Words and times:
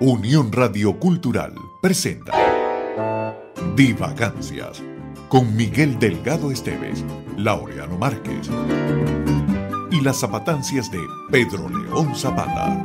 Unión 0.00 0.52
Radio 0.52 0.96
Cultural 1.00 1.52
presenta 1.82 2.32
Divagancias 3.74 4.80
con 5.28 5.56
Miguel 5.56 5.98
Delgado 5.98 6.52
Esteves, 6.52 7.04
Laureano 7.36 7.98
Márquez 7.98 8.48
y 9.90 10.00
las 10.00 10.20
zapatancias 10.20 10.88
de 10.92 11.00
Pedro 11.32 11.68
León 11.68 12.14
Zapata. 12.14 12.80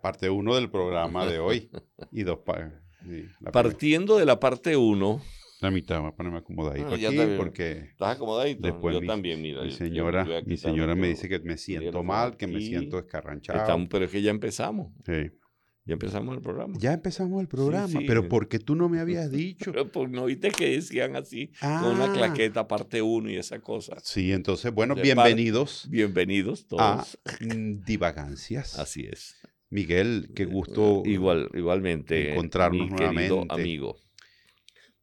Parte 0.00 0.30
1 0.30 0.54
del 0.56 0.68
programa 0.68 1.26
de 1.26 1.38
hoy 1.38 1.70
y 2.10 2.24
dos 2.24 2.40
Partiendo 3.52 4.18
de 4.18 4.26
la 4.26 4.40
parte 4.40 4.76
1 4.76 5.37
la 5.60 5.70
mitad, 5.70 6.00
voy 6.00 6.08
a 6.08 6.12
ponerme 6.12 6.38
acomodadito 6.38 6.94
aquí 6.94 7.06
porque... 7.36 7.72
¿Estás 7.90 8.16
acomodadito? 8.16 8.62
Después 8.62 8.94
yo 8.94 9.00
mi, 9.00 9.06
también, 9.06 9.42
mira. 9.42 9.62
Mi 9.62 9.72
señora, 9.72 10.26
mi 10.44 10.56
señora 10.56 10.94
me 10.94 11.08
dice 11.08 11.28
que 11.28 11.40
me 11.40 11.56
siento 11.56 12.02
mal, 12.02 12.36
que 12.36 12.46
me 12.46 12.60
siento 12.60 12.98
escarranchado. 12.98 13.88
pero 13.88 14.04
es 14.04 14.10
que 14.10 14.22
ya 14.22 14.30
empezamos. 14.30 14.92
Sí. 15.04 15.30
Ya 15.88 15.94
empezamos 15.94 16.36
el 16.36 16.42
programa. 16.42 16.74
Ya 16.78 16.92
empezamos 16.92 17.40
el 17.40 17.48
programa, 17.48 18.00
pero 18.06 18.28
¿por 18.28 18.46
qué 18.48 18.58
tú 18.58 18.74
no 18.74 18.90
me 18.90 19.00
habías 19.00 19.30
dicho? 19.30 19.72
pero 19.72 19.90
pues, 19.90 20.10
no 20.10 20.26
viste 20.26 20.50
que 20.50 20.72
decían 20.72 21.16
así, 21.16 21.50
con 21.60 21.94
una 21.94 22.10
ah. 22.10 22.12
claqueta 22.12 22.68
parte 22.68 23.00
1 23.00 23.30
y 23.30 23.36
esa 23.36 23.60
cosa. 23.60 23.96
Sí, 24.02 24.32
entonces, 24.32 24.70
bueno, 24.72 24.94
bienvenidos. 24.94 25.88
bienvenidos 25.90 26.66
todos. 26.66 26.82
A 26.82 27.06
Divagancias. 27.86 28.78
Así 28.78 29.08
es. 29.10 29.36
Miguel, 29.70 30.30
qué 30.34 30.44
gusto. 30.44 31.02
Igual, 31.06 31.48
igualmente. 31.54 32.32
Encontrarnos 32.32 32.90
mi 32.90 32.90
nuevamente. 32.90 33.46
amigo. 33.48 33.96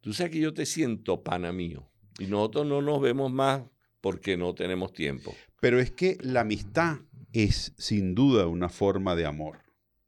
Tú 0.06 0.14
sabes 0.14 0.34
que 0.34 0.40
yo 0.40 0.54
te 0.54 0.68
siento 0.68 1.24
pana 1.24 1.52
mío 1.52 1.90
y 2.20 2.28
nosotros 2.28 2.68
no 2.68 2.80
nos 2.80 3.02
vemos 3.02 3.34
más 3.34 3.64
porque 4.02 4.38
no 4.38 4.54
tenemos 4.54 4.94
tiempo. 4.94 5.36
Pero 5.60 5.80
es 5.80 5.90
que 5.90 6.20
la 6.22 6.42
amistad 6.42 7.00
es 7.34 7.74
sin 7.80 8.14
duda 8.14 8.46
una 8.46 8.70
forma 8.70 9.16
de 9.16 9.26
amor. 9.26 9.64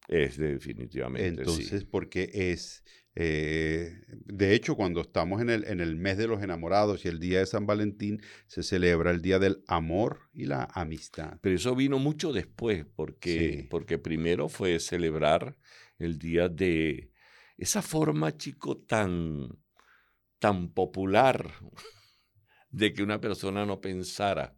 Es 0.07 0.37
definitivamente. 0.37 1.41
Entonces, 1.41 1.83
porque 1.83 2.29
es, 2.31 2.83
eh, 3.15 4.03
de 4.07 4.53
hecho, 4.53 4.75
cuando 4.75 5.01
estamos 5.01 5.41
en 5.41 5.49
el, 5.49 5.63
en 5.65 5.79
el 5.79 5.95
mes 5.95 6.19
de 6.19 6.27
los 6.27 6.43
enamorados 6.43 7.03
y 7.03 7.07
el 7.07 7.19
día 7.19 7.39
de 7.39 7.47
San 7.47 7.65
Valentín, 7.65 8.21
se 8.45 8.61
celebra 8.61 9.09
el 9.09 9.23
día 9.23 9.39
del 9.39 9.63
amor 9.65 10.29
y 10.31 10.45
la 10.45 10.67
amistad. 10.75 11.39
Pero 11.41 11.55
eso 11.55 11.75
vino 11.75 11.97
mucho 11.97 12.33
después, 12.33 12.85
porque, 12.85 13.65
porque 13.71 13.97
primero 13.97 14.47
fue 14.47 14.79
celebrar 14.79 15.57
el 15.97 16.19
día 16.19 16.49
de 16.49 17.09
esa 17.57 17.81
forma, 17.81 18.37
chico, 18.37 18.77
tan 18.77 19.57
tan 20.39 20.69
popular 20.69 21.53
de 22.69 22.93
que 22.93 23.03
una 23.03 23.19
persona 23.19 23.65
no 23.65 23.81
pensara 23.81 24.55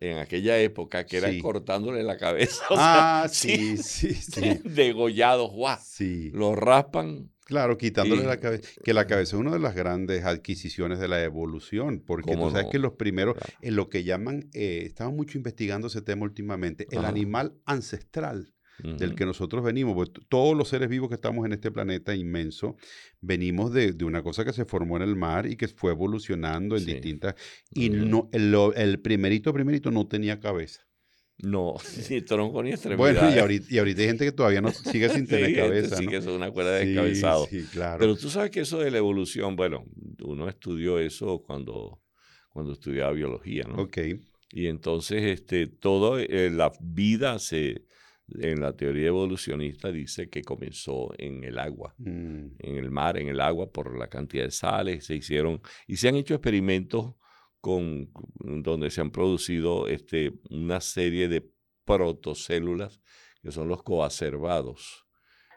en 0.00 0.18
aquella 0.18 0.58
época, 0.58 1.04
que 1.06 1.18
era 1.18 1.30
cortándole 1.40 2.02
la 2.02 2.16
cabeza. 2.16 2.64
ah, 2.70 3.26
sí, 3.30 3.76
sí, 3.76 4.14
sí. 4.14 4.60
Degollados, 4.64 5.50
guau. 5.50 5.78
Sí. 5.82 6.30
Lo 6.32 6.54
raspan. 6.54 7.30
Claro, 7.44 7.78
quitándole 7.78 8.24
la 8.24 8.38
cabeza. 8.38 8.68
Que 8.84 8.92
la 8.92 9.06
cabeza 9.06 9.36
es 9.36 9.40
una 9.40 9.52
de 9.52 9.60
las 9.60 9.74
grandes 9.76 10.24
adquisiciones 10.24 10.98
de 10.98 11.06
la 11.06 11.22
evolución, 11.22 12.02
porque 12.04 12.34
tú 12.34 12.50
sabes 12.50 12.66
que 12.72 12.80
los 12.80 12.94
primeros, 12.94 13.36
en 13.60 13.76
lo 13.76 13.88
que 13.88 14.02
llaman, 14.02 14.48
eh, 14.52 14.82
estamos 14.84 15.14
mucho 15.14 15.38
investigando 15.38 15.86
ese 15.86 16.02
tema 16.02 16.24
últimamente, 16.24 16.88
el 16.90 17.04
animal 17.04 17.54
ancestral 17.64 18.55
del 18.82 19.14
que 19.14 19.24
nosotros 19.24 19.64
venimos, 19.64 19.94
pues 19.94 20.10
todos 20.28 20.56
los 20.56 20.68
seres 20.68 20.88
vivos 20.88 21.08
que 21.08 21.14
estamos 21.14 21.46
en 21.46 21.52
este 21.52 21.70
planeta 21.70 22.14
inmenso, 22.14 22.76
venimos 23.20 23.72
de, 23.72 23.96
una 24.04 24.22
cosa 24.22 24.44
que 24.44 24.52
se 24.52 24.64
formó 24.64 24.96
en 24.96 25.02
el 25.02 25.16
mar 25.16 25.46
y 25.46 25.56
que 25.56 25.68
fue 25.68 25.92
evolucionando 25.92 26.76
en 26.76 26.84
distintas... 26.84 27.34
Y 27.70 27.90
no, 27.90 28.28
el, 28.32 29.00
primerito, 29.00 29.52
primerito 29.52 29.90
no 29.90 30.06
tenía 30.06 30.40
cabeza. 30.40 30.86
No, 31.38 31.74
ni 32.10 32.22
tronco 32.22 32.62
ni 32.62 32.70
extremidades. 32.70 33.20
Bueno, 33.20 33.34
y 33.34 33.38
ahorita, 33.38 33.66
y 33.68 33.78
ahorita, 33.78 34.00
hay 34.00 34.06
gente 34.06 34.24
que 34.24 34.32
todavía 34.32 34.62
no 34.62 34.72
sigue 34.72 35.08
sin 35.10 35.26
tener 35.26 35.54
cabeza. 35.54 35.96
Sí, 35.96 36.06
que 36.06 36.16
es 36.16 36.26
una 36.26 36.50
cuerda 36.50 36.76
de 36.76 36.86
descabezado. 36.86 37.46
Sí, 37.46 37.64
claro. 37.70 37.98
Pero 37.98 38.16
tú 38.16 38.30
sabes 38.30 38.50
que 38.50 38.60
eso 38.60 38.78
de 38.78 38.90
la 38.90 38.98
evolución, 38.98 39.54
bueno, 39.54 39.84
uno 40.22 40.48
estudió 40.48 40.98
eso 40.98 41.42
cuando, 41.46 42.00
cuando 42.50 42.72
estudiaba 42.72 43.12
biología, 43.12 43.64
¿no? 43.64 43.82
Ok. 43.82 43.98
Y 44.50 44.68
entonces, 44.68 45.24
este, 45.24 45.66
toda 45.66 46.22
eh, 46.22 46.50
la 46.50 46.72
vida 46.80 47.38
se, 47.38 47.84
en 48.28 48.60
la 48.60 48.76
teoría 48.76 49.08
evolucionista 49.08 49.92
dice 49.92 50.28
que 50.28 50.42
comenzó 50.42 51.12
en 51.18 51.44
el 51.44 51.58
agua, 51.58 51.94
mm. 51.98 52.46
en 52.58 52.76
el 52.76 52.90
mar, 52.90 53.18
en 53.18 53.28
el 53.28 53.40
agua, 53.40 53.70
por 53.70 53.96
la 53.96 54.08
cantidad 54.08 54.44
de 54.44 54.50
sales. 54.50 55.06
Se 55.06 55.14
hicieron 55.14 55.60
y 55.86 55.96
se 55.96 56.08
han 56.08 56.16
hecho 56.16 56.34
experimentos 56.34 57.14
con, 57.60 58.10
donde 58.34 58.90
se 58.90 59.00
han 59.00 59.10
producido 59.10 59.88
este, 59.88 60.32
una 60.50 60.80
serie 60.80 61.28
de 61.28 61.48
protocélulas 61.84 63.00
que 63.42 63.52
son 63.52 63.68
los 63.68 63.82
coacervados. 63.82 65.06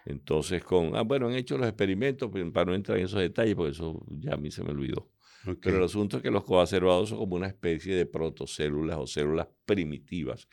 Entonces, 0.05 0.63
con, 0.63 0.95
ah, 0.95 1.01
bueno, 1.01 1.27
han 1.27 1.33
hecho 1.33 1.57
los 1.57 1.67
experimentos, 1.67 2.31
para 2.53 2.65
no 2.65 2.75
entrar 2.75 2.97
en 2.97 3.05
esos 3.05 3.19
detalles, 3.19 3.55
porque 3.55 3.71
eso 3.71 4.05
ya 4.09 4.33
a 4.33 4.37
mí 4.37 4.49
se 4.49 4.63
me 4.63 4.71
olvidó. 4.71 5.11
Pero 5.61 5.77
el 5.77 5.83
asunto 5.83 6.17
es 6.17 6.23
que 6.23 6.31
los 6.31 6.43
coacervados 6.43 7.09
son 7.09 7.17
como 7.17 7.35
una 7.35 7.47
especie 7.47 7.95
de 7.95 8.05
protocélulas 8.05 8.97
o 8.97 9.07
células 9.07 9.47
primitivas, 9.65 10.47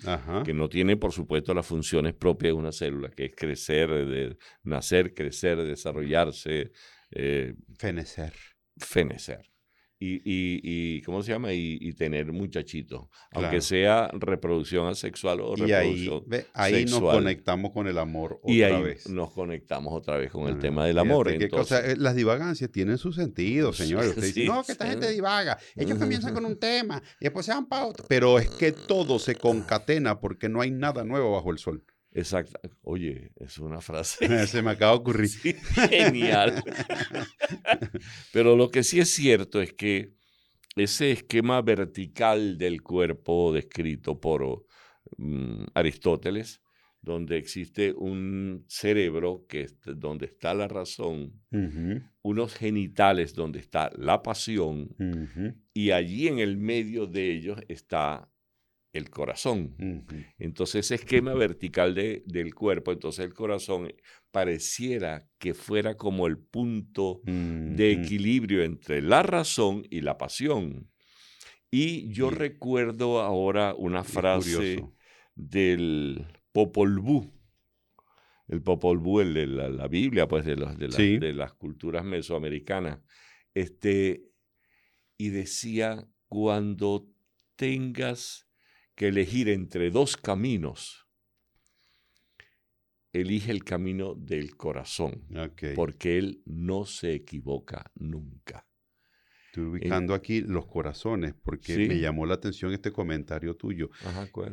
que 0.45 0.55
no 0.55 0.69
tienen, 0.69 0.99
por 0.99 1.13
supuesto, 1.13 1.53
las 1.55 1.67
funciones 1.67 2.15
propias 2.15 2.51
de 2.51 2.59
una 2.59 2.73
célula, 2.73 3.11
que 3.11 3.27
es 3.27 3.35
crecer, 3.35 3.91
de 3.91 4.37
nacer, 4.63 5.15
crecer, 5.15 5.59
desarrollarse. 5.65 6.73
Eh, 7.11 7.55
fenecer. 7.79 8.33
Fenecer 8.77 9.56
y, 9.99 10.17
y, 10.17 10.61
y, 10.63 11.03
¿cómo 11.03 11.23
se 11.23 11.33
llama? 11.33 11.53
Y, 11.53 11.93
tener 11.95 12.31
muchachitos, 12.31 13.07
aunque 13.31 13.63
sea 13.63 14.11
reproducción 14.13 14.87
asexual 14.87 15.41
o 15.41 15.57
reproducción 15.57 16.25
y 16.31 16.35
ahí, 16.35 16.75
ahí 16.75 16.85
nos 16.85 17.01
conectamos 17.01 17.73
con 17.73 17.87
el 17.87 17.97
amor 17.97 18.39
otra 18.43 18.53
y 18.53 18.63
ahí 18.63 18.83
vez. 18.83 19.09
nos 19.09 19.33
conectamos 19.33 19.95
otra 19.95 20.19
vez 20.19 20.31
con 20.31 20.47
el 20.49 20.57
ah, 20.57 20.59
tema 20.59 20.85
del 20.85 20.99
amor. 20.99 21.31
Eh, 21.31 21.49
las 21.97 22.15
divagancias 22.15 22.71
tienen 22.71 22.99
su 22.99 23.13
sentido, 23.13 23.73
señores. 23.73 24.17
Usted 24.17 24.45
no, 24.45 24.63
que 24.63 24.73
esta 24.73 24.87
gente 24.87 25.11
divaga. 25.11 25.59
Ellos 25.75 25.99
comienzan 25.99 26.35
con 26.35 26.45
un 26.45 26.59
tema 26.59 27.03
y 27.19 27.25
después 27.25 27.47
se 27.47 27.53
van 27.53 27.67
para 27.67 27.87
otro. 27.87 28.05
Pero 28.09 28.39
es 28.39 28.51
que 28.51 28.73
todo 28.73 29.19
se 29.19 29.35
concatena 29.35 30.21
porque 30.21 30.51
no 30.51 30.61
hay 30.61 30.71
nada 30.71 31.05
nuevo 31.05 31.33
bajo 31.33 31.51
el 31.51 31.59
sol. 31.59 31.83
Exacto. 32.17 32.59
Oye, 32.83 33.31
es 33.37 33.59
una 33.59 33.83
frase. 33.83 34.17
Se 34.47 34.63
me 34.63 34.71
acaba 34.71 34.93
de 34.93 34.99
ocurrir. 34.99 35.29
genial. 35.29 36.65
Pero 38.33 38.57
lo 38.57 38.71
que 38.71 38.83
sí 38.83 38.99
es 38.99 39.11
cierto 39.11 39.61
es 39.61 39.75
que 39.75 40.15
ese 40.77 41.13
esquema 41.13 41.61
vertical 41.61 42.57
del 42.57 42.83
cuerpo 42.83 43.53
descrito 43.53 44.19
por 44.19 44.65
mm, 45.19 45.65
Aristóteles, 45.75 46.63
donde 47.03 47.37
existe 47.37 47.93
un 47.93 48.65
cerebro 48.67 49.45
que 49.47 49.63
es 49.63 49.77
donde 49.85 50.27
está 50.27 50.55
la 50.55 50.69
razón, 50.69 51.43
unos 52.23 52.55
genitales 52.55 53.35
donde 53.35 53.61
está 53.61 53.93
la 53.97 54.23
pasión, 54.23 54.89
y 55.73 55.93
allí 55.93 56.27
en 56.27 56.41
el 56.41 56.57
medio 56.57 57.07
de 57.07 57.31
ellos 57.31 57.61
está 57.69 58.29
el 58.97 59.11
corazón. 59.11 60.05
Entonces, 60.39 60.87
ese 60.87 60.97
esquema 60.97 61.35
vertical 61.35 61.95
de, 61.95 62.23
del 62.27 62.55
cuerpo, 62.55 62.93
entonces 62.93 63.25
el 63.25 63.35
corazón 63.35 63.93
pareciera 64.31 65.29
que 65.39 65.55
fuera 65.55 65.97
como 65.97 66.27
el 66.27 66.39
punto 66.39 67.21
de 67.25 67.93
equilibrio 67.93 68.63
entre 68.63 69.03
la 69.03 69.23
razón 69.23 69.85
y 69.91 70.01
la 70.01 70.19
pasión. 70.19 70.91
Y 71.71 72.13
yo 72.13 72.31
recuerdo 72.31 73.21
ahora 73.21 73.75
una 73.75 74.05
frase 74.05 74.85
del 75.35 76.27
Popol 76.53 77.01
Vuh, 77.01 77.31
el 78.49 78.63
Popol 78.63 78.99
Vuh, 78.99 79.21
el 79.21 79.35
de 79.35 79.47
la, 79.47 79.89
Biblia, 79.89 80.29
pues 80.29 80.45
de, 80.45 80.57
de, 80.57 81.19
de 81.19 81.33
las 81.33 81.53
culturas 81.53 82.05
mesoamericanas, 82.05 83.01
este, 83.53 84.23
y 85.19 85.31
decía, 85.31 86.07
cuando 86.29 87.09
tengas 87.57 88.46
que 88.97 89.09
elegir 89.09 89.49
entre 89.49 89.91
dos 89.91 90.17
caminos, 90.17 91.07
elige 93.13 93.53
el 93.53 93.63
camino 93.63 94.15
del 94.15 94.57
corazón, 94.57 95.27
porque 95.75 96.19
él 96.19 96.43
no 96.47 96.87
se 96.87 97.13
equivoca 97.13 97.93
nunca. 97.95 98.67
Estoy 99.47 99.65
ubicando 99.65 100.13
aquí 100.15 100.41
los 100.41 100.67
corazones, 100.67 101.35
porque 101.35 101.89
me 101.89 101.99
llamó 101.99 102.27
la 102.27 102.35
atención 102.35 102.73
este 102.73 102.91
comentario 102.91 103.57
tuyo. 103.57 103.91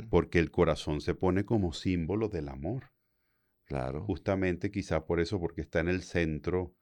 Porque 0.09 0.39
el 0.39 0.51
corazón 0.51 1.01
se 1.01 1.15
pone 1.15 1.45
como 1.45 1.73
símbolo 1.73 2.29
del 2.29 2.47
amor. 2.47 2.91
Claro. 3.65 4.03
Justamente 4.05 4.71
quizá 4.71 5.05
por 5.05 5.19
eso, 5.19 5.39
porque 5.39 5.61
está 5.61 5.79
en 5.79 5.87
el 5.87 6.03
centro 6.03 6.75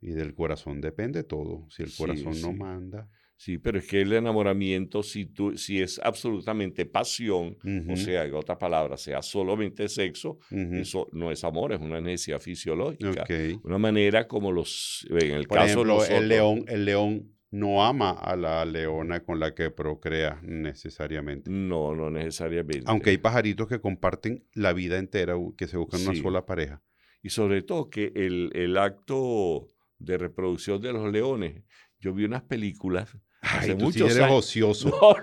y 0.00 0.10
del 0.12 0.34
corazón 0.34 0.80
depende 0.80 1.24
todo. 1.24 1.68
Si 1.70 1.82
el 1.82 1.92
corazón 1.96 2.40
no 2.40 2.52
manda. 2.52 3.08
Sí, 3.42 3.58
pero 3.58 3.80
es 3.80 3.88
que 3.88 4.02
el 4.02 4.12
enamoramiento, 4.12 5.02
si, 5.02 5.26
tú, 5.26 5.56
si 5.56 5.82
es 5.82 5.98
absolutamente 5.98 6.86
pasión, 6.86 7.56
o 7.90 7.96
sea, 7.96 8.24
en 8.24 8.34
otras 8.34 8.56
palabras, 8.56 9.00
sea 9.00 9.20
solamente 9.20 9.88
sexo, 9.88 10.38
eso 10.48 11.08
no 11.10 11.32
es 11.32 11.42
amor, 11.42 11.72
es 11.72 11.80
una 11.80 12.00
necesidad 12.00 12.38
fisiológica. 12.38 13.24
Una 13.64 13.78
manera 13.78 14.28
como 14.28 14.52
los, 14.52 15.04
en 15.10 15.32
el 15.32 15.48
caso 15.48 15.80
de 15.80 15.86
los 15.86 16.08
el 16.08 16.28
león, 16.28 16.64
el 16.68 16.84
león 16.84 17.32
no 17.50 17.84
ama 17.84 18.12
a 18.12 18.36
la 18.36 18.64
leona 18.64 19.24
con 19.24 19.40
la 19.40 19.56
que 19.56 19.72
procrea 19.72 20.38
necesariamente. 20.44 21.50
No, 21.50 21.96
no 21.96 22.10
necesariamente. 22.10 22.84
Aunque 22.86 23.10
hay 23.10 23.18
pajaritos 23.18 23.66
que 23.66 23.80
comparten 23.80 24.46
la 24.54 24.72
vida 24.72 24.98
entera, 24.98 25.34
que 25.56 25.66
se 25.66 25.78
buscan 25.78 26.00
una 26.02 26.14
sola 26.14 26.46
pareja. 26.46 26.80
Y 27.24 27.30
sobre 27.30 27.62
todo 27.62 27.90
que 27.90 28.12
el, 28.14 28.52
el, 28.54 28.78
acto 28.78 29.66
de 29.98 30.16
reproducción 30.16 30.80
de 30.80 30.92
los 30.92 31.10
leones, 31.10 31.64
yo 31.98 32.14
vi 32.14 32.24
unas 32.24 32.42
películas 32.42 33.16
hace 33.42 33.74
muchos 33.74 34.16
eres 34.16 34.30
ocioso. 34.30 34.88
No, 35.02 35.14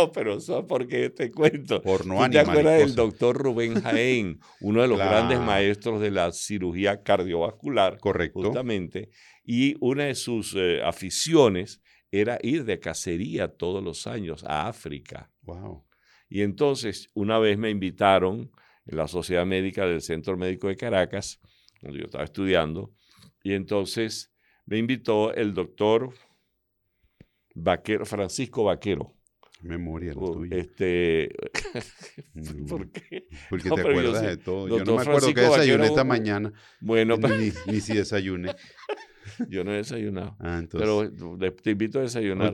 no, 0.00 0.06
no, 0.06 0.12
pero 0.12 0.38
eso 0.38 0.66
porque 0.66 1.10
te 1.10 1.30
cuento. 1.30 1.82
Por 1.82 2.06
no 2.06 2.28
¿Te 2.30 2.38
acuerdas 2.38 2.78
del 2.78 2.94
doctor 2.94 3.36
Rubén 3.36 3.82
Jaén, 3.82 4.40
uno 4.60 4.82
de 4.82 4.88
los 4.88 4.98
grandes 4.98 5.38
maestros 5.40 6.00
de 6.00 6.10
la 6.10 6.32
cirugía 6.32 7.02
cardiovascular? 7.02 7.98
Correcto. 7.98 8.40
Justamente. 8.42 9.10
Y 9.44 9.76
una 9.80 10.04
de 10.04 10.14
sus 10.14 10.54
eh, 10.56 10.82
aficiones 10.82 11.82
era 12.10 12.38
ir 12.42 12.64
de 12.64 12.80
cacería 12.80 13.48
todos 13.48 13.82
los 13.82 14.06
años 14.06 14.44
a 14.44 14.68
África. 14.68 15.30
Wow. 15.42 15.84
Y 16.28 16.42
entonces, 16.42 17.10
una 17.14 17.38
vez 17.38 17.58
me 17.58 17.70
invitaron 17.70 18.50
en 18.86 18.96
la 18.96 19.08
Sociedad 19.08 19.44
Médica 19.44 19.86
del 19.86 20.00
Centro 20.00 20.36
Médico 20.36 20.68
de 20.68 20.76
Caracas, 20.76 21.40
donde 21.82 21.98
yo 21.98 22.04
estaba 22.06 22.24
estudiando, 22.24 22.94
y 23.42 23.52
entonces 23.52 24.32
me 24.64 24.78
invitó 24.78 25.34
el 25.34 25.54
doctor 25.54 26.14
Vaquero, 27.54 28.04
Francisco 28.04 28.64
Vaquero. 28.64 29.14
Memoria 29.62 30.12
la 30.12 30.20
tuya. 30.20 30.56
Este, 30.56 31.30
mm, 32.34 32.66
¿Por 32.68 32.90
qué? 32.90 33.26
Porque 33.48 33.70
te 33.70 33.80
acuerdas 33.80 34.22
de 34.22 34.36
todo. 34.36 34.68
Yo 34.68 34.84
no 34.84 34.96
me 34.96 35.02
acuerdo 35.02 35.32
que 35.32 35.40
desayuné 35.40 35.86
esta 35.86 36.04
mañana. 36.04 36.52
Bueno, 36.80 37.16
ni, 37.16 37.50
ni 37.66 37.80
si 37.80 37.94
desayuné. 37.94 38.54
Yo 39.48 39.64
no 39.64 39.72
he 39.72 39.76
desayunado. 39.76 40.36
Ah, 40.38 40.62
pero 40.70 41.10
te 41.62 41.70
invito 41.70 41.98
a 41.98 42.02
desayunar. 42.02 42.52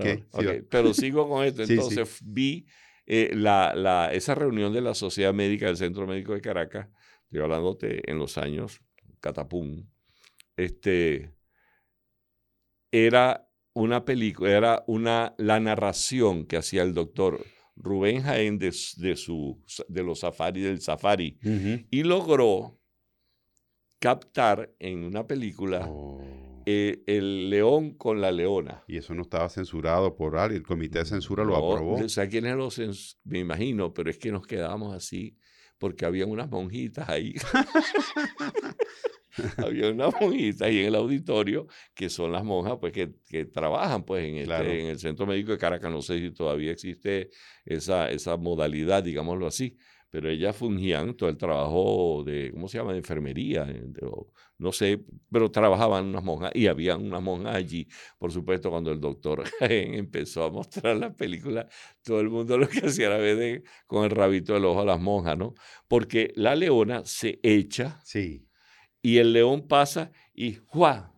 pero 0.70 0.94
sigo 0.94 1.28
con 1.28 1.44
esto. 1.44 1.62
Entonces 1.68 2.20
vi 2.24 2.66
eh, 3.06 3.32
la, 3.34 3.74
la, 3.74 4.12
esa 4.12 4.36
reunión 4.36 4.72
de 4.72 4.80
la 4.80 4.94
Sociedad 4.94 5.34
Médica 5.34 5.66
del 5.66 5.76
Centro 5.76 6.06
Médico 6.06 6.32
de 6.32 6.40
Caracas, 6.40 6.88
estoy 7.24 7.40
hablándote 7.40 8.08
en 8.08 8.18
los 8.20 8.38
años 8.38 8.82
Catapum, 9.20 9.84
este, 10.56 11.34
era 12.92 13.49
una 13.80 14.04
película, 14.04 14.50
era 14.50 14.84
una, 14.86 15.34
la 15.38 15.60
narración 15.60 16.44
que 16.46 16.56
hacía 16.56 16.82
el 16.82 16.94
doctor 16.94 17.44
Rubén 17.76 18.22
Jaén 18.22 18.58
de, 18.58 18.74
de, 18.96 19.16
su, 19.16 19.62
de 19.88 20.02
los 20.02 20.20
safari, 20.20 20.60
del 20.60 20.80
safari, 20.80 21.38
y 21.90 22.02
logró 22.02 22.78
captar 23.98 24.74
en 24.78 25.04
una 25.04 25.26
película 25.26 25.86
oh. 25.88 26.62
eh, 26.66 27.02
el 27.06 27.50
león 27.50 27.94
con 27.94 28.20
la 28.20 28.32
leona. 28.32 28.84
Y 28.88 28.96
eso 28.96 29.14
no 29.14 29.22
estaba 29.22 29.48
censurado 29.48 30.14
por 30.16 30.36
alguien, 30.36 30.62
el 30.62 30.66
comité 30.66 31.00
de 31.00 31.04
censura 31.06 31.44
lo 31.44 31.56
aprobó. 31.56 31.96
O 31.96 32.08
sea, 32.08 32.28
¿quiénes 32.28 32.56
lo 32.56 32.68
Me 33.24 33.38
imagino, 33.38 33.92
pero 33.92 34.10
es 34.10 34.18
que 34.18 34.32
nos 34.32 34.46
quedamos 34.46 34.94
así 34.94 35.36
porque 35.78 36.04
había 36.04 36.26
unas 36.26 36.50
monjitas 36.50 37.08
ahí. 37.08 37.34
había 39.58 39.90
unas 39.90 40.12
monjitas 40.20 40.62
ahí 40.68 40.80
en 40.80 40.86
el 40.86 40.94
auditorio 40.94 41.66
que 41.94 42.08
son 42.10 42.32
las 42.32 42.44
monjas 42.44 42.78
pues 42.80 42.92
que, 42.92 43.12
que 43.28 43.46
trabajan 43.46 44.04
pues 44.04 44.24
en, 44.24 44.36
este, 44.36 44.80
en 44.80 44.86
el 44.88 44.98
centro 44.98 45.26
médico 45.26 45.52
de 45.52 45.58
Caracas 45.58 45.90
no 45.90 46.02
sé 46.02 46.18
si 46.18 46.30
todavía 46.32 46.72
existe 46.72 47.30
esa, 47.64 48.10
esa 48.10 48.36
modalidad 48.36 49.02
digámoslo 49.02 49.46
así 49.46 49.76
pero 50.10 50.28
ellas 50.28 50.56
fungían 50.56 51.14
todo 51.16 51.28
el 51.28 51.36
trabajo 51.36 52.24
de, 52.26 52.50
¿cómo 52.52 52.66
se 52.68 52.78
llama?, 52.78 52.92
de 52.92 52.98
enfermería, 52.98 53.64
eh, 53.70 53.84
no 54.58 54.72
sé, 54.72 55.00
pero 55.30 55.50
trabajaban 55.50 56.06
unas 56.06 56.24
monjas 56.24 56.50
y 56.54 56.66
había 56.66 56.96
unas 56.96 57.22
monjas 57.22 57.54
allí. 57.54 57.86
Por 58.18 58.32
supuesto, 58.32 58.70
cuando 58.70 58.90
el 58.90 59.00
doctor 59.00 59.44
empezó 59.60 60.44
a 60.44 60.50
mostrar 60.50 60.96
la 60.96 61.14
película, 61.14 61.68
todo 62.02 62.20
el 62.20 62.28
mundo 62.28 62.58
lo 62.58 62.68
que 62.68 62.80
hacía 62.80 63.06
era 63.06 63.18
ver 63.18 63.62
con 63.86 64.04
el 64.04 64.10
rabito 64.10 64.54
del 64.54 64.64
ojo 64.64 64.80
a 64.80 64.84
las 64.84 65.00
monjas, 65.00 65.38
¿no? 65.38 65.54
Porque 65.88 66.32
la 66.34 66.56
leona 66.56 67.02
se 67.04 67.38
echa 67.42 68.00
sí. 68.04 68.49
Y 69.02 69.18
el 69.18 69.32
león 69.32 69.66
pasa 69.66 70.10
y 70.34 70.58
¡juá! 70.66 71.14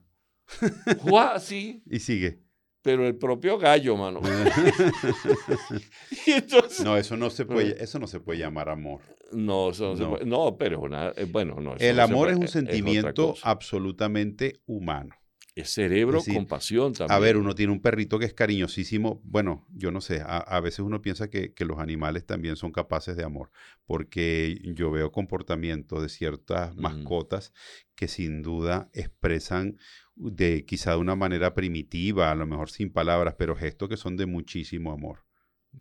¡juá! 0.99 1.41
Sí. 1.41 1.83
Y 1.87 2.01
sigue 2.01 2.43
pero 2.83 3.07
el 3.07 3.17
propio 3.17 3.57
gallo, 3.59 3.97
mano. 3.97 4.21
no, 6.85 6.97
eso 6.97 7.17
no 7.17 7.31
se 7.31 7.47
puede, 7.47 7.81
eso 7.83 7.99
no 8.01 8.09
se 8.09 8.21
puede 8.21 8.41
llamar 8.41 8.69
amor. 8.69 9.01
No, 9.31 9.71
eso 9.71 9.91
no, 9.91 9.97
Se 9.97 10.05
puede, 10.05 10.27
no 10.27 10.59
pero 10.59 10.81
una, 10.81 11.13
eh, 11.17 11.29
bueno, 11.31 11.61
no. 11.61 11.77
El 11.79 12.01
amor 12.01 12.31
es 12.31 12.37
un 12.37 12.49
sentimiento 12.49 13.37
absolutamente 13.43 14.61
humano. 14.67 15.15
Es 15.55 15.71
cerebro 15.71 16.23
compasión 16.25 16.95
también. 16.95 17.15
A 17.15 17.19
ver, 17.19 17.37
uno 17.37 17.55
tiene 17.55 17.73
un 17.73 17.83
perrito 17.83 18.19
que 18.19 18.25
es 18.25 18.33
cariñosísimo. 18.33 19.21
Bueno, 19.23 19.67
yo 19.75 19.91
no 19.91 20.01
sé, 20.01 20.23
a, 20.25 20.61
veces 20.61 20.81
uno 20.81 21.03
piensa 21.03 21.29
que, 21.29 21.53
que, 21.53 21.67
los 21.67 21.79
animales 21.79 22.25
también 22.25 22.57
son 22.57 22.73
capaces 22.73 23.17
de 23.17 23.25
amor, 23.25 23.51
porque 23.85 24.59
yo 24.75 24.91
veo 24.91 25.13
comportamientos 25.13 26.01
de 26.01 26.09
ciertas 26.09 26.75
mascotas 26.77 27.53
que 27.95 28.09
sin 28.09 28.43
duda 28.43 28.89
expresan 28.95 29.77
de 30.17 30.65
quizá 30.65 30.93
de 30.93 30.99
una 30.99 31.17
manera 31.17 31.55
primitiva, 31.55 32.31
a 32.31 32.35
lo 32.35 32.47
mejor 32.47 32.71
sin 32.71 32.91
palabras, 32.91 33.35
pero 33.37 33.55
gestos 33.55 33.91
que 33.91 33.99
son 33.99 34.17
de 34.17 34.25
muchísimo 34.25 34.91
amor. 34.91 35.25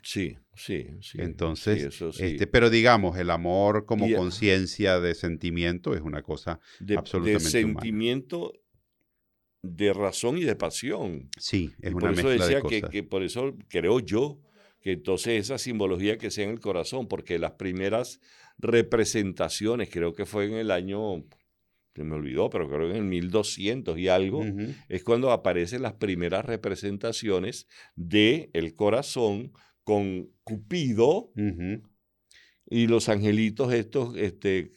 Sí, 0.04 0.38
sí, 0.56 0.88
sí. 1.02 1.18
Entonces, 1.20 2.02
este, 2.20 2.48
pero 2.48 2.70
digamos, 2.70 3.18
el 3.18 3.30
amor 3.30 3.86
como 3.86 4.08
conciencia 4.16 5.02
de 5.02 5.16
sentimiento 5.16 5.94
es 5.94 6.02
una 6.02 6.22
cosa 6.24 6.62
de, 6.80 6.98
absolutamente 6.98 7.44
de 7.44 7.50
sentimiento, 7.50 8.54
de 9.64 9.94
razón 9.94 10.38
y 10.38 10.44
de 10.44 10.56
pasión. 10.56 11.30
Sí, 11.38 11.72
es 11.82 11.94
una 11.94 12.10
por 12.10 12.20
eso 12.20 12.30
decía 12.30 12.62
Que, 12.62 12.82
que 12.82 13.04
por 13.04 13.24
eso 13.24 13.56
creo 13.68 14.00
yo 14.00 14.40
que 14.82 14.94
entonces 14.94 15.40
esa 15.40 15.58
simbología 15.58 16.18
que 16.18 16.32
sea 16.32 16.46
en 16.46 16.52
el 16.52 16.60
corazón, 16.60 17.08
porque 17.08 17.38
las 17.38 17.52
primeras 17.52 18.20
representaciones, 18.58 19.90
creo 19.92 20.14
que 20.14 20.26
fue 20.26 20.46
en 20.46 20.54
el 20.54 20.72
año 20.72 21.24
se 21.94 22.04
me 22.04 22.16
olvidó, 22.16 22.50
pero 22.50 22.70
creo 22.70 22.92
que 22.92 22.98
en 22.98 23.10
1200 23.10 23.98
y 23.98 24.08
algo, 24.08 24.46
es 24.88 25.04
cuando 25.04 25.32
aparecen 25.32 25.82
las 25.82 25.94
primeras 25.94 26.46
representaciones 26.46 27.68
de 27.96 28.50
el 28.54 28.76
corazón 28.76 29.52
con 29.84 30.30
Cupido 30.44 31.32
y 32.72 32.88
los 32.88 33.10
angelitos 33.10 33.74
estos, 33.74 34.16
este, 34.16 34.72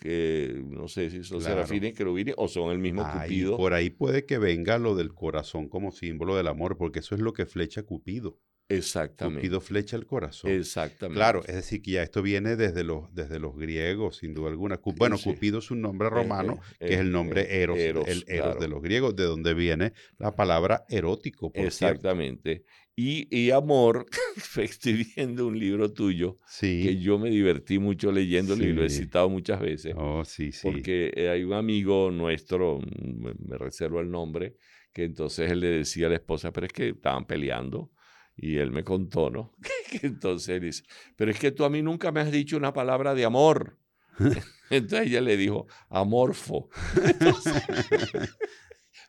no 0.67 0.89
sé 0.89 1.11
si 1.11 1.23
son 1.23 1.41
serafines, 1.41 1.95
querubines 1.95 2.35
o 2.37 2.49
son 2.49 2.73
el 2.73 2.79
mismo 2.79 3.09
Cupido. 3.09 3.57
Por 3.57 3.73
ahí 3.73 3.89
puede 3.89 4.27
que 4.27 4.37
venga 4.39 4.79
lo 4.79 4.97
del 4.97 5.15
corazón 5.15 5.69
como 5.69 5.93
símbolo 5.93 6.37
del 6.37 6.49
amor, 6.49 6.77
porque 6.77 6.99
eso 6.99 7.15
es 7.15 7.21
lo 7.21 7.33
que 7.33 7.47
flecha 7.47 7.85
Cupido. 7.85 8.41
Exactamente. 8.69 9.43
Cupido 9.43 9.61
flecha 9.61 9.97
el 9.97 10.07
corazón. 10.07 10.51
Exactamente. 10.51 11.19
Claro, 11.19 11.45
es 11.47 11.55
decir, 11.55 11.83
que 11.83 11.93
ya 11.93 12.03
esto 12.03 12.23
viene 12.23 12.57
desde 12.57 12.83
los, 12.83 13.15
desde 13.15 13.39
los 13.39 13.57
griegos, 13.57 14.17
sin 14.17 14.35
duda 14.35 14.49
alguna. 14.49 14.81
Bueno, 14.97 15.17
Cupido 15.17 15.59
es 15.59 15.71
un 15.71 15.83
nombre 15.83 16.09
eh, 16.09 16.11
romano, 16.11 16.61
eh, 16.81 16.87
que 16.87 16.95
es 16.95 17.01
el 17.01 17.09
eh, 17.09 17.11
nombre 17.11 17.63
eros, 17.63 17.79
el 17.79 18.25
eros 18.27 18.59
de 18.59 18.69
los 18.69 18.83
griegos, 18.83 19.15
de 19.15 19.25
donde 19.25 19.55
viene 19.55 19.93
la 20.19 20.35
palabra 20.35 20.85
erótico. 20.89 21.53
Exactamente. 21.55 22.65
Y, 22.97 23.27
y, 23.37 23.51
amor, 23.51 24.07
estoy 24.57 25.07
viendo 25.17 25.47
un 25.47 25.59
libro 25.59 25.93
tuyo 25.93 26.39
que 26.61 26.97
yo 26.99 27.19
me 27.19 27.29
divertí 27.29 27.79
mucho 27.79 28.13
leyéndolo 28.13 28.65
y 28.65 28.73
lo 28.73 28.85
he 28.85 28.91
citado 28.91 29.29
muchas 29.29 29.61
veces. 29.61 29.95
Oh, 29.97 30.25
sí, 30.25 30.53
sí. 30.53 30.61
Porque 30.63 31.29
hay 31.31 31.43
un 31.43 31.55
amigo 31.55 32.11
nuestro, 32.13 32.81
me 32.81 33.59
reservo 33.59 34.01
el 34.01 34.11
nombre, 34.11 34.57
que 34.93 35.05
entonces 35.05 35.51
él 35.51 35.61
le 35.61 35.69
decía 35.69 36.07
a 36.07 36.11
la 36.11 36.17
esposa, 36.17 36.53
pero 36.53 36.67
es 36.67 36.73
que 36.73 36.91
estaban 36.91 37.27
peleando 37.27 37.91
y 38.37 38.59
él 38.59 38.71
me 38.71 38.85
contó, 38.85 39.31
¿no? 39.31 39.53
Entonces 40.03 40.57
él 40.57 40.63
dice, 40.63 40.85
pero 41.17 41.31
es 41.31 41.39
que 41.39 41.51
tú 41.51 41.65
a 41.65 41.71
mí 41.71 41.83
nunca 41.83 42.13
me 42.13 42.21
has 42.21 42.31
dicho 42.31 42.57
una 42.57 42.73
palabra 42.73 43.15
de 43.15 43.25
amor. 43.25 43.79
Entonces 44.71 45.09
ella 45.09 45.21
le 45.21 45.37
dijo, 45.37 45.67
amorfo. 45.89 46.69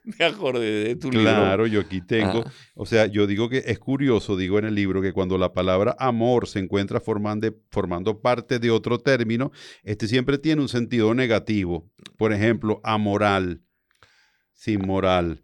me 0.19 0.25
acordé 0.25 0.83
de 0.85 0.95
tu 0.95 1.09
libro. 1.09 1.23
Claro, 1.23 1.67
yo 1.67 1.81
aquí 1.81 2.01
tengo, 2.01 2.43
o 2.75 2.85
sea, 2.85 3.07
yo 3.07 3.27
digo 3.27 3.49
que 3.49 3.63
es 3.65 3.79
curioso, 3.79 4.37
digo 4.37 4.59
en 4.59 4.65
el 4.65 4.75
libro, 4.75 5.01
que 5.01 5.13
cuando 5.13 5.37
la 5.37 5.53
palabra 5.53 5.95
amor 5.99 6.47
se 6.47 6.59
encuentra 6.59 6.99
formando, 6.99 7.47
formando 7.71 8.21
parte 8.21 8.59
de 8.59 8.71
otro 8.71 8.99
término, 8.99 9.51
este 9.83 10.07
siempre 10.07 10.37
tiene 10.37 10.61
un 10.61 10.69
sentido 10.69 11.13
negativo. 11.13 11.89
Por 12.17 12.33
ejemplo, 12.33 12.81
amoral, 12.83 13.61
sin 14.53 14.85
moral. 14.85 15.39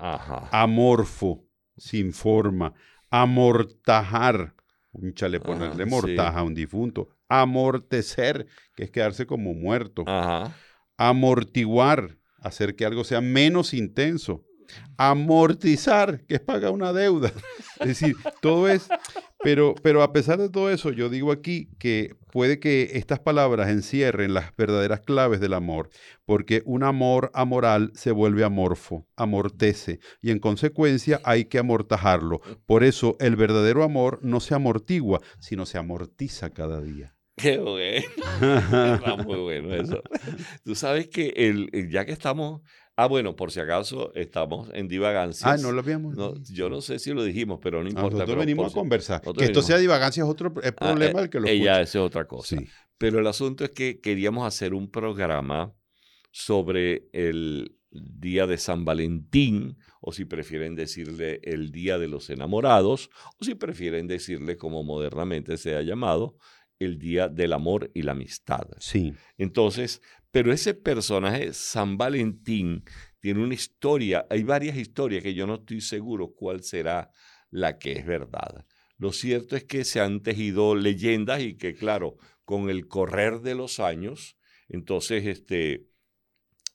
Amorfo, 0.52 1.46
sin 1.78 2.14
forma. 2.14 2.74
Amortajar, 3.10 4.56
un 4.92 5.14
chale 5.14 5.40
ponerle 5.40 5.86
mortaja 5.86 6.40
a 6.40 6.44
un 6.44 6.54
difunto, 6.54 7.10
amortecer, 7.28 8.48
que 8.76 8.84
es 8.84 8.92
quedarse 8.92 9.26
como 9.26 9.54
muerto, 9.54 10.06
amortiguar, 10.98 12.18
hacer 12.38 12.76
que 12.76 12.86
algo 12.86 13.04
sea 13.04 13.22
menos 13.22 13.74
intenso, 13.74 14.46
amortizar, 14.98 16.22
que 16.26 16.36
es 16.36 16.42
pagar 16.42 16.72
una 16.72 16.94
deuda. 16.94 17.32
Es 17.80 17.88
decir, 17.88 18.16
todo 18.42 18.68
es, 18.68 18.88
Pero, 19.44 19.74
pero 19.82 20.04
a 20.04 20.14
pesar 20.14 20.38
de 20.38 20.50
todo 20.50 20.70
eso, 20.70 20.92
yo 20.92 21.10
digo 21.10 21.32
aquí 21.32 21.70
que 21.80 22.16
puede 22.32 22.60
que 22.60 22.92
estas 22.94 23.20
palabras 23.20 23.70
encierren 23.70 24.34
las 24.34 24.56
verdaderas 24.56 25.02
claves 25.02 25.40
del 25.40 25.54
amor, 25.54 25.90
porque 26.26 26.62
un 26.66 26.84
amor 26.84 27.32
amoral 27.34 27.92
se 27.96 28.12
vuelve 28.12 28.44
amorfo, 28.44 29.08
amortece, 29.16 30.00
y 30.22 30.32
en 30.32 30.40
consecuencia 30.40 31.20
hay 31.24 31.46
que 31.46 31.58
amortajarlo. 31.58 32.42
Por 32.66 32.84
eso 32.84 33.16
el 33.20 33.36
verdadero 33.36 33.84
amor 33.84 34.20
no 34.22 34.40
se 34.40 34.54
amortigua, 34.54 35.22
sino 35.40 35.66
se 35.66 35.80
amortiza 35.80 36.52
cada 36.52 36.82
día. 36.82 37.16
Qué 37.36 37.58
bueno. 37.58 38.06
muy 39.26 39.40
bueno 39.40 39.74
eso. 39.74 40.04
Tú 40.64 40.76
sabes 40.76 41.08
que 41.08 41.34
el, 41.36 41.90
ya 41.90 42.06
que 42.06 42.12
estamos 42.12 42.62
Ah, 42.98 43.08
bueno, 43.08 43.36
por 43.36 43.52
si 43.52 43.60
acaso 43.60 44.14
estamos 44.16 44.70
en 44.74 44.88
divagancias. 44.88 45.50
Ah, 45.50 45.58
no 45.58 45.72
lo 45.72 45.80
habíamos. 45.80 46.16
No, 46.16 46.34
yo 46.44 46.70
no 46.70 46.82
sé 46.82 47.00
si 47.00 47.14
lo 47.14 47.24
dijimos, 47.24 47.60
pero 47.62 47.82
no 47.82 47.90
importa. 47.90 48.18
nosotros 48.18 48.38
venimos 48.38 48.72
a 48.72 48.76
conversar. 48.76 49.22
Que 49.22 49.46
esto 49.46 49.62
sea 49.62 49.78
divagancia 49.78 50.24
es 50.24 50.30
otro 50.30 50.54
es 50.62 50.74
ah, 50.78 50.94
problema 50.94 51.22
del 51.22 51.30
que 51.30 51.40
lo 51.40 51.48
Ella 51.48 51.82
es 51.82 51.96
otra 51.96 52.28
cosa. 52.28 52.58
Pero 52.98 53.20
el 53.20 53.28
asunto 53.28 53.64
es 53.64 53.72
que 53.72 54.00
queríamos 54.00 54.46
hacer 54.46 54.74
un 54.74 54.92
programa 54.92 55.74
sobre 56.32 57.10
el 57.14 57.78
día 57.92 58.48
de 58.48 58.58
San 58.58 58.86
Valentín, 58.86 59.78
o 60.00 60.14
si 60.14 60.26
prefieren 60.26 60.76
decirle 60.76 61.42
el 61.44 61.72
día 61.72 61.98
de 61.98 62.08
los 62.08 62.30
enamorados, 62.30 63.10
o 63.40 63.44
si 63.44 63.56
prefieren 63.56 64.08
decirle 64.08 64.58
como 64.58 64.84
modernamente 64.84 65.58
se 65.58 65.76
ha 65.76 65.82
llamado, 65.82 66.38
el 66.80 66.98
día 66.98 67.28
del 67.28 67.54
amor 67.54 67.92
y 67.94 68.02
la 68.02 68.14
amistad. 68.14 68.68
Sí. 68.80 69.14
Entonces, 69.38 70.02
pero 70.32 70.54
ese 70.54 70.74
personaje, 70.74 71.54
San 71.54 71.98
Valentín, 71.98 72.84
tiene 73.20 73.44
una 73.44 73.54
historia, 73.54 74.26
hay 74.30 74.44
varias 74.44 74.78
historias 74.78 75.22
que 75.22 75.34
yo 75.34 75.46
no 75.46 75.56
estoy 75.56 75.82
seguro 75.82 76.34
cuál 76.34 76.64
será 76.64 77.12
la 77.50 77.78
que 77.78 77.92
es 77.94 78.06
verdad. 78.06 78.66
Lo 78.98 79.12
cierto 79.12 79.56
es 79.56 79.66
que 79.66 79.84
se 79.84 80.00
han 80.00 80.22
tejido 80.22 80.76
leyendas 80.76 81.42
y 81.42 81.56
que, 81.56 81.76
claro, 81.76 82.18
con 82.46 82.70
el 82.70 82.88
correr 82.88 83.42
de 83.42 83.56
los 83.56 83.80
años, 83.80 84.38
entonces, 84.70 85.26
este, 85.26 85.88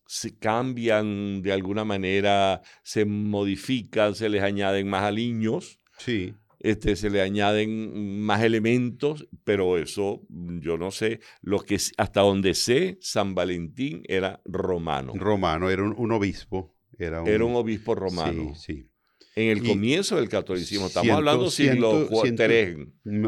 se 0.07 0.39
cambian 0.39 1.41
de 1.43 1.53
alguna 1.53 1.85
manera, 1.85 2.61
se 2.83 3.07
modifican, 3.07 4.15
se 4.15 4.29
les 4.29 4.43
añaden 4.43 4.89
más 4.89 5.03
aliños. 5.03 5.81
Sí 5.99 6.35
este, 6.61 6.97
se 6.97 7.11
le 7.11 7.21
añaden 7.21 8.21
más 8.21 8.43
elementos, 8.43 9.29
pero 9.45 9.79
eso 9.79 10.23
yo 10.29 10.79
no 10.79 10.91
sé. 10.91 11.21
Lo 11.43 11.61
que 11.61 11.79
hasta 11.97 12.21
donde 12.21 12.55
sé, 12.55 12.99
San 13.01 13.35
Valentín 13.35 14.03
era 14.09 14.41
romano. 14.45 15.13
Romano, 15.15 15.71
era 15.71 15.83
un, 15.83 16.13
obispo. 16.13 16.75
Era 16.99 17.23
un, 17.23 17.29
era 17.29 17.45
un, 17.45 17.55
obispo 17.55 17.95
romano. 17.95 18.55
Sí, 18.55 18.75
sí. 18.75 18.91
En 19.37 19.51
el 19.51 19.63
comienzo 19.63 20.17
del 20.17 20.31
catolicismo, 20.31 20.87
estamos 20.87 21.11
hablando 21.11 21.51
siglo 21.51 22.09
ciento, 22.23 22.45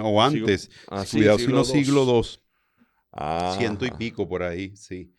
O 0.03 0.23
antes, 0.23 0.71
ah, 0.89 1.05
cuidado, 1.11 1.39
siglo, 1.39 1.65
siglo 1.65 2.23
II. 2.23 2.41
Ah. 3.13 3.55
Ciento 3.59 3.85
y 3.85 3.91
pico 3.91 4.27
por 4.27 4.43
ahí, 4.43 4.75
sí. 4.75 5.13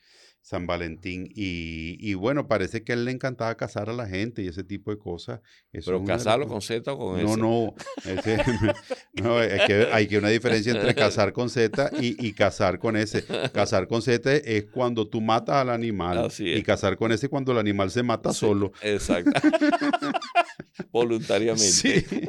San 0.50 0.65
Valentín. 0.65 1.29
Y, 1.36 2.15
bueno, 2.15 2.48
parece 2.48 2.84
que 2.84 2.94
a 2.94 2.96
él 2.96 3.06
le 3.06 3.12
encantaba 3.12 3.56
casar 3.56 3.88
a 3.88 3.94
la 3.94 4.08
gente 4.08 4.41
y 4.41 4.48
ese 4.48 4.63
tipo 4.63 4.89
de 4.89 4.98
cosas. 4.98 5.41
Pero 5.72 6.03
casarlo 6.03 6.48
con 6.48 6.60
Z 6.60 6.91
o 6.91 6.98
con 6.98 7.22
No, 7.22 7.38
no. 7.38 7.75
no 9.13 9.44
es 9.44 9.62
que 9.68 9.89
hay 9.91 10.08
que 10.08 10.18
una 10.18 10.29
diferencia 10.29 10.74
entre 10.74 10.96
casar 10.96 11.34
con 11.34 11.51
Z 11.51 11.91
y, 12.01 12.27
y, 12.27 12.34
casar 12.34 12.79
con 12.79 12.98
S. 12.98 13.24
Casar 13.53 13.88
con 13.88 14.01
Z 14.01 14.38
es 14.38 14.65
cuando 14.65 15.08
tú 15.08 15.22
matas 15.22 15.58
al 15.58 15.70
animal. 15.70 16.32
Y 16.39 16.63
casar 16.63 16.98
con 16.98 17.12
S 17.12 17.27
es 17.27 17.29
cuando 17.29 17.51
el 17.51 17.60
animal 17.60 17.91
se 17.91 18.01
mata 18.01 18.34
solo. 18.34 18.72
Exacto. 18.82 19.29
Voluntariamente. 20.91 22.27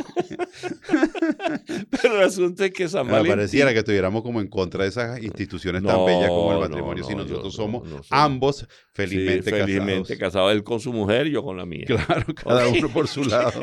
Pero 2.02 2.16
el 2.16 2.23
asunto 2.23 2.64
es 2.64 2.73
que 2.73 2.88
San 2.88 3.07
Valentín... 3.07 3.33
pareciera 3.33 3.73
que 3.73 3.80
estuviéramos 3.80 4.23
como 4.23 4.40
en 4.40 4.49
contra 4.49 4.85
de 4.85 4.90
esas 4.90 5.23
instituciones 5.23 5.83
tan 5.83 6.04
bellas 6.04 6.28
como 6.28 6.52
el 6.52 6.61
matrimonio, 6.61 7.04
si 7.04 7.14
nosotros 7.14 7.54
somos 7.54 7.88
ambos 8.11 8.66
felizmente, 8.92 9.50
felizmente 9.50 10.19
casados. 10.19 10.52
Él 10.52 10.62
con 10.62 10.80
su 10.80 10.92
mujer 10.92 11.26
y 11.26 11.33
yo 11.33 11.42
con 11.42 11.57
la 11.57 11.66
mía. 11.66 11.85
Claro, 11.87 12.35
cada 12.35 12.69
uno 12.69 12.88
por 12.88 13.09
su 13.09 13.25
lado. 13.25 13.62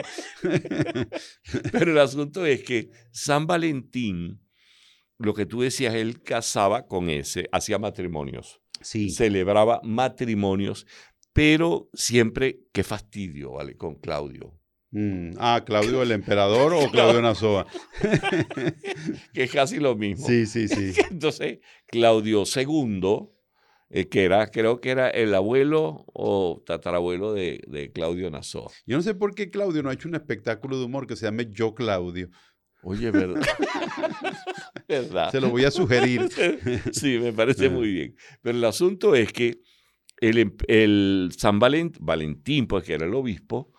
Pero 1.71 1.91
el 1.91 1.99
asunto 1.99 2.45
es 2.45 2.63
que 2.63 2.89
San 3.11 3.47
Valentín, 3.47 4.41
lo 5.17 5.33
que 5.33 5.45
tú 5.45 5.61
decías, 5.61 5.95
él 5.95 6.21
casaba 6.21 6.85
con 6.87 7.09
ese, 7.09 7.47
hacía 7.51 7.79
matrimonios. 7.79 8.61
Sí. 8.81 9.09
Celebraba 9.09 9.81
matrimonios, 9.83 10.85
pero 11.33 11.89
siempre, 11.93 12.61
qué 12.71 12.83
fastidio, 12.83 13.53
¿vale? 13.53 13.75
Con 13.75 13.95
Claudio. 13.95 14.57
Mm, 14.91 15.31
ah, 15.37 15.63
Claudio 15.65 16.01
el 16.01 16.11
emperador 16.11 16.73
o 16.73 16.89
Claudio 16.89 17.21
Nazoa. 17.21 17.67
que 19.33 19.43
es 19.43 19.51
casi 19.51 19.79
lo 19.79 19.95
mismo. 19.95 20.25
Sí, 20.25 20.45
sí, 20.45 20.67
sí. 20.67 20.93
Entonces, 21.11 21.59
Claudio 21.87 22.43
II, 22.43 23.29
eh, 23.89 24.07
que 24.07 24.23
era, 24.23 24.47
creo 24.47 24.79
que 24.79 24.91
era 24.91 25.09
el 25.09 25.35
abuelo 25.35 26.05
o 26.13 26.63
tatarabuelo 26.65 27.33
de, 27.33 27.91
Claudio 27.93 28.29
Nazoa. 28.29 28.71
Yo 28.85 28.95
no 28.95 29.03
sé 29.03 29.13
por 29.13 29.35
qué 29.35 29.49
Claudio 29.49 29.83
no 29.83 29.89
ha 29.89 29.93
hecho 29.93 30.07
un 30.07 30.15
espectáculo 30.15 30.79
de 30.79 30.85
humor 30.85 31.05
que 31.05 31.15
se 31.15 31.25
llame 31.25 31.47
Yo 31.51 31.75
Claudio. 31.75 32.29
Oye, 32.83 33.11
¿verdad? 33.11 33.41
¿verdad? 34.87 35.31
Se 35.31 35.41
lo 35.41 35.49
voy 35.49 35.65
a 35.65 35.71
sugerir. 35.71 36.29
sí, 36.91 37.19
me 37.19 37.33
parece 37.33 37.69
muy 37.69 37.91
bien. 37.91 38.15
Pero 38.41 38.57
el 38.57 38.63
asunto 38.63 39.15
es 39.15 39.33
que 39.33 39.59
el, 40.21 40.37
em, 40.37 40.55
el 40.67 41.31
San 41.37 41.59
Valentín, 41.59 42.67
pues 42.67 42.85
que 42.85 42.93
era 42.93 43.05
el 43.05 43.13
obispo, 43.13 43.73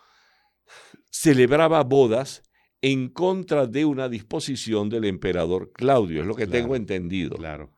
celebraba 1.10 1.82
bodas 1.84 2.42
en 2.80 3.08
contra 3.08 3.66
de 3.66 3.84
una 3.84 4.08
disposición 4.08 4.88
del 4.88 5.04
emperador 5.04 5.72
Claudio, 5.72 6.20
es 6.20 6.26
lo 6.26 6.34
que 6.34 6.46
tengo 6.46 6.76
entendido. 6.76 7.36
Claro. 7.36 7.72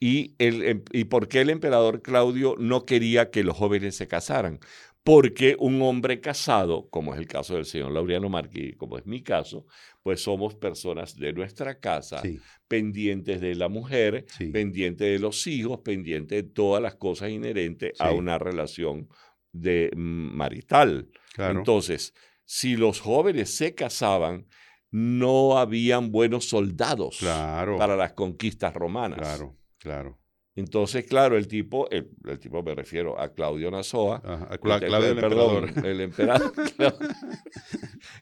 Y, 0.00 0.34
el, 0.38 0.62
em, 0.62 0.84
¿Y 0.92 1.04
por 1.04 1.28
qué 1.28 1.40
el 1.40 1.50
emperador 1.50 2.02
Claudio 2.02 2.54
no 2.58 2.84
quería 2.84 3.30
que 3.30 3.42
los 3.42 3.56
jóvenes 3.56 3.96
se 3.96 4.06
casaran? 4.08 4.60
Porque 5.02 5.56
un 5.58 5.80
hombre 5.82 6.20
casado, 6.20 6.88
como 6.90 7.14
es 7.14 7.20
el 7.20 7.26
caso 7.26 7.54
del 7.54 7.64
señor 7.64 7.92
Laureano 7.92 8.28
Marquí, 8.28 8.74
como 8.74 8.98
es 8.98 9.06
mi 9.06 9.22
caso, 9.22 9.66
pues 10.02 10.22
somos 10.22 10.54
personas 10.54 11.16
de 11.16 11.32
nuestra 11.32 11.80
casa, 11.80 12.22
pendientes 12.68 13.40
de 13.40 13.54
la 13.54 13.68
mujer, 13.68 14.26
pendientes 14.52 15.08
de 15.08 15.18
los 15.18 15.46
hijos, 15.46 15.80
pendientes 15.80 16.44
de 16.44 16.50
todas 16.50 16.82
las 16.82 16.96
cosas 16.96 17.30
inherentes 17.30 17.98
a 17.98 18.10
una 18.12 18.38
relación 18.38 19.08
de 19.52 19.90
mm, 19.96 20.36
marital. 20.36 21.08
Entonces, 21.38 22.14
si 22.50 22.76
los 22.76 23.00
jóvenes 23.00 23.54
se 23.54 23.74
casaban, 23.74 24.46
no 24.90 25.58
habían 25.58 26.10
buenos 26.10 26.48
soldados 26.48 27.18
para 27.20 27.94
las 27.94 28.14
conquistas 28.14 28.72
romanas. 28.72 29.18
Claro, 29.18 29.56
claro. 29.76 30.18
Entonces, 30.56 31.04
claro, 31.04 31.36
el 31.36 31.46
tipo, 31.46 31.90
el, 31.90 32.08
tipo 32.40 32.62
me 32.62 32.74
refiero 32.74 33.20
a 33.20 33.34
Claudio 33.34 33.70
Nazoa, 33.70 34.22
a 34.50 34.56
Claudio 34.56 34.96
el, 35.10 35.16
perdón, 35.16 35.84
el 35.84 36.00
emperador. 36.00 36.52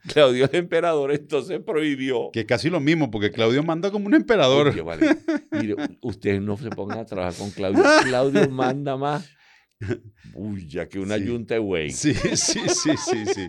Claudio, 0.13 0.45
el 0.45 0.57
emperador, 0.57 1.13
entonces 1.13 1.61
prohibió. 1.61 2.31
Que 2.33 2.45
casi 2.45 2.69
lo 2.69 2.81
mismo, 2.81 3.13
porque 3.13 3.31
Claudio 3.31 3.63
manda 3.63 3.93
como 3.93 4.07
un 4.07 4.15
emperador. 4.15 4.75
Mire, 5.53 5.77
ustedes 6.03 6.43
no 6.43 6.57
se 6.57 6.69
pongan 6.71 6.99
a 6.99 7.07
trabajar 7.07 7.39
con 7.39 7.53
Claudio. 7.53 7.85
Claudio 8.03 8.51
manda 8.51 8.97
más 8.97 9.36
Uy, 10.35 10.67
ya 10.67 10.89
que 10.89 10.99
una 10.99 11.19
yunta 11.19 11.55
de 11.55 11.61
güey. 11.61 11.91
Sí, 11.93 12.15
sí, 12.15 12.61
sí, 12.69 12.97
sí, 12.97 13.47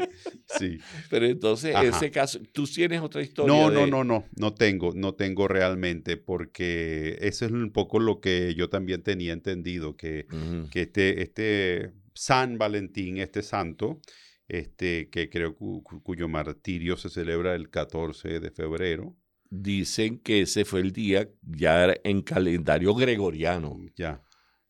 sí, 0.57 0.77
Pero 1.09 1.25
entonces, 1.25 1.75
en 1.75 1.87
ese 1.87 2.11
caso, 2.11 2.39
¿tú 2.51 2.65
tienes 2.65 3.01
otra 3.01 3.21
historia? 3.21 3.53
No, 3.53 3.71
no, 3.71 3.87
no, 3.87 4.03
no, 4.03 4.25
no 4.35 4.53
tengo, 4.53 4.93
no 4.93 5.13
tengo 5.13 5.47
realmente, 5.47 6.17
porque 6.17 7.17
eso 7.21 7.45
es 7.45 7.51
un 7.51 7.71
poco 7.71 7.99
lo 7.99 8.19
que 8.19 8.53
yo 8.55 8.69
también 8.69 9.03
tenía 9.03 9.33
entendido, 9.33 9.95
que, 9.95 10.27
que 10.71 10.81
este, 10.83 11.21
este 11.21 11.93
San 12.13 12.57
Valentín, 12.57 13.17
este 13.17 13.41
santo, 13.41 14.01
este, 14.47 15.09
que 15.09 15.29
creo 15.29 15.55
cuyo 15.55 16.27
martirio 16.27 16.97
se 16.97 17.09
celebra 17.09 17.55
el 17.55 17.69
14 17.69 18.39
de 18.39 18.51
febrero. 18.51 19.15
Dicen 19.49 20.19
que 20.19 20.41
ese 20.41 20.65
fue 20.65 20.81
el 20.81 20.91
día 20.91 21.29
ya 21.41 21.93
en 22.03 22.21
calendario 22.21 22.93
gregoriano. 22.93 23.77
Ya 23.95 24.21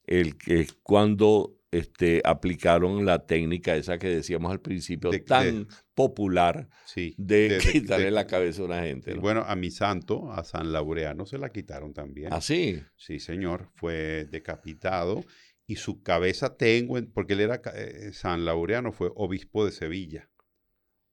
el 0.08 0.38
que 0.38 0.66
cuando 0.82 1.58
este, 1.72 2.22
aplicaron 2.24 3.06
la 3.06 3.26
técnica 3.26 3.76
esa 3.76 4.00
que 4.00 4.08
decíamos 4.08 4.52
al 4.52 4.62
principio, 4.62 5.12
tan 5.26 5.68
popular 5.94 6.70
de, 7.18 7.60
quitarle 7.72 8.10
la 8.10 8.26
cabeza 8.26 8.62
a 8.62 8.66
una 8.66 8.82
gente. 8.82 9.14
Bueno, 9.16 9.44
a 9.46 9.56
mi 9.56 9.70
santo, 9.70 10.32
a 10.32 10.44
San 10.44 10.72
Laureano, 10.72 11.26
se 11.26 11.38
la 11.38 11.52
quitaron 11.52 11.94
también. 11.94 12.34
¿Ah, 12.34 12.42
sí? 12.42 12.82
Sí, 12.96 13.20
señor, 13.20 13.70
fue 13.76 14.26
decapitado 14.32 15.26
y 15.66 15.76
su 15.76 16.02
cabeza 16.02 16.56
tengo, 16.56 16.98
porque 17.14 17.34
él 17.34 17.42
era, 17.42 17.62
eh, 17.76 18.12
San 18.14 18.46
Laureano 18.46 18.94
fue 18.94 19.12
obispo 19.16 19.66
de 19.66 19.72
Sevilla. 19.72 20.30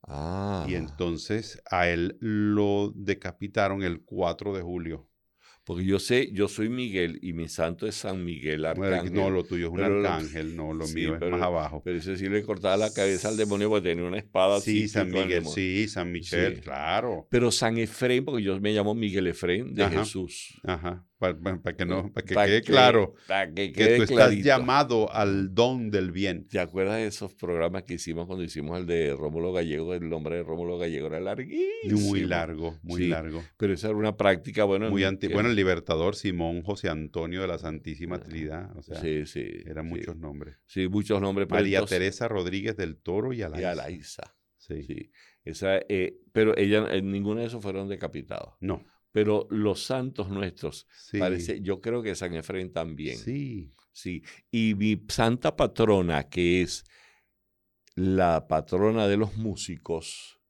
Ah. 0.06 0.66
Y 0.68 0.74
entonces 0.74 1.62
a 1.68 1.88
él 1.88 2.16
lo 2.20 2.92
decapitaron 2.94 3.82
el 3.82 4.02
4 4.02 4.54
de 4.54 4.62
julio 4.62 5.08
Porque 5.64 5.84
yo 5.84 5.98
sé, 5.98 6.30
yo 6.32 6.46
soy 6.46 6.68
Miguel 6.68 7.18
y 7.22 7.32
mi 7.32 7.48
santo 7.48 7.86
es 7.86 7.94
San 7.94 8.22
Miguel 8.22 8.66
Arcángel. 8.66 9.14
no, 9.14 9.30
lo 9.30 9.44
tuyo 9.44 9.68
es 9.68 9.72
un 9.72 9.80
arcángel, 9.80 10.54
no, 10.54 10.74
lo 10.74 10.86
mío 10.88 11.16
es 11.16 11.30
más 11.30 11.40
abajo. 11.40 11.80
Pero 11.82 11.98
ese 11.98 12.18
sí 12.18 12.28
le 12.28 12.42
cortaba 12.42 12.76
la 12.76 12.92
cabeza 12.92 13.28
al 13.28 13.38
demonio 13.38 13.70
porque 13.70 13.88
tenía 13.88 14.04
una 14.04 14.18
espada 14.18 14.60
Sí, 14.60 14.88
San 14.88 15.10
Miguel, 15.10 15.46
sí, 15.46 15.88
San 15.88 16.12
Miguel, 16.12 16.60
claro. 16.60 17.26
Pero 17.30 17.50
San 17.50 17.78
Efraín, 17.78 18.24
porque 18.26 18.42
yo 18.42 18.60
me 18.60 18.72
llamo 18.72 18.94
Miguel 18.94 19.26
Efraín 19.26 19.74
de 19.74 19.88
Jesús. 19.88 20.60
Ajá 20.64 21.04
para, 21.32 21.76
que 21.76 21.84
no, 21.84 22.12
para 22.12 22.26
que 22.26 22.34
quede 22.34 22.62
claro 22.62 23.14
que, 23.54 23.96
tú 23.96 24.02
estás 24.02 24.34
llamado 24.36 25.12
al 25.12 25.54
don 25.54 25.90
del 25.90 26.12
bien. 26.12 26.46
¿Te 26.48 26.60
acuerdas 26.60 26.96
de 26.96 27.06
esos 27.06 27.34
programas 27.34 27.84
que 27.84 27.94
hicimos 27.94 28.26
cuando 28.26 28.44
hicimos 28.44 28.78
el 28.78 28.86
de 28.86 29.14
Rómulo 29.14 29.52
Gallego? 29.52 29.94
El 29.94 30.08
nombre 30.08 30.36
de 30.36 30.42
Rómulo 30.42 30.78
Gallego 30.78 31.06
era 31.06 31.20
larguísimo. 31.20 32.00
Muy 32.00 32.24
largo, 32.24 32.78
muy 32.82 33.08
largo. 33.08 33.42
Pero 33.56 33.72
esa 33.72 33.88
era 33.88 33.96
una 33.96 34.16
práctica, 34.16 34.64
bueno. 34.64 34.90
Muy 34.90 35.04
bueno, 35.32 35.48
el 35.48 35.56
libertador 35.56 36.16
Simón 36.16 36.62
José 36.62 36.88
Antonio 36.88 37.40
de 37.42 37.48
la 37.48 37.58
Santísima 37.58 38.18
Trinidad. 38.18 38.76
O 38.76 38.82
sea, 38.82 39.00
sí, 39.00 39.26
sí. 39.26 39.44
Eran 39.66 39.86
muchos 39.86 40.16
nombres. 40.16 40.56
Sí, 40.66 40.88
muchos 40.88 41.20
nombres. 41.20 41.48
María 41.48 41.84
Teresa 41.84 42.28
Rodríguez 42.28 42.76
del 42.76 42.96
Toro 42.96 43.32
y 43.32 43.42
Alaisa. 43.42 43.62
Y 43.62 43.64
Alaisa. 43.64 44.36
Sí. 44.58 44.82
sí. 44.82 45.10
Esa, 45.44 45.76
eh, 45.88 46.16
pero 46.32 46.56
ella, 46.56 46.86
en 46.90 47.10
ninguno 47.10 47.40
de 47.40 47.46
esos 47.46 47.62
fueron 47.62 47.88
decapitados. 47.88 48.54
No. 48.60 48.82
Pero 49.14 49.46
los 49.48 49.84
santos 49.84 50.28
nuestros, 50.28 50.88
parece, 51.16 51.60
yo 51.60 51.80
creo 51.80 52.02
que 52.02 52.16
San 52.16 52.34
Efraín 52.34 52.72
también. 52.72 53.16
Sí. 53.16 53.72
Sí. 53.92 54.24
Y 54.50 54.74
mi 54.74 55.00
santa 55.08 55.54
patrona, 55.54 56.28
que 56.28 56.62
es 56.62 56.84
la 57.94 58.48
patrona 58.48 59.06
de 59.06 59.16
los 59.16 59.36
músicos, 59.36 60.40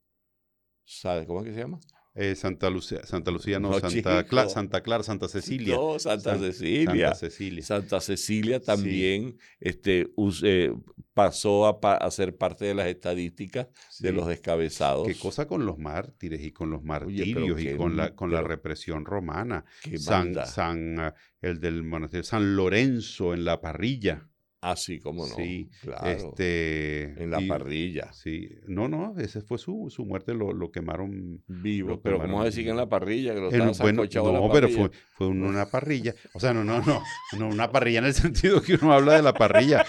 ¿sabe 0.82 1.26
cómo 1.26 1.40
es 1.40 1.48
que 1.48 1.52
se 1.52 1.60
llama? 1.60 1.78
Eh, 2.16 2.36
Santa 2.36 2.70
Lucía, 2.70 3.04
Santa 3.04 3.32
Lucía, 3.32 3.58
no, 3.58 3.72
Santa, 3.80 4.24
Clara, 4.24 4.48
Santa 4.48 4.82
Clara, 4.82 5.02
Santa 5.02 5.26
Cecilia. 5.26 5.74
No, 5.74 5.98
Santa 5.98 6.38
Cecilia. 6.38 7.08
Santa 7.08 7.14
Cecilia. 7.16 7.64
Santa 7.64 8.00
Cecilia 8.00 8.60
también 8.60 9.36
este, 9.58 10.12
eh, 10.44 10.72
pasó 11.12 11.66
a, 11.66 12.10
ser 12.12 12.36
parte 12.36 12.66
de 12.66 12.74
las 12.74 12.86
estadísticas 12.86 13.66
de 13.98 14.12
los 14.12 14.28
descabezados. 14.28 15.08
Qué 15.08 15.16
cosa 15.16 15.48
con 15.48 15.66
los 15.66 15.78
mártires 15.78 16.40
y 16.42 16.52
con 16.52 16.70
los 16.70 16.84
martirios 16.84 17.60
y 17.60 17.76
con 17.76 17.96
la, 17.96 18.14
con 18.14 18.30
la 18.30 18.42
represión 18.42 19.04
romana. 19.04 19.64
San, 19.96 20.36
San, 20.46 21.00
ah, 21.00 21.14
el 21.40 21.58
del 21.58 21.82
monasterio, 21.82 22.22
San 22.22 22.54
Lorenzo 22.54 23.34
en 23.34 23.44
la 23.44 23.60
parrilla. 23.60 24.28
Ah, 24.66 24.76
sí, 24.76 24.98
cómo 24.98 25.26
no. 25.26 25.34
Sí, 25.34 25.68
claro. 25.82 26.08
Este, 26.08 27.22
en 27.22 27.30
la 27.30 27.38
parrilla. 27.46 28.10
Sí, 28.14 28.48
no, 28.66 28.88
no, 28.88 29.14
ese 29.18 29.42
fue 29.42 29.58
su, 29.58 29.90
su 29.90 30.06
muerte, 30.06 30.32
lo, 30.32 30.54
lo 30.54 30.72
quemaron 30.72 31.42
vivo. 31.46 32.00
pero 32.00 32.18
¿cómo 32.18 32.40
a 32.40 32.46
decir 32.46 32.64
que 32.64 32.70
en 32.70 32.78
la 32.78 32.88
parrilla? 32.88 33.34
Que 33.34 33.40
lo 33.40 33.50
bueno, 33.50 34.04
no, 34.04 34.50
pero 34.50 34.70
fue, 34.70 34.90
fue 35.12 35.26
una 35.26 35.66
parrilla. 35.70 36.14
O 36.32 36.40
sea, 36.40 36.54
no, 36.54 36.64
no, 36.64 36.80
no, 36.80 37.02
no, 37.38 37.48
una 37.48 37.70
parrilla 37.70 37.98
en 37.98 38.06
el 38.06 38.14
sentido 38.14 38.62
que 38.62 38.76
uno 38.76 38.94
habla 38.94 39.16
de 39.16 39.22
la 39.22 39.34
parrilla, 39.34 39.84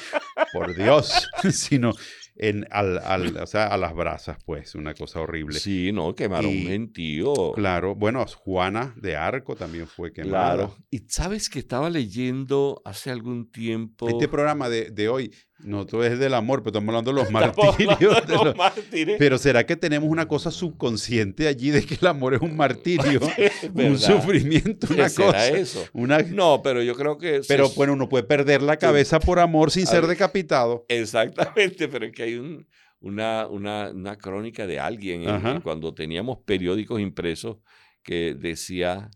por 0.51 0.75
Dios, 0.75 1.29
sino 1.53 1.93
en, 2.35 2.67
al, 2.71 2.99
al, 2.99 3.37
o 3.37 3.47
sea, 3.47 3.67
a 3.67 3.77
las 3.77 3.93
brasas, 3.93 4.37
pues, 4.45 4.75
una 4.75 4.93
cosa 4.93 5.21
horrible. 5.21 5.57
Sí, 5.59 5.91
no, 5.91 6.13
quemaron 6.15 6.51
un 6.51 6.63
gentío. 6.63 7.53
Claro, 7.53 7.95
bueno, 7.95 8.25
Juana 8.25 8.93
de 8.97 9.15
Arco 9.15 9.55
también 9.55 9.87
fue 9.87 10.11
quemada. 10.11 10.55
Claro. 10.55 10.77
Y 10.89 10.99
sabes 11.07 11.49
que 11.49 11.59
estaba 11.59 11.89
leyendo 11.89 12.81
hace 12.83 13.09
algún 13.11 13.51
tiempo. 13.51 14.09
Este 14.09 14.27
programa 14.27 14.69
de, 14.69 14.91
de 14.91 15.07
hoy 15.09 15.31
no, 15.59 15.85
todo 15.85 16.03
es 16.03 16.19
del 16.19 16.33
amor, 16.33 16.61
pero 16.61 16.71
estamos 16.71 16.89
hablando 16.89 17.11
de 17.11 17.21
los 17.21 17.31
martirios. 17.31 18.27
De 18.27 18.33
los... 18.33 18.55
mártires. 18.55 19.15
Pero 19.17 19.37
¿será 19.37 19.65
que 19.65 19.75
tenemos 19.75 20.09
una 20.09 20.27
cosa 20.27 20.51
subconsciente 20.51 21.47
allí 21.47 21.71
de 21.71 21.85
que 21.85 21.95
el 21.95 22.07
amor 22.07 22.33
es 22.33 22.41
un 22.41 22.55
martirio? 22.55 23.21
un 23.73 23.97
sufrimiento, 23.97 24.87
una 24.93 25.09
cosa. 25.09 25.47
eso? 25.47 25.85
No, 25.93 26.61
pero 26.61 26.83
yo 26.83 26.95
creo 26.95 27.17
que... 27.17 27.41
Pero 27.47 27.69
bueno, 27.69 27.93
uno 27.93 28.09
puede 28.09 28.23
perder 28.23 28.61
la 28.61 28.77
cabeza 28.77 29.19
por 29.19 29.39
amor 29.39 29.71
sin 29.71 29.87
ser 29.87 30.07
decapitado. 30.07 30.85
Exactamente, 30.89 31.87
pero 31.91 32.05
es 32.05 32.11
que 32.11 32.23
hay 32.23 32.35
un, 32.35 32.67
una, 32.99 33.47
una, 33.47 33.91
una, 33.91 34.17
crónica 34.17 34.67
de 34.67 34.79
alguien 34.79 35.25
cuando 35.61 35.93
teníamos 35.93 36.39
periódicos 36.45 36.99
impresos 36.99 37.57
que 38.03 38.35
decía, 38.35 39.09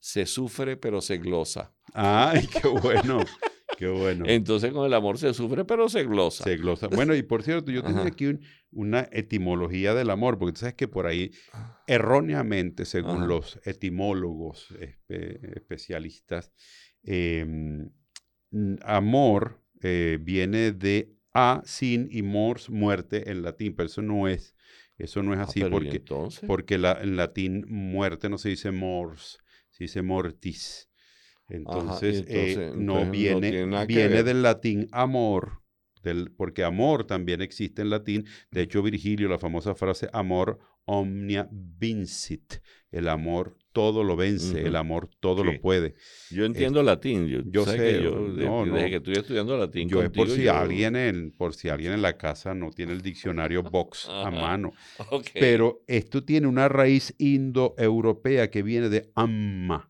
se 0.00 0.26
sufre 0.26 0.76
pero 0.76 1.00
se 1.00 1.18
glosa. 1.18 1.72
Ay, 1.94 2.46
qué 2.46 2.68
bueno. 2.68 3.20
Qué 3.80 3.88
bueno. 3.88 4.26
Entonces 4.28 4.74
con 4.74 4.84
el 4.84 4.92
amor 4.92 5.16
se 5.16 5.32
sufre, 5.32 5.64
pero 5.64 5.88
se 5.88 6.04
glosa. 6.04 6.44
Se 6.44 6.58
glosa. 6.58 6.88
Bueno, 6.88 7.14
y 7.14 7.22
por 7.22 7.42
cierto, 7.42 7.70
yo 7.70 7.82
tenía 7.82 8.02
aquí 8.02 8.38
una 8.70 9.08
etimología 9.10 9.94
del 9.94 10.10
amor, 10.10 10.38
porque 10.38 10.52
tú 10.52 10.60
sabes 10.60 10.74
que 10.74 10.86
por 10.86 11.06
ahí, 11.06 11.30
erróneamente, 11.86 12.84
según 12.84 13.26
los 13.26 13.58
etimólogos 13.64 14.68
especialistas, 15.08 16.52
em, 17.02 17.88
amor 18.82 19.62
eh, 19.80 20.18
viene 20.20 20.72
de 20.72 21.16
a, 21.32 21.62
sin 21.64 22.06
y 22.12 22.20
mors, 22.20 22.68
muerte 22.68 23.30
en 23.30 23.40
latín, 23.40 23.74
pero 23.74 23.86
eso 23.86 24.02
no 24.02 24.28
es. 24.28 24.54
Eso 24.98 25.22
no 25.22 25.32
es 25.32 25.38
ah, 25.38 25.44
así 25.44 25.64
porque, 25.64 26.04
porque 26.46 26.74
en 26.74 27.16
latín 27.16 27.64
muerte 27.66 28.28
no 28.28 28.36
se 28.36 28.50
dice 28.50 28.72
mors, 28.72 29.38
se 29.70 29.84
dice 29.84 30.02
mortis. 30.02 30.89
Entonces, 31.50 32.24
eh, 32.28 32.72
no 32.76 33.10
viene, 33.10 33.66
viene 33.86 34.22
del 34.22 34.42
latín 34.42 34.88
amor, 34.92 35.62
del, 36.02 36.30
porque 36.30 36.64
amor 36.64 37.04
también 37.04 37.42
existe 37.42 37.82
en 37.82 37.90
latín. 37.90 38.24
De 38.50 38.62
hecho, 38.62 38.82
Virgilio, 38.82 39.28
la 39.28 39.38
famosa 39.38 39.74
frase 39.74 40.08
amor 40.12 40.58
omnia 40.84 41.48
vincit, 41.50 42.54
el 42.90 43.08
amor 43.08 43.56
todo 43.72 44.02
lo 44.02 44.16
vence, 44.16 44.66
el 44.66 44.74
amor 44.74 45.08
todo 45.20 45.44
lo 45.44 45.60
puede. 45.60 45.94
Yo 46.30 46.44
entiendo 46.44 46.82
latín, 46.82 47.28
yo, 47.28 47.64
sé, 47.64 47.76
que 47.76 48.02
yo, 48.02 48.34
desde 48.64 48.90
que 48.90 48.96
estoy 48.96 49.14
estudiando 49.14 49.56
latín. 49.56 49.88
Yo 49.88 50.02
es 50.02 50.10
por 50.10 50.28
si 50.28 50.48
alguien 50.48 50.96
en, 50.96 51.30
por 51.30 51.54
si 51.54 51.68
alguien 51.68 51.92
en 51.92 52.02
la 52.02 52.16
casa 52.16 52.54
no 52.54 52.70
tiene 52.70 52.92
el 52.92 53.02
diccionario 53.02 53.62
Vox 53.62 54.08
a 54.08 54.30
mano. 54.30 54.72
Pero 55.34 55.84
esto 55.86 56.24
tiene 56.24 56.48
una 56.48 56.68
raíz 56.68 57.14
indoeuropea 57.18 58.50
que 58.50 58.62
viene 58.62 58.88
de 58.88 59.10
amma 59.14 59.89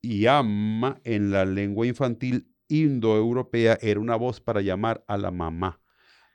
y 0.00 0.26
ama 0.26 1.00
en 1.04 1.30
la 1.30 1.44
lengua 1.44 1.86
infantil 1.86 2.48
indoeuropea 2.68 3.78
era 3.80 4.00
una 4.00 4.16
voz 4.16 4.40
para 4.40 4.60
llamar 4.60 5.04
a 5.08 5.16
la 5.16 5.30
mamá. 5.30 5.80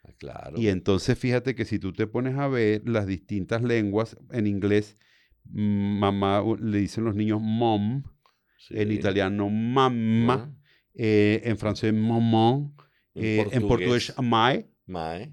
Ah, 0.04 0.12
claro. 0.18 0.60
Y 0.60 0.68
entonces 0.68 1.18
fíjate 1.18 1.56
que 1.56 1.66
si 1.66 1.80
tú 1.80 1.94
te 1.94 2.08
pones 2.08 2.38
a 2.38 2.48
ver 2.48 2.82
las 2.88 3.08
distintas 3.08 3.64
lenguas, 3.64 4.18
en 4.32 4.48
inglés, 4.48 4.98
mamá 5.46 6.44
le 6.60 6.80
dicen 6.80 7.06
los 7.06 7.16
niños 7.16 7.42
mom, 7.42 8.04
en 8.70 8.92
italiano 8.92 9.50
mamma, 9.50 10.54
eh, 10.94 11.42
en 11.44 11.58
francés 11.58 11.94
maman, 11.94 12.76
en, 13.16 13.48
eh, 13.52 13.62
portugués 13.62 14.14
mai, 14.18 14.66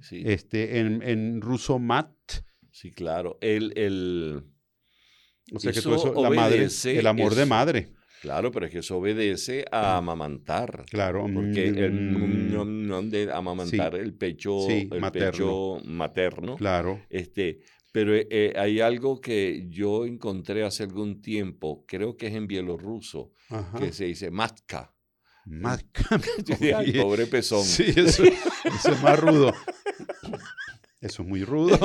sí. 0.02 0.22
este, 0.24 0.78
en, 0.80 1.02
en 1.02 1.40
ruso 1.40 1.78
mat. 1.78 2.12
Sí, 2.70 2.92
claro. 2.92 3.38
El, 3.40 3.76
el, 3.76 4.44
o 5.52 5.58
sea 5.58 5.72
que 5.72 5.82
todo 5.82 5.96
eso, 5.96 6.22
la 6.22 6.30
madre, 6.30 6.68
el 6.84 7.06
amor 7.06 7.34
de 7.34 7.46
madre. 7.46 7.99
Claro, 8.20 8.50
pero 8.50 8.66
es 8.66 8.72
que 8.72 8.78
eso 8.80 8.98
obedece 8.98 9.64
a 9.72 9.96
amamantar. 9.96 10.84
Claro. 10.90 11.26
Porque 11.32 11.68
el 11.68 11.92
mm, 11.92 13.10
de 13.10 13.32
amamantar 13.32 13.94
el 13.94 14.12
pecho, 14.14 14.68
el 14.68 15.00
materno. 15.00 15.30
pecho 15.30 15.78
materno. 15.86 16.56
Claro. 16.56 17.00
Este, 17.08 17.60
pero 17.92 18.14
eh, 18.14 18.28
eh, 18.30 18.52
hay 18.56 18.80
algo 18.80 19.20
que 19.20 19.66
yo 19.68 20.04
encontré 20.04 20.64
hace 20.64 20.82
algún 20.82 21.22
tiempo, 21.22 21.84
creo 21.86 22.16
que 22.16 22.26
es 22.26 22.34
en 22.34 22.46
bielorruso, 22.46 23.32
que 23.78 23.92
se 23.92 24.04
dice 24.04 24.30
matka. 24.30 24.94
Matka. 25.46 26.20
pobre 27.02 27.26
pezón. 27.26 27.64
Sí, 27.64 27.84
eso, 27.96 28.22
eso 28.24 28.92
es 28.92 29.02
más 29.02 29.18
rudo. 29.18 29.52
Eso 31.00 31.22
es 31.22 31.28
muy 31.28 31.44
rudo. 31.44 31.76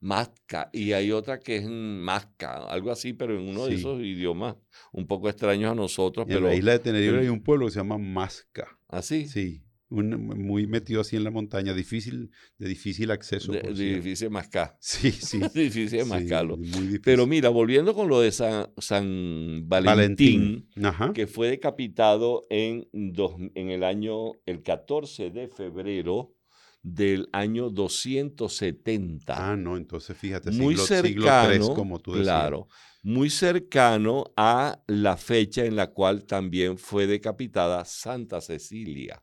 Masca. 0.00 0.70
Y 0.72 0.92
hay 0.92 1.12
otra 1.12 1.38
que 1.38 1.56
es 1.56 1.68
Masca, 1.68 2.64
algo 2.68 2.90
así, 2.90 3.12
pero 3.12 3.38
en 3.38 3.48
uno 3.48 3.66
de 3.66 3.74
esos 3.74 4.00
idiomas 4.00 4.56
un 4.92 5.06
poco 5.06 5.28
extraños 5.28 5.72
a 5.72 5.74
nosotros. 5.74 6.26
En 6.28 6.42
la 6.42 6.54
isla 6.54 6.72
de 6.72 6.78
Tenerife 6.80 7.20
hay 7.20 7.28
un 7.28 7.42
pueblo 7.42 7.66
que 7.66 7.72
se 7.72 7.78
llama 7.78 7.98
Masca. 7.98 8.78
¿Ah, 8.88 9.02
sí? 9.02 9.28
Sí. 9.28 9.62
muy 9.90 10.66
metido 10.66 11.00
así 11.00 11.16
en 11.16 11.24
la 11.24 11.30
montaña, 11.30 11.72
difícil, 11.74 12.30
de 12.58 12.68
difícil 12.68 13.10
acceso. 13.10 13.52
De, 13.52 13.60
difícil 13.72 14.30
mascar. 14.30 14.76
Sí, 14.80 15.12
sí. 15.12 15.40
difícil 15.54 16.04
mascarlo. 16.06 16.58
Pero 17.04 17.26
mira, 17.26 17.50
volviendo 17.50 17.94
con 17.94 18.08
lo 18.08 18.20
de 18.20 18.32
San, 18.32 19.68
Valentín, 19.68 20.68
que 21.14 21.26
fue 21.26 21.48
decapitado 21.48 22.46
en, 22.50 22.88
dos, 22.92 23.34
en 23.54 23.70
el 23.70 23.84
año, 23.84 24.32
el 24.44 24.62
14 24.62 25.30
de 25.30 25.48
febrero 25.48 26.34
del 26.82 27.28
año 27.32 27.70
270. 27.70 29.34
Ah, 29.36 29.56
no, 29.56 29.76
entonces 29.76 30.16
fíjate, 30.16 30.50
muy 30.50 30.76
cercano, 30.76 31.74
como 31.74 31.98
tú 31.98 32.12
decías. 32.12 32.26
Claro, 32.26 32.68
muy 33.02 33.30
cercano 33.30 34.32
a 34.36 34.82
la 34.86 35.16
fecha 35.16 35.64
en 35.64 35.76
la 35.76 35.88
cual 35.88 36.24
también 36.24 36.78
fue 36.78 37.06
decapitada 37.06 37.84
Santa 37.84 38.40
Cecilia. 38.40 39.22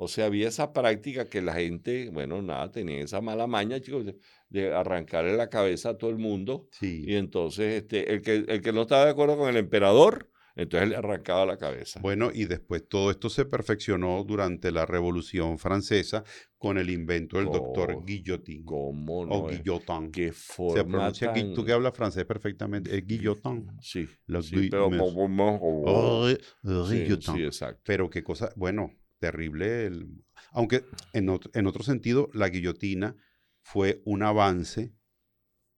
O 0.00 0.06
sea, 0.06 0.26
había 0.26 0.46
esa 0.46 0.72
práctica 0.72 1.24
que 1.24 1.42
la 1.42 1.54
gente, 1.54 2.08
bueno, 2.10 2.40
nada, 2.40 2.70
tenía 2.70 3.00
esa 3.00 3.20
mala 3.20 3.48
maña, 3.48 3.80
chicos, 3.80 4.04
de, 4.48 4.72
arrancarle 4.72 5.36
la 5.36 5.50
cabeza 5.50 5.90
a 5.90 5.98
todo 5.98 6.10
el 6.10 6.18
mundo. 6.18 6.68
Y 6.80 7.16
entonces 7.16 7.82
este, 7.82 8.12
el, 8.12 8.22
que, 8.22 8.44
el 8.46 8.62
que 8.62 8.72
no 8.72 8.82
estaba 8.82 9.06
de 9.06 9.10
acuerdo 9.10 9.36
con 9.36 9.48
el 9.48 9.56
emperador, 9.56 10.30
entonces 10.58 10.88
le 10.88 10.96
arrancaba 10.96 11.46
la 11.46 11.56
cabeza. 11.56 12.00
Bueno, 12.00 12.30
y 12.34 12.46
después 12.46 12.86
todo 12.88 13.12
esto 13.12 13.30
se 13.30 13.44
perfeccionó 13.44 14.24
durante 14.24 14.72
la 14.72 14.86
Revolución 14.86 15.56
Francesa 15.56 16.24
con 16.58 16.78
el 16.78 16.90
invento 16.90 17.38
del 17.38 17.46
doctor 17.46 18.04
Guillotin. 18.04 18.64
¿Cómo 18.64 19.24
no? 19.24 19.34
O 19.34 19.48
Guillotin. 19.48 20.10
Qué 20.10 20.32
forma 20.32 20.74
Se 20.74 20.84
pronuncia, 20.84 21.32
tú 21.54 21.64
que 21.64 21.72
hablas 21.72 21.94
francés 21.94 22.24
perfectamente, 22.24 22.96
es 22.96 23.06
Guillotin. 23.06 23.68
Sí, 23.80 24.08
sí 24.42 24.68
pero... 24.68 24.90
sí, 26.88 27.42
exacto. 27.44 27.80
Pero 27.84 28.10
qué 28.10 28.24
cosa, 28.24 28.52
bueno, 28.56 28.90
terrible. 29.20 29.92
aunque 30.50 30.84
en 31.12 31.28
otro, 31.28 31.84
sentido, 31.84 32.30
la 32.34 32.48
guillotina 32.48 33.14
fue 33.62 34.02
un 34.04 34.24
avance 34.24 34.92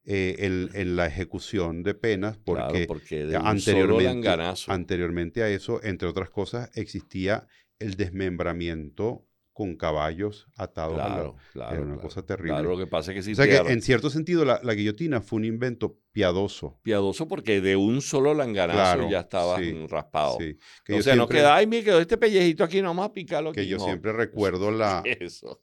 eh, 0.03 0.69
en, 0.73 0.95
la 0.95 1.05
ejecución 1.05 1.83
de 1.83 1.93
penas 1.93 2.37
porque, 2.37 2.87
anteriormente, 3.35 4.29
anteriormente 4.67 5.43
a 5.43 5.49
eso, 5.49 5.83
entre 5.83 6.07
otras 6.07 6.31
cosas, 6.31 6.71
existía 6.75 7.45
el 7.77 7.95
desmembramiento 7.95 9.27
con 9.53 9.75
caballos 9.75 10.47
atados 10.55 10.95
claro, 10.95 11.35
a 11.37 11.51
claro, 11.51 11.73
Era 11.75 11.83
una 11.83 11.97
cosa 11.97 12.25
terrible. 12.25 12.53
Claro, 12.53 12.69
lo 12.69 12.77
que 12.77 12.87
pasa 12.87 13.11
es 13.11 13.17
que 13.17 13.23
sí. 13.23 13.31
O 13.33 13.35
sea 13.35 13.47
que 13.47 13.71
en 13.71 13.81
cierto 13.81 14.09
sentido 14.09 14.45
la, 14.45 14.73
guillotina 14.73 15.21
fue 15.21 15.37
un 15.37 15.45
invento 15.45 15.99
piadoso. 16.11 16.79
Piadoso 16.83 17.27
porque 17.27 17.59
de 17.59 17.75
un 17.75 18.01
solo 18.01 18.33
langanazo 18.33 19.09
ya 19.09 19.21
estaba 19.21 19.59
raspado. 19.89 20.37
Sí. 20.39 20.57
o 20.93 21.01
sea, 21.01 21.15
no 21.15 21.27
queda, 21.27 21.55
ay, 21.55 21.67
me 21.67 21.83
quedó 21.83 21.99
este 21.99 22.17
pellejito 22.17 22.63
aquí, 22.63 22.81
nomás 22.81 23.09
picarlo 23.09 23.49
aquí. 23.49 23.61
Que 23.61 23.67
yo 23.67 23.79
siempre 23.79 24.13
recuerdo 24.13 24.71
la 24.71 25.03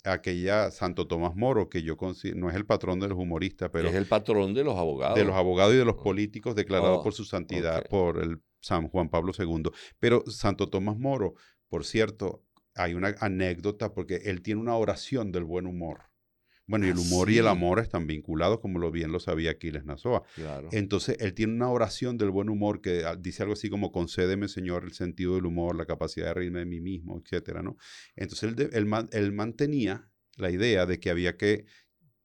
aquella 0.04 0.70
Santo 0.70 1.06
Tomás 1.06 1.34
Moro, 1.34 1.68
que 1.68 1.82
yo 1.82 1.96
no 2.34 2.50
es 2.50 2.56
el 2.56 2.66
patrón 2.66 3.00
de 3.00 3.08
los 3.08 3.18
humoristas, 3.18 3.70
pero... 3.72 3.88
Es 3.88 3.94
el 3.94 4.06
patrón 4.06 4.52
de 4.54 4.64
los 4.64 4.76
abogados. 4.76 5.16
De 5.16 5.24
los 5.24 5.34
abogados 5.34 5.74
y 5.74 5.78
de 5.78 5.84
los 5.84 5.96
oh. 5.98 6.02
políticos 6.02 6.54
declarados 6.54 6.98
oh, 7.00 7.02
por 7.02 7.14
su 7.14 7.24
santidad, 7.24 7.86
por 7.88 8.22
el 8.22 8.40
San 8.60 8.88
Juan 8.88 9.08
Pablo 9.08 9.32
II. 9.36 9.70
Pero 9.98 10.24
Santo 10.26 10.68
Tomás 10.68 10.98
Moro, 10.98 11.34
por 11.68 11.84
cierto, 11.84 12.42
hay 12.78 12.94
una 12.94 13.14
anécdota 13.20 13.92
porque 13.92 14.22
él 14.24 14.42
tiene 14.42 14.60
una 14.60 14.76
oración 14.76 15.32
del 15.32 15.44
buen 15.44 15.66
humor. 15.66 16.08
Bueno, 16.68 16.86
y 16.86 16.90
el 16.90 16.98
humor 16.98 17.30
y 17.30 17.38
el 17.38 17.48
amor 17.48 17.78
están 17.78 18.06
vinculados, 18.06 18.60
como 18.60 18.78
lo 18.78 18.90
bien 18.90 19.10
lo 19.10 19.20
sabía 19.20 19.52
Aquiles 19.52 19.86
Nazoa. 19.86 20.22
Entonces, 20.70 21.16
él 21.18 21.32
tiene 21.32 21.54
una 21.54 21.70
oración 21.70 22.18
del 22.18 22.30
buen 22.30 22.50
humor 22.50 22.82
que 22.82 23.06
ah, 23.06 23.16
dice 23.16 23.42
algo 23.42 23.54
así 23.54 23.70
como, 23.70 23.90
concédeme, 23.90 24.48
Señor, 24.48 24.84
el 24.84 24.92
sentido 24.92 25.36
del 25.36 25.46
humor, 25.46 25.76
la 25.76 25.86
capacidad 25.86 26.26
de 26.26 26.34
reírme 26.34 26.58
de 26.58 26.66
mí 26.66 26.82
mismo, 26.82 27.22
etcétera, 27.24 27.62
¿no? 27.62 27.78
Entonces, 28.16 28.54
él, 28.54 29.08
él, 29.12 29.32
mantenía 29.32 30.10
la 30.36 30.50
idea 30.50 30.84
de 30.84 31.00
que 31.00 31.08
había 31.08 31.38
que 31.38 31.64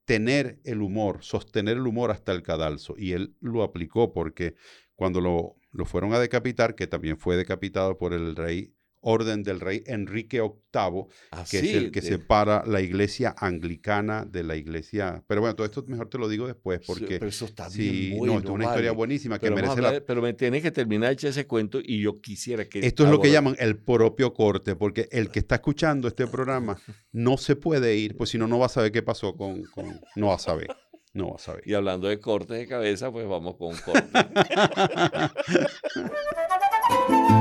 tener 0.03 0.59
el 0.65 0.81
humor, 0.81 1.19
sostener 1.23 1.77
el 1.77 1.87
humor 1.87 2.11
hasta 2.11 2.33
el 2.33 2.43
cadalso. 2.43 2.95
Y 2.97 3.13
él 3.13 3.37
lo 3.39 3.63
aplicó 3.63 4.11
porque 4.11 4.55
cuando 4.95 5.21
lo, 5.21 5.55
lo 5.71 5.85
fueron 5.85 6.13
a 6.13 6.19
decapitar, 6.19 6.75
que 6.75 6.87
también 6.87 7.17
fue 7.17 7.37
decapitado 7.37 7.97
por 7.97 8.11
el 8.11 8.35
rey 8.35 8.75
orden 9.03 9.43
del 9.43 9.59
rey 9.59 9.83
Enrique 9.85 10.41
VIII, 10.41 11.05
ah, 11.31 11.45
que 11.49 11.59
es 11.59 11.75
el 11.75 11.91
que 11.91 12.01
separa 12.01 12.63
la 12.65 12.81
iglesia 12.81 13.35
anglicana 13.37 14.25
de 14.25 14.43
la 14.43 14.55
iglesia. 14.55 15.23
Pero 15.27 15.41
bueno, 15.41 15.55
todo 15.55 15.65
esto 15.65 15.83
mejor 15.87 16.09
te 16.09 16.17
lo 16.17 16.27
digo 16.27 16.47
después, 16.47 16.81
porque. 16.85 17.19
pero 17.19 17.27
eso 17.27 17.45
está 17.45 17.69
bien 17.69 18.17
bueno, 18.17 18.33
No, 18.33 18.39
es 18.39 18.45
una 18.49 18.65
historia 18.65 18.91
buenísima 18.91 19.39
que 19.39 19.51
merece 19.51 19.81
la. 19.81 20.01
Pero 20.01 20.21
me 20.21 20.33
tienes 20.33 20.61
que 20.61 20.71
terminar 20.71 21.15
de 21.15 21.29
ese 21.29 21.45
cuento 21.45 21.79
y 21.83 22.01
yo 22.01 22.19
quisiera 22.21 22.65
que. 22.65 22.79
Esto 22.79 23.03
es 23.03 23.11
lo 23.11 23.19
que 23.19 23.31
llaman 23.31 23.55
el 23.59 23.77
propio 23.77 24.33
corte, 24.33 24.75
porque 24.75 25.07
el 25.11 25.29
que 25.29 25.39
está 25.39 25.55
escuchando 25.55 26.07
este 26.07 26.27
programa 26.27 26.77
no 27.11 27.37
se 27.37 27.55
puede 27.55 27.95
ir, 27.95 28.17
pues 28.17 28.31
si 28.31 28.37
no, 28.37 28.47
no 28.47 28.59
va 28.59 28.67
a 28.67 28.69
saber 28.69 28.91
qué 28.91 29.03
pasó 29.03 29.35
con. 29.35 29.63
con 29.63 29.99
no 30.15 30.27
va 30.27 30.35
a 30.35 30.39
saber. 30.39 30.67
No 31.13 31.29
va 31.29 31.35
a 31.35 31.39
saber. 31.39 31.63
Y 31.67 31.73
hablando 31.73 32.07
de 32.07 32.19
cortes 32.19 32.57
de 32.57 32.67
cabeza, 32.67 33.11
pues 33.11 33.27
vamos 33.27 33.55
con 33.57 33.75
corte. 33.77 34.09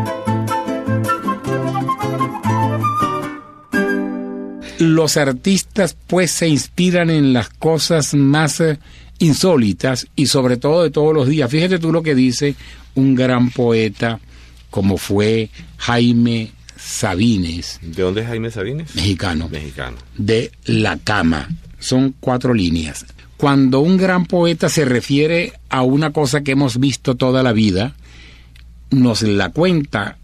los 4.82 5.16
artistas 5.16 5.96
pues 6.06 6.30
se 6.30 6.48
inspiran 6.48 7.10
en 7.10 7.32
las 7.32 7.48
cosas 7.48 8.14
más 8.14 8.60
eh, 8.60 8.78
insólitas 9.18 10.06
y 10.16 10.26
sobre 10.26 10.56
todo 10.56 10.82
de 10.82 10.90
todos 10.90 11.14
los 11.14 11.28
días. 11.28 11.50
Fíjate 11.50 11.78
tú 11.78 11.92
lo 11.92 12.02
que 12.02 12.14
dice 12.14 12.54
un 12.94 13.14
gran 13.14 13.50
poeta 13.50 14.20
como 14.70 14.96
fue 14.96 15.50
Jaime 15.78 16.52
Sabines. 16.76 17.78
¿De 17.82 18.02
dónde 18.02 18.22
es 18.22 18.26
Jaime 18.26 18.50
Sabines? 18.50 18.94
Mexicano. 18.94 19.48
Mexicano. 19.48 19.96
De 20.16 20.50
La 20.64 20.98
Cama. 20.98 21.48
Son 21.78 22.14
cuatro 22.18 22.54
líneas. 22.54 23.06
Cuando 23.36 23.80
un 23.80 23.96
gran 23.96 24.26
poeta 24.26 24.68
se 24.68 24.84
refiere 24.84 25.52
a 25.68 25.82
una 25.82 26.12
cosa 26.12 26.42
que 26.42 26.52
hemos 26.52 26.78
visto 26.78 27.16
toda 27.16 27.42
la 27.42 27.52
vida, 27.52 27.94
nos 28.90 29.22
la 29.22 29.50
cuenta 29.50 30.16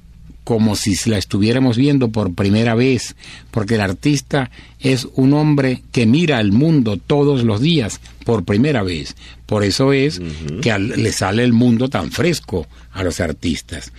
como 0.48 0.76
si 0.76 0.96
la 1.11 1.18
estuviéramos 1.18 1.76
viendo 1.76 2.08
por 2.08 2.32
primera 2.32 2.74
vez, 2.74 3.16
porque 3.50 3.74
el 3.74 3.82
artista 3.82 4.50
es 4.80 5.06
un 5.12 5.34
hombre 5.34 5.82
que 5.92 6.06
mira 6.06 6.38
al 6.38 6.52
mundo 6.52 6.96
todos 6.96 7.44
los 7.44 7.61
días 7.61 8.00
por 8.24 8.46
primera 8.46 8.82
vez. 8.82 9.14
Por 9.44 9.62
eso 9.62 9.92
es 9.92 10.22
que 10.62 10.78
le 10.78 11.12
sale 11.12 11.44
el 11.44 11.52
mundo 11.52 11.90
tan 11.90 12.11
fresco 12.11 12.66
a 12.92 13.02
los 13.02 13.20
artistas. 13.20 13.92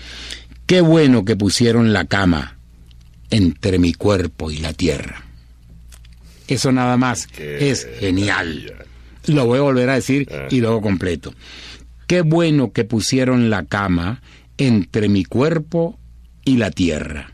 Qué 0.66 0.82
bueno 0.82 1.24
que 1.24 1.36
pusieron 1.36 1.94
la 1.94 2.06
cama 2.06 2.58
entre 3.30 3.78
mi 3.78 3.94
cuerpo 3.94 4.50
y 4.50 4.58
la 4.58 4.74
tierra. 4.74 5.22
Eso 6.48 6.72
nada 6.72 6.98
más 6.98 7.28
es 7.38 7.88
genial. 8.00 8.74
Lo 9.28 9.46
voy 9.46 9.60
a 9.60 9.62
volver 9.62 9.92
a 9.92 9.94
decir 9.94 10.28
ah. 10.32 10.48
y 10.50 10.62
luego 10.62 10.82
completo. 10.82 11.32
Qué 12.08 12.22
bueno 12.22 12.72
que 12.72 12.86
pusieron 12.86 13.52
la 13.52 13.66
cama 13.66 14.24
entre 14.58 15.10
mi 15.10 15.26
cuerpo 15.26 16.00
y 16.46 16.58
la 16.58 16.72
tierra. 16.72 17.34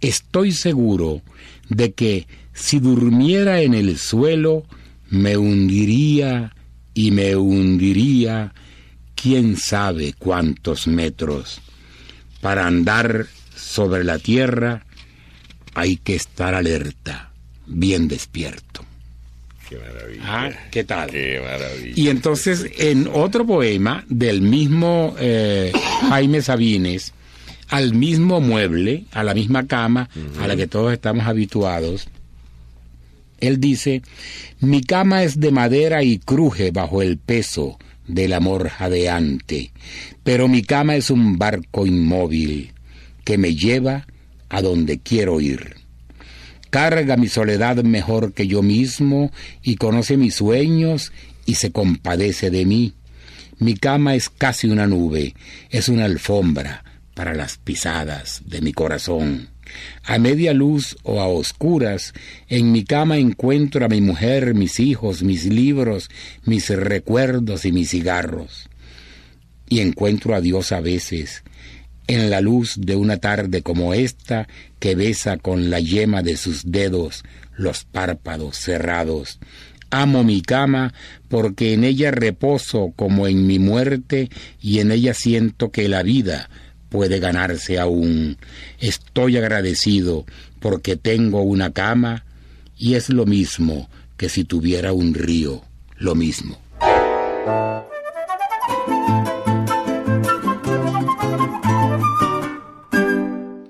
Estoy 0.00 0.52
seguro 0.52 1.22
de 1.68 1.92
que 1.92 2.26
si 2.52 2.80
durmiera 2.80 3.60
en 3.60 3.74
el 3.74 3.98
suelo, 3.98 4.64
me 5.10 5.36
hundiría 5.36 6.54
y 6.94 7.10
me 7.10 7.36
hundiría 7.36 8.52
quién 9.14 9.56
sabe 9.56 10.14
cuántos 10.18 10.86
metros. 10.86 11.60
Para 12.40 12.66
andar 12.66 13.26
sobre 13.54 14.04
la 14.04 14.18
tierra 14.18 14.84
hay 15.74 15.96
que 15.96 16.16
estar 16.16 16.54
alerta, 16.54 17.32
bien 17.66 18.08
despierto. 18.08 18.84
Qué 19.68 19.76
maravilla. 19.76 20.22
Ah, 20.24 20.50
¿qué 20.70 20.84
tal? 20.84 21.10
Qué 21.10 21.40
maravilla. 21.42 21.92
Y 21.94 22.08
entonces, 22.08 22.66
en 22.78 23.08
otro 23.12 23.46
poema 23.46 24.04
del 24.08 24.40
mismo 24.40 25.14
eh, 25.18 25.72
Jaime 26.08 26.40
Sabines, 26.40 27.12
al 27.68 27.94
mismo 27.94 28.40
mueble, 28.40 29.04
a 29.12 29.22
la 29.22 29.34
misma 29.34 29.66
cama 29.66 30.08
a 30.40 30.46
la 30.46 30.56
que 30.56 30.66
todos 30.66 30.92
estamos 30.92 31.26
habituados. 31.26 32.08
Él 33.40 33.60
dice, 33.60 34.02
mi 34.60 34.82
cama 34.82 35.22
es 35.22 35.38
de 35.38 35.52
madera 35.52 36.02
y 36.02 36.18
cruje 36.18 36.70
bajo 36.70 37.02
el 37.02 37.18
peso 37.18 37.78
del 38.06 38.32
amor 38.32 38.68
jadeante, 38.68 39.70
pero 40.24 40.48
mi 40.48 40.62
cama 40.62 40.96
es 40.96 41.10
un 41.10 41.38
barco 41.38 41.86
inmóvil 41.86 42.72
que 43.24 43.38
me 43.38 43.54
lleva 43.54 44.06
a 44.48 44.62
donde 44.62 44.98
quiero 44.98 45.40
ir. 45.40 45.76
Carga 46.70 47.16
mi 47.16 47.28
soledad 47.28 47.76
mejor 47.84 48.32
que 48.32 48.46
yo 48.46 48.62
mismo 48.62 49.30
y 49.62 49.76
conoce 49.76 50.16
mis 50.16 50.34
sueños 50.34 51.12
y 51.46 51.54
se 51.54 51.70
compadece 51.70 52.50
de 52.50 52.66
mí. 52.66 52.94
Mi 53.58 53.74
cama 53.74 54.14
es 54.14 54.28
casi 54.28 54.68
una 54.68 54.86
nube, 54.86 55.34
es 55.70 55.88
una 55.88 56.04
alfombra, 56.04 56.84
para 57.18 57.34
las 57.34 57.58
pisadas 57.58 58.42
de 58.46 58.60
mi 58.60 58.72
corazón. 58.72 59.48
A 60.04 60.20
media 60.20 60.54
luz 60.54 60.96
o 61.02 61.20
a 61.20 61.26
oscuras, 61.26 62.12
en 62.46 62.70
mi 62.70 62.84
cama 62.84 63.18
encuentro 63.18 63.84
a 63.84 63.88
mi 63.88 64.00
mujer, 64.00 64.54
mis 64.54 64.78
hijos, 64.78 65.24
mis 65.24 65.44
libros, 65.44 66.10
mis 66.44 66.68
recuerdos 66.70 67.64
y 67.64 67.72
mis 67.72 67.90
cigarros. 67.90 68.70
Y 69.68 69.80
encuentro 69.80 70.36
a 70.36 70.40
Dios 70.40 70.70
a 70.70 70.78
veces, 70.78 71.42
en 72.06 72.30
la 72.30 72.40
luz 72.40 72.76
de 72.78 72.94
una 72.94 73.16
tarde 73.16 73.62
como 73.62 73.94
esta, 73.94 74.46
que 74.78 74.94
besa 74.94 75.38
con 75.38 75.70
la 75.70 75.80
yema 75.80 76.22
de 76.22 76.36
sus 76.36 76.70
dedos 76.70 77.24
los 77.56 77.84
párpados 77.84 78.56
cerrados. 78.58 79.40
Amo 79.90 80.22
mi 80.22 80.40
cama 80.40 80.94
porque 81.26 81.72
en 81.72 81.82
ella 81.82 82.12
reposo 82.12 82.92
como 82.94 83.26
en 83.26 83.44
mi 83.48 83.58
muerte 83.58 84.28
y 84.60 84.78
en 84.78 84.92
ella 84.92 85.14
siento 85.14 85.72
que 85.72 85.88
la 85.88 86.04
vida 86.04 86.48
puede 86.88 87.18
ganarse 87.20 87.78
aún. 87.78 88.38
Estoy 88.78 89.36
agradecido 89.36 90.24
porque 90.60 90.96
tengo 90.96 91.42
una 91.42 91.72
cama 91.72 92.24
y 92.76 92.94
es 92.94 93.10
lo 93.10 93.26
mismo 93.26 93.88
que 94.16 94.28
si 94.28 94.44
tuviera 94.44 94.92
un 94.92 95.14
río, 95.14 95.62
lo 95.96 96.14
mismo. 96.14 96.58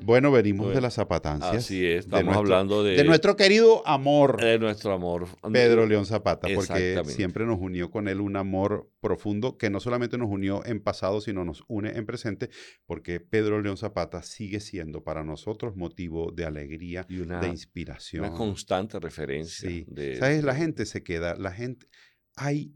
Bueno, 0.08 0.32
venimos 0.32 0.72
de 0.72 0.80
las 0.80 0.94
zapatancias. 0.94 1.54
Así 1.54 1.84
es, 1.84 2.06
estamos 2.06 2.34
hablando 2.34 2.82
de... 2.82 2.96
De 2.96 3.04
nuestro 3.04 3.36
querido 3.36 3.86
amor. 3.86 4.40
De 4.40 4.58
nuestro 4.58 4.94
amor. 4.94 5.28
Pedro 5.52 5.84
León 5.84 6.06
Zapata, 6.06 6.48
porque 6.54 7.02
siempre 7.04 7.44
nos 7.44 7.58
unió 7.60 7.90
con 7.90 8.08
él 8.08 8.22
un 8.22 8.36
amor 8.36 8.90
profundo 9.00 9.58
que 9.58 9.68
no 9.68 9.80
solamente 9.80 10.16
nos 10.16 10.30
unió 10.30 10.64
en 10.64 10.80
pasado, 10.80 11.20
sino 11.20 11.44
nos 11.44 11.62
une 11.68 11.90
en 11.90 12.06
presente, 12.06 12.48
porque 12.86 13.20
Pedro 13.20 13.60
León 13.60 13.76
Zapata 13.76 14.22
sigue 14.22 14.60
siendo 14.60 15.04
para 15.04 15.24
nosotros 15.24 15.76
motivo 15.76 16.32
de 16.32 16.46
alegría, 16.46 17.04
y 17.06 17.18
una, 17.18 17.42
de 17.42 17.48
inspiración. 17.48 18.24
Una 18.24 18.34
constante 18.34 18.98
referencia. 18.98 19.68
Sí. 19.68 19.86
¿Sabes? 20.18 20.42
La 20.42 20.54
gente 20.54 20.86
se 20.86 21.02
queda, 21.02 21.34
la 21.36 21.52
gente... 21.52 21.86
Hay 22.34 22.72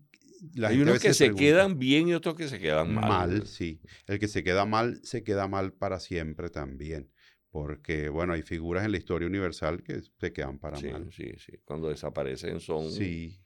hay 0.62 0.81
unos 0.81 0.99
que 0.99 1.14
se, 1.14 1.35
quedan 1.35 1.79
bien 1.79 2.09
y 2.09 2.14
otros 2.14 2.35
que 2.35 2.49
se 2.49 2.59
quedan 2.59 2.92
mal. 2.92 3.09
Mal, 3.09 3.47
sí. 3.47 3.81
El 4.07 4.18
que 4.18 4.27
se 4.27 4.42
queda 4.42 4.66
mal, 4.66 5.01
se 5.05 5.23
queda 5.23 5.47
mal 5.47 5.73
para 5.73 6.01
siempre 6.01 6.51
también. 6.51 7.12
Porque, 7.52 8.08
bueno, 8.08 8.32
hay 8.32 8.42
figuras 8.42 8.84
en 8.84 8.90
la 8.90 8.98
historia 8.98 9.28
universal 9.28 9.84
que 9.84 10.00
se 10.18 10.32
quedan 10.32 10.58
para 10.58 10.80
mal. 10.80 11.12
Sí, 11.12 11.32
sí. 11.36 11.52
Cuando 11.64 11.88
desaparecen 11.88 12.58
son 12.58 12.90
sí, 12.90 13.38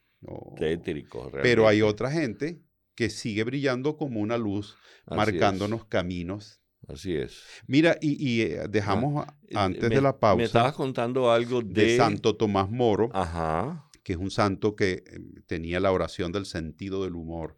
tétricos. 0.57 1.31
Pero 1.43 1.69
hay 1.69 1.83
otra 1.83 2.11
gente 2.11 2.63
que 2.95 3.11
sigue 3.11 3.45
brillando 3.45 3.99
como 3.99 4.21
una 4.21 4.39
luz, 4.39 4.77
marcándonos 5.07 5.85
caminos 5.85 6.63
Así 6.89 7.17
es. 7.17 7.43
Mira, 7.67 7.97
y, 8.01 8.43
eh, 8.43 8.69
dejamos 8.69 9.27
ah, 9.27 9.65
antes 9.65 9.91
de 9.91 10.01
la 10.01 10.19
pausa. 10.21 10.37
Me 10.37 10.45
estabas 10.45 10.75
contando 10.75 11.33
algo 11.33 11.61
de... 11.61 11.83
de 11.83 11.97
Santo 11.97 12.37
Tomás 12.37 12.71
Moro. 12.71 13.11
Ajá 13.13 13.83
que 14.07 14.13
es 14.13 14.21
un 14.21 14.31
santo 14.31 14.77
que 14.77 15.03
em, 15.09 15.43
tenía 15.49 15.81
la 15.81 15.91
oración 15.91 16.31
del 16.31 16.47
sentido 16.47 17.03
del 17.03 17.17
humor. 17.17 17.57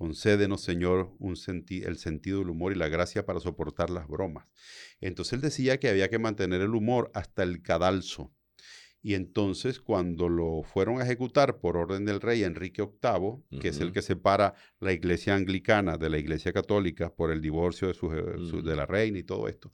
Concédenos, 0.00 0.62
Señor, 0.62 1.14
un 1.18 1.36
el 1.36 1.98
sentido 1.98 2.38
del 2.38 2.48
humor 2.48 2.72
y 2.72 2.74
la 2.74 2.88
gracia 2.88 3.26
para 3.26 3.38
soportar 3.38 3.90
las 3.90 4.08
bromas. 4.08 4.46
Entonces 5.02 5.34
él 5.34 5.42
decía 5.42 5.78
que 5.78 5.90
había 5.90 6.08
que 6.08 6.18
mantener 6.18 6.62
el 6.62 6.74
humor 6.74 7.10
hasta 7.12 7.42
el 7.42 7.60
cadalso. 7.60 8.32
Y 9.02 9.12
entonces 9.12 9.78
cuando 9.78 10.30
lo 10.30 10.62
fueron 10.62 11.02
a 11.02 11.04
ejecutar 11.04 11.58
por 11.58 11.76
orden 11.76 12.06
del 12.06 12.22
rey 12.22 12.44
Enrique 12.44 12.80
VIII, 12.80 13.60
que 13.60 13.68
es 13.68 13.80
el 13.80 13.92
que 13.92 14.00
separa 14.00 14.54
la 14.80 14.94
iglesia 14.94 15.34
anglicana 15.34 15.98
de 15.98 16.08
la 16.08 16.16
iglesia 16.16 16.54
católica 16.54 17.14
por 17.14 17.30
el 17.30 17.42
divorcio 17.42 17.88
de, 17.88 17.92
su, 17.92 18.62
de 18.62 18.76
la 18.76 18.86
reina 18.86 19.18
y 19.18 19.24
todo 19.24 19.48
esto, 19.48 19.70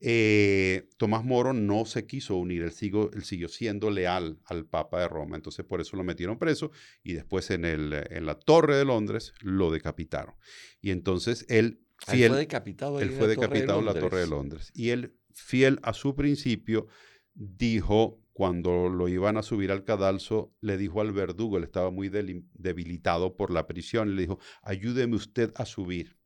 eh, 0.00 0.88
Tomás 0.96 1.24
Moro 1.24 1.52
no 1.52 1.84
se 1.84 2.06
quiso 2.06 2.36
unir, 2.36 2.62
él 2.62 2.72
siguió, 2.72 3.10
siguió, 3.22 3.48
siendo 3.48 3.90
leal 3.90 4.38
al 4.46 4.64
Papa 4.64 5.00
de 5.00 5.08
Roma, 5.08 5.36
entonces 5.36 5.64
por 5.64 5.80
eso 5.80 5.96
lo 5.96 6.04
metieron 6.04 6.38
preso 6.38 6.70
y 7.02 7.12
después 7.12 7.50
en, 7.50 7.66
el, 7.66 7.92
en 8.10 8.24
la 8.24 8.34
Torre 8.34 8.76
de 8.76 8.84
Londres 8.86 9.34
lo 9.40 9.70
decapitaron. 9.70 10.34
Y 10.80 10.90
entonces 10.90 11.44
él, 11.48 11.80
fiel, 11.98 12.22
él 12.22 12.28
fue 12.30 12.38
decapitado, 12.38 13.00
él 13.00 13.10
fue 13.10 13.28
decapitado 13.28 13.80
en 13.80 13.86
la 13.86 13.94
Torre 13.94 14.20
de 14.20 14.26
Londres. 14.26 14.70
Y 14.74 14.90
él, 14.90 15.14
fiel 15.34 15.78
a 15.82 15.92
su 15.92 16.14
principio, 16.14 16.86
dijo, 17.34 18.20
cuando 18.32 18.88
lo 18.88 19.06
iban 19.08 19.36
a 19.36 19.42
subir 19.42 19.70
al 19.70 19.84
cadalso, 19.84 20.54
le 20.62 20.78
dijo 20.78 21.02
al 21.02 21.12
verdugo, 21.12 21.58
él 21.58 21.64
estaba 21.64 21.90
muy 21.90 22.08
debilitado 22.08 23.36
por 23.36 23.50
la 23.50 23.66
prisión, 23.66 24.16
le 24.16 24.22
dijo, 24.22 24.38
ayúdeme 24.62 25.16
usted 25.16 25.52
a 25.56 25.66
subir 25.66 26.19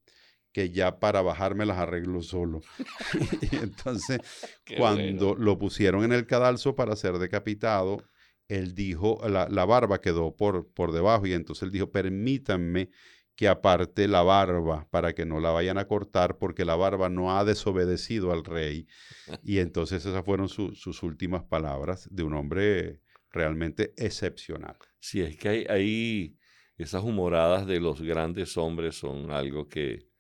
que 0.55 0.71
ya 0.71 1.01
para 1.01 1.21
bajarme 1.21 1.67
las 1.67 1.79
arreglo 1.79 2.23
solo. 2.23 2.61
y 3.53 3.57
entonces, 3.57 4.21
cuando 4.79 5.35
lo 5.35 5.59
pusieron 5.59 6.05
en 6.05 6.13
el 6.13 6.27
cadalso 6.27 6.77
para 6.77 6.95
ser 6.95 7.19
decapitado, 7.19 8.03
él 8.47 8.75
dijo, 8.75 9.21
la, 9.29 9.65
barba 9.65 10.01
quedó 10.01 10.37
por, 10.37 10.73
por 10.73 10.93
debajo 10.93 11.27
y 11.27 11.33
entonces 11.33 11.65
él 11.65 11.73
dijo, 11.73 11.91
permítanme 11.91 12.91
que 13.35 13.49
aparte 13.49 14.07
la 14.07 14.23
barba 14.23 14.87
para 14.91 15.13
que 15.13 15.27
no 15.27 15.41
la 15.41 15.51
vayan 15.51 15.77
a 15.77 15.89
cortar 15.89 16.39
porque 16.39 16.65
la 16.65 16.77
barba 16.77 17.09
no 17.09 17.37
ha 17.37 17.45
desobedecido 17.45 18.33
al 18.33 18.45
rey. 18.45 18.87
Y 19.43 19.59
entonces 19.59 20.07
esas 20.07 20.25
fueron 20.25 20.49
sus 20.49 21.03
últimas 21.03 21.43
palabras 21.43 22.09
de 22.13 22.23
un 22.23 22.35
hombre 22.35 23.01
realmente 23.33 23.93
excepcional. 23.97 24.77
Sí, 25.01 25.21
es 25.21 25.37
que 25.37 25.49
hay, 25.49 25.67
hay 25.69 26.39
esas 26.77 27.03
humoradas 27.03 27.67
de 27.67 27.81
los 27.81 28.01
grandes 28.03 28.57
hombres 28.57 28.95
son 28.95 29.33
algo 29.33 29.69
que, 29.69 30.14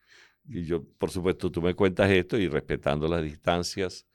y 0.46 0.64
yo, 0.64 0.85
por 0.98 1.11
supuesto, 1.11 1.50
tú 1.50 1.62
me 1.62 1.74
cuentas 1.74 2.11
esto 2.11 2.38
y 2.38 2.48
respetando 2.48 3.09
las 3.09 3.22
distancias 3.22 4.07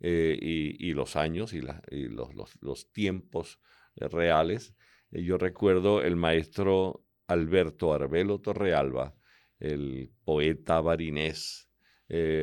eh, 0.00 0.38
y, 0.40 0.92
los 0.92 1.16
años 1.16 1.52
y, 1.52 1.60
los, 1.60 2.92
tiempos 2.92 3.58
eh, 3.96 4.08
reales. 4.08 4.74
Eh, 5.10 5.22
yo 5.22 5.38
recuerdo 5.38 6.02
el 6.02 6.16
maestro 6.16 7.04
Alberto 7.26 7.92
Arbelo 7.92 8.40
Torrealba, 8.40 9.14
el 9.58 10.12
poeta 10.24 10.80
barinés, 10.80 11.68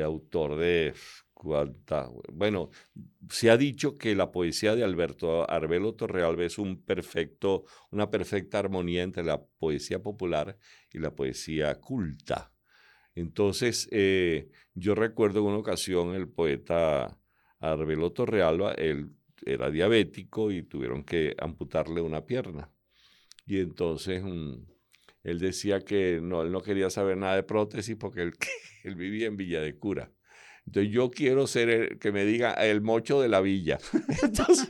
autor 0.04 0.58
de 0.58 0.94
bueno, 2.32 2.72
se 3.30 3.52
ha 3.52 3.58
dicho 3.58 3.98
que 3.98 4.16
la 4.16 4.32
poesía 4.32 4.76
de 4.76 4.84
Alberto 4.84 5.50
Arbelo 5.50 5.94
Torrealba 5.94 6.44
es 6.44 6.58
un 6.58 6.84
perfecto, 6.84 7.66
una 7.92 8.10
perfecta 8.10 8.60
armonía 8.60 9.04
entre 9.04 9.24
la 9.24 9.44
poesía 9.44 10.02
popular 10.02 10.58
y 10.92 11.00
la 11.00 11.14
poesía 11.14 11.76
culta. 11.76 12.55
Entonces, 13.16 13.88
eh, 13.92 14.50
yo 14.74 14.94
recuerdo 14.94 15.40
en 15.40 15.46
una 15.46 15.58
ocasión 15.58 16.14
el 16.14 16.28
poeta 16.28 17.18
Arbelo 17.60 18.12
Torrealba, 18.12 18.74
él 18.74 19.10
era 19.46 19.72
diabético 19.72 20.52
y 20.52 20.64
tuvieron 20.64 21.04
que 21.04 21.36
amputarle 21.40 22.02
una 22.02 22.26
pierna. 22.26 22.70
Y 23.46 23.60
entonces 23.60 24.24
mm, 24.24 24.56
él 25.24 25.40
decía 25.40 25.82
que 25.82 26.20
no, 26.22 26.42
él 26.42 26.52
no 26.52 26.62
quería 26.62 26.90
saber 26.90 27.18
nada 27.18 27.36
de 27.36 27.44
prótesis 27.44 27.96
porque 27.96 28.22
él, 28.22 28.34
vivía 28.96 29.28
en 29.28 29.38
Villa 29.38 29.62
de 29.62 29.78
Cura. 29.78 30.12
Entonces 30.66 30.92
yo 30.92 31.12
quiero 31.12 31.46
ser 31.48 31.70
el 31.70 32.00
que 32.00 32.12
me 32.12 32.26
diga 32.26 32.54
el 32.54 32.82
mocho 32.82 33.22
de 33.22 33.30
la 33.30 33.40
villa. 33.40 33.78
Entonces, 34.24 34.68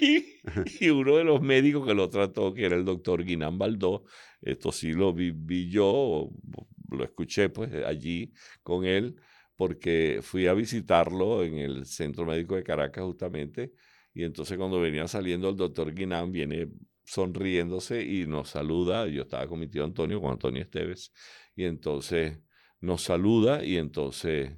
y, 0.00 0.88
uno 0.88 1.16
de 1.16 1.24
los 1.24 1.42
médicos 1.42 1.86
que 1.86 1.94
lo 1.94 2.08
trató, 2.08 2.54
que 2.54 2.64
era 2.64 2.74
el 2.74 2.86
doctor 2.86 3.22
Guinán 3.22 3.58
Baldó, 3.58 4.04
esto 4.40 4.72
sí 4.72 4.92
lo 4.92 5.12
vi 5.12 5.68
yo, 5.68 6.30
lo 6.88 7.04
escuché 7.04 7.48
pues 7.48 7.72
allí 7.84 8.32
con 8.62 8.84
él, 8.84 9.16
porque 9.56 10.20
fui 10.22 10.46
a 10.46 10.54
visitarlo 10.54 11.42
en 11.44 11.58
el 11.58 11.86
Centro 11.86 12.24
Médico 12.24 12.56
de 12.56 12.62
Caracas 12.64 13.04
justamente, 13.04 13.72
y 14.14 14.24
entonces 14.24 14.56
cuando 14.56 14.80
venía 14.80 15.06
saliendo 15.08 15.48
el 15.48 15.56
doctor 15.56 15.94
Guinán 15.94 16.32
viene 16.32 16.68
sonriéndose 17.04 18.02
y 18.02 18.26
nos 18.26 18.50
saluda, 18.50 19.06
yo 19.08 19.22
estaba 19.22 19.46
con 19.46 19.60
mi 19.60 19.68
tío 19.68 19.84
Antonio, 19.84 20.20
con 20.20 20.32
Antonio 20.32 20.62
Esteves, 20.62 21.12
y 21.56 21.64
entonces 21.64 22.38
nos 22.80 23.02
saluda 23.02 23.64
y 23.64 23.76
entonces 23.76 24.56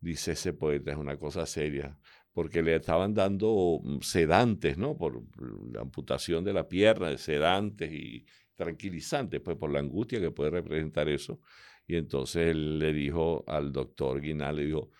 dice 0.00 0.32
ese 0.32 0.52
poeta 0.52 0.92
es 0.92 0.98
una 0.98 1.16
cosa 1.18 1.46
seria, 1.46 1.98
porque 2.32 2.62
le 2.62 2.76
estaban 2.76 3.14
dando 3.14 3.80
mm, 3.82 4.00
sedantes, 4.00 4.76
¿no? 4.76 4.96
Por 4.96 5.22
la 5.72 5.80
amputación 5.80 6.44
de 6.44 6.52
la 6.52 6.68
pierna, 6.68 7.16
sedantes 7.16 7.92
y 7.92 8.26
tranquilizantes, 8.54 9.40
pues 9.40 9.56
por 9.56 9.70
la 9.70 9.80
angustia 9.80 10.20
que 10.20 10.30
puede 10.30 10.50
representar 10.50 11.08
eso. 11.08 11.40
Y 11.86 11.96
entonces 11.96 12.48
él 12.48 12.78
le 12.78 12.92
dijo 12.92 13.44
al 13.46 13.72
doctor 13.72 14.20
Guinal, 14.20 14.56
le 14.56 14.66
dijo, 14.66 14.90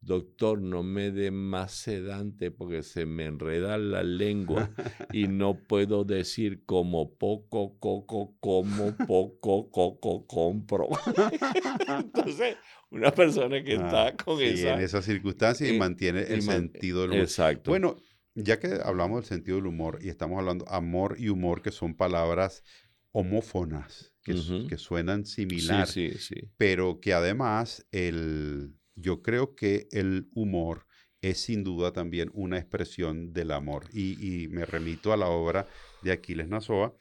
doctor, 0.00 0.60
no 0.60 0.82
me 0.82 1.10
dé 1.10 1.30
más 1.30 1.72
sedante 1.72 2.50
porque 2.50 2.82
se 2.82 3.04
me 3.04 3.26
enreda 3.26 3.76
la 3.76 4.02
lengua 4.02 4.70
y 5.12 5.28
no 5.28 5.62
puedo 5.62 6.04
decir 6.04 6.64
como 6.64 7.14
poco 7.16 7.78
coco, 7.78 8.36
como 8.40 8.96
poco 9.06 9.70
coco 9.70 10.26
compro. 10.26 10.88
Entonces, 11.88 12.56
una 12.90 13.10
persona 13.12 13.62
que 13.62 13.74
está 13.74 14.08
ah, 14.08 14.16
con 14.16 14.40
esa... 14.40 14.74
en 14.74 14.80
esas 14.80 15.04
circunstancias 15.04 15.70
y, 15.70 15.78
mantiene 15.78 16.22
el 16.22 16.42
sentido 16.42 17.02
del 17.02 17.10
humor. 17.10 17.22
Exacto. 17.22 17.70
Bueno, 17.70 17.96
ya 18.34 18.58
que 18.58 18.78
hablamos 18.82 19.20
del 19.20 19.28
sentido 19.28 19.58
del 19.58 19.66
humor 19.66 19.98
y 20.00 20.08
estamos 20.08 20.38
hablando 20.38 20.66
amor 20.68 21.16
y 21.18 21.28
humor, 21.28 21.60
que 21.62 21.70
son 21.70 21.94
palabras 21.94 22.64
homófonas, 23.12 24.14
que, 24.22 24.34
que 24.68 24.78
suenan 24.78 25.24
similar, 25.24 25.86
sí, 25.86 26.12
sí, 26.18 26.36
pero 26.56 27.00
que 27.00 27.12
además 27.12 27.86
el, 27.90 28.74
yo 28.94 29.22
creo 29.22 29.54
que 29.54 29.88
el 29.92 30.28
humor 30.34 30.86
es 31.22 31.38
sin 31.40 31.64
duda 31.64 31.92
también 31.92 32.30
una 32.32 32.58
expresión 32.58 33.32
del 33.32 33.50
amor. 33.50 33.86
Y, 33.92 34.48
me 34.48 34.64
remito 34.64 35.12
a 35.12 35.16
la 35.16 35.28
obra 35.28 35.66
de 36.02 36.12
Aquiles 36.12 36.48
Nazoa. 36.48 36.94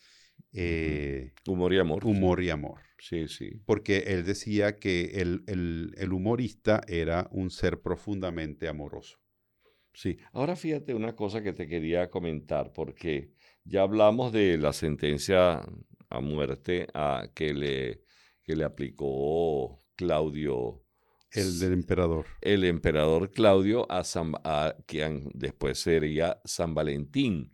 Eh, 0.53 1.31
humor 1.47 1.73
y 1.73 1.79
amor. 1.79 2.05
Humor 2.05 2.41
y 2.43 2.49
amor. 2.49 2.81
Sí, 2.97 3.27
sí. 3.27 3.61
Porque 3.65 3.99
él 4.07 4.25
decía 4.25 4.77
que 4.77 5.21
el, 5.21 5.43
el, 5.47 6.13
humorista 6.13 6.81
era 6.87 7.27
un 7.31 7.49
ser 7.49 7.81
profundamente 7.81 8.67
amoroso. 8.67 9.19
Sí. 9.93 10.17
Ahora 10.33 10.55
fíjate 10.55 10.93
una 10.93 11.15
cosa 11.15 11.41
que 11.41 11.53
te 11.53 11.67
quería 11.67 12.09
comentar, 12.09 12.71
porque 12.73 13.31
ya 13.63 13.83
hablamos 13.83 14.31
de 14.31 14.57
la 14.57 14.73
sentencia 14.73 15.61
a 16.09 16.19
muerte 16.19 16.87
a, 16.93 17.29
que, 17.33 17.53
le, 17.53 18.03
que 18.43 18.55
le 18.55 18.63
aplicó 18.63 19.83
Claudio 19.95 20.83
el 21.31 21.59
del 21.59 21.73
emperador. 21.73 22.25
El 22.41 22.63
emperador 22.63 23.31
Claudio, 23.31 23.89
a, 23.91 24.03
San, 24.03 24.33
quien 24.87 25.29
después 25.33 25.79
sería 25.79 26.41
San 26.43 26.73
Valentín. 26.73 27.51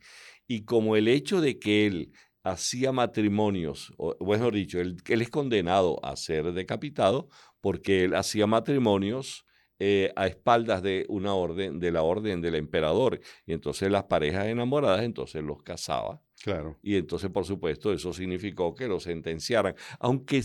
Y 0.47 0.63
como 0.63 0.95
el 0.95 1.07
hecho 1.07 1.41
de 1.41 1.59
que 1.59 1.85
él 1.85 2.13
hacía 2.43 2.91
matrimonios, 2.91 3.93
o 3.97 4.15
mejor 4.25 4.53
dicho, 4.53 4.79
él, 4.79 4.97
él 5.07 5.21
es 5.21 5.29
condenado 5.29 5.99
a 6.05 6.15
ser 6.15 6.53
decapitado 6.53 7.27
porque 7.59 8.05
él 8.05 8.15
hacía 8.15 8.47
matrimonios 8.47 9.45
eh, 9.79 10.13
a 10.15 10.27
espaldas 10.27 10.81
de 10.81 11.05
una 11.09 11.33
orden, 11.33 11.79
de 11.79 11.91
la 11.91 12.03
orden 12.03 12.41
del 12.41 12.55
emperador. 12.55 13.19
Y 13.45 13.51
entonces 13.51 13.91
las 13.91 14.05
parejas 14.05 14.45
enamoradas, 14.45 15.03
entonces 15.03 15.43
los 15.43 15.63
casaba. 15.63 16.21
Claro. 16.45 16.77
Y 16.83 16.95
entonces, 16.95 17.31
por 17.31 17.43
supuesto, 17.43 17.91
eso 17.91 18.13
significó 18.13 18.75
que 18.75 18.87
los 18.87 19.01
sentenciaran. 19.01 19.73
Aunque 19.99 20.43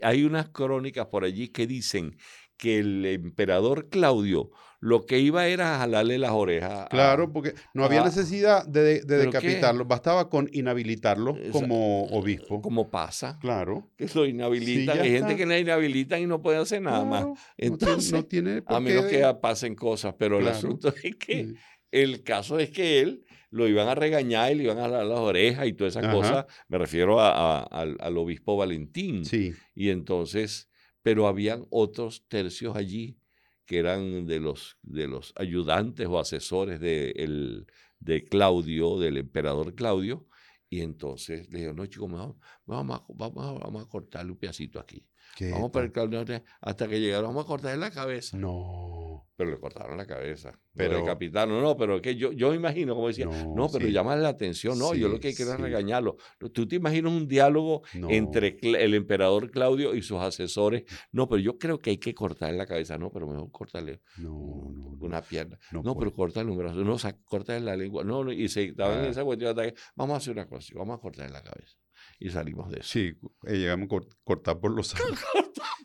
hay 0.00 0.24
unas 0.24 0.48
crónicas 0.48 1.08
por 1.08 1.24
allí 1.24 1.48
que 1.48 1.66
dicen 1.66 2.16
que 2.56 2.78
el 2.78 3.04
emperador 3.04 3.90
Claudio 3.90 4.50
lo 4.80 5.04
que 5.04 5.18
iba 5.18 5.46
era 5.46 5.74
a 5.74 5.78
jalarle 5.80 6.16
las 6.16 6.30
orejas. 6.30 6.88
Claro, 6.88 7.30
porque 7.30 7.52
no 7.74 7.84
había 7.84 8.02
necesidad 8.02 8.66
de, 8.66 9.02
decapitarlo, 9.02 9.84
bastaba 9.84 10.30
con 10.30 10.48
inhabilitarlo 10.52 11.36
como 11.52 12.06
obispo. 12.06 12.62
Como 12.62 12.90
pasa. 12.90 13.38
Claro. 13.38 13.90
Que 13.94 14.08
lo 14.14 14.24
inhabilitan. 14.24 15.00
Hay 15.00 15.10
gente 15.10 15.36
que 15.36 15.44
le 15.44 15.60
inhabilitan 15.60 16.22
y 16.22 16.26
no 16.26 16.40
puede 16.40 16.56
hacer 16.56 16.80
nada 16.80 17.04
más. 17.04 17.26
Entonces, 17.58 18.10
no, 18.10 18.24
tiene 18.24 18.62
a 18.64 18.80
menos 18.80 19.04
que 19.04 19.22
pasen 19.38 19.74
cosas, 19.74 20.14
pero 20.18 20.38
el 20.38 20.48
asunto 20.48 20.88
es 21.02 21.14
que 21.16 21.52
el 21.90 22.22
caso 22.22 22.58
es 22.58 22.70
que 22.70 23.00
él 23.00 23.26
lo 23.52 23.68
iban 23.68 23.86
a 23.86 23.94
regañar 23.94 24.50
y 24.50 24.56
le 24.56 24.64
iban 24.64 24.78
a 24.78 24.82
jalar 24.82 25.06
las 25.06 25.18
orejas 25.18 25.66
y 25.66 25.74
todas 25.74 25.94
esas 25.94 26.12
cosas. 26.12 26.46
Me 26.68 26.78
refiero 26.78 27.20
al, 27.20 28.16
obispo 28.16 28.56
Valentín. 28.56 29.24
Sí. 29.24 29.54
Y 29.74 29.90
entonces, 29.90 30.70
pero 31.02 31.28
habían 31.28 31.66
otros 31.70 32.24
tercios 32.28 32.74
allí 32.74 33.18
que 33.66 33.78
eran 33.78 34.26
de 34.26 34.40
los, 34.40 34.78
de 34.82 35.06
los 35.06 35.34
ayudantes 35.36 36.06
o 36.08 36.18
asesores 36.18 36.80
de, 36.80 37.10
el, 37.10 37.66
de 38.00 38.24
Claudio, 38.24 38.98
del 38.98 39.18
emperador 39.18 39.74
Claudio, 39.74 40.26
y 40.68 40.80
entonces 40.80 41.48
le 41.50 41.60
dijo, 41.60 41.74
no 41.74 41.84
chicos, 41.84 42.10
vamos, 42.10 42.36
vamos, 42.64 43.02
vamos, 43.08 43.60
vamos 43.60 43.84
a 43.84 43.88
cortarle 43.88 44.32
un 44.32 44.38
pedacito 44.38 44.80
aquí. 44.80 45.06
Vamos 45.40 45.70
para 45.70 45.86
el 45.86 45.92
Claudio 45.92 46.24
hasta 46.60 46.88
que 46.88 47.00
llegaron, 47.00 47.30
vamos 47.30 47.44
a 47.44 47.46
cortarle 47.46 47.78
la 47.78 47.90
cabeza. 47.90 48.36
No. 48.36 49.28
Pero 49.36 49.50
le 49.50 49.58
cortaron 49.58 49.96
la 49.96 50.06
cabeza. 50.06 50.58
Pero 50.74 50.98
decapitaron. 50.98 51.62
No, 51.62 51.76
pero 51.76 52.00
que 52.02 52.16
yo, 52.16 52.32
yo 52.32 52.50
me 52.50 52.56
imagino, 52.56 52.94
como 52.94 53.08
decía, 53.08 53.26
no, 53.26 53.68
pero 53.72 53.88
llama 53.88 54.14
la 54.14 54.28
atención. 54.28 54.78
No, 54.78 54.94
yo 54.94 55.08
lo 55.08 55.18
que 55.20 55.34
quiero 55.34 55.52
es 55.52 55.60
regañarlo. 55.60 56.16
Tú 56.52 56.68
te 56.68 56.76
imaginas 56.76 57.12
un 57.12 57.26
diálogo 57.26 57.82
entre 57.92 58.58
el 58.62 58.94
emperador 58.94 59.50
Claudio 59.50 59.94
y 59.94 60.02
sus 60.02 60.18
asesores. 60.18 60.84
No, 61.12 61.28
pero 61.28 61.40
yo 61.40 61.58
creo 61.58 61.78
que 61.78 61.90
hay 61.90 61.98
que 61.98 62.14
cortarle 62.14 62.58
la 62.58 62.66
cabeza. 62.66 62.98
No, 62.98 63.10
pero 63.10 63.26
mejor 63.26 63.50
cortarle 63.50 64.02
una 64.18 65.22
pierna. 65.22 65.58
No, 65.72 65.96
pero 65.96 66.12
cortarle 66.12 66.52
un 66.52 66.58
brazo. 66.58 66.84
No, 66.84 66.94
o 66.94 66.98
sea, 66.98 67.16
cortarle 67.24 67.64
la 67.64 67.76
lengua. 67.76 68.04
No, 68.04 68.30
y 68.30 68.48
se 68.48 68.64
estaban 68.64 69.00
en 69.00 69.06
ah. 69.06 69.08
esa 69.08 69.24
cuestión. 69.24 69.56
Vamos 69.96 70.14
a 70.14 70.16
hacer 70.18 70.32
una 70.32 70.46
cosa. 70.46 70.72
Vamos 70.76 70.98
a 70.98 71.00
cortarle 71.00 71.32
la 71.32 71.42
cabeza 71.42 71.81
y 72.22 72.30
salimos 72.30 72.70
de 72.70 72.78
eso. 72.78 72.88
Sí, 72.88 73.12
eh, 73.46 73.58
llegamos 73.58 73.88
a 73.90 74.06
cortar 74.22 74.60
por 74.60 74.70
los 74.70 74.86
sanos. 74.88 75.18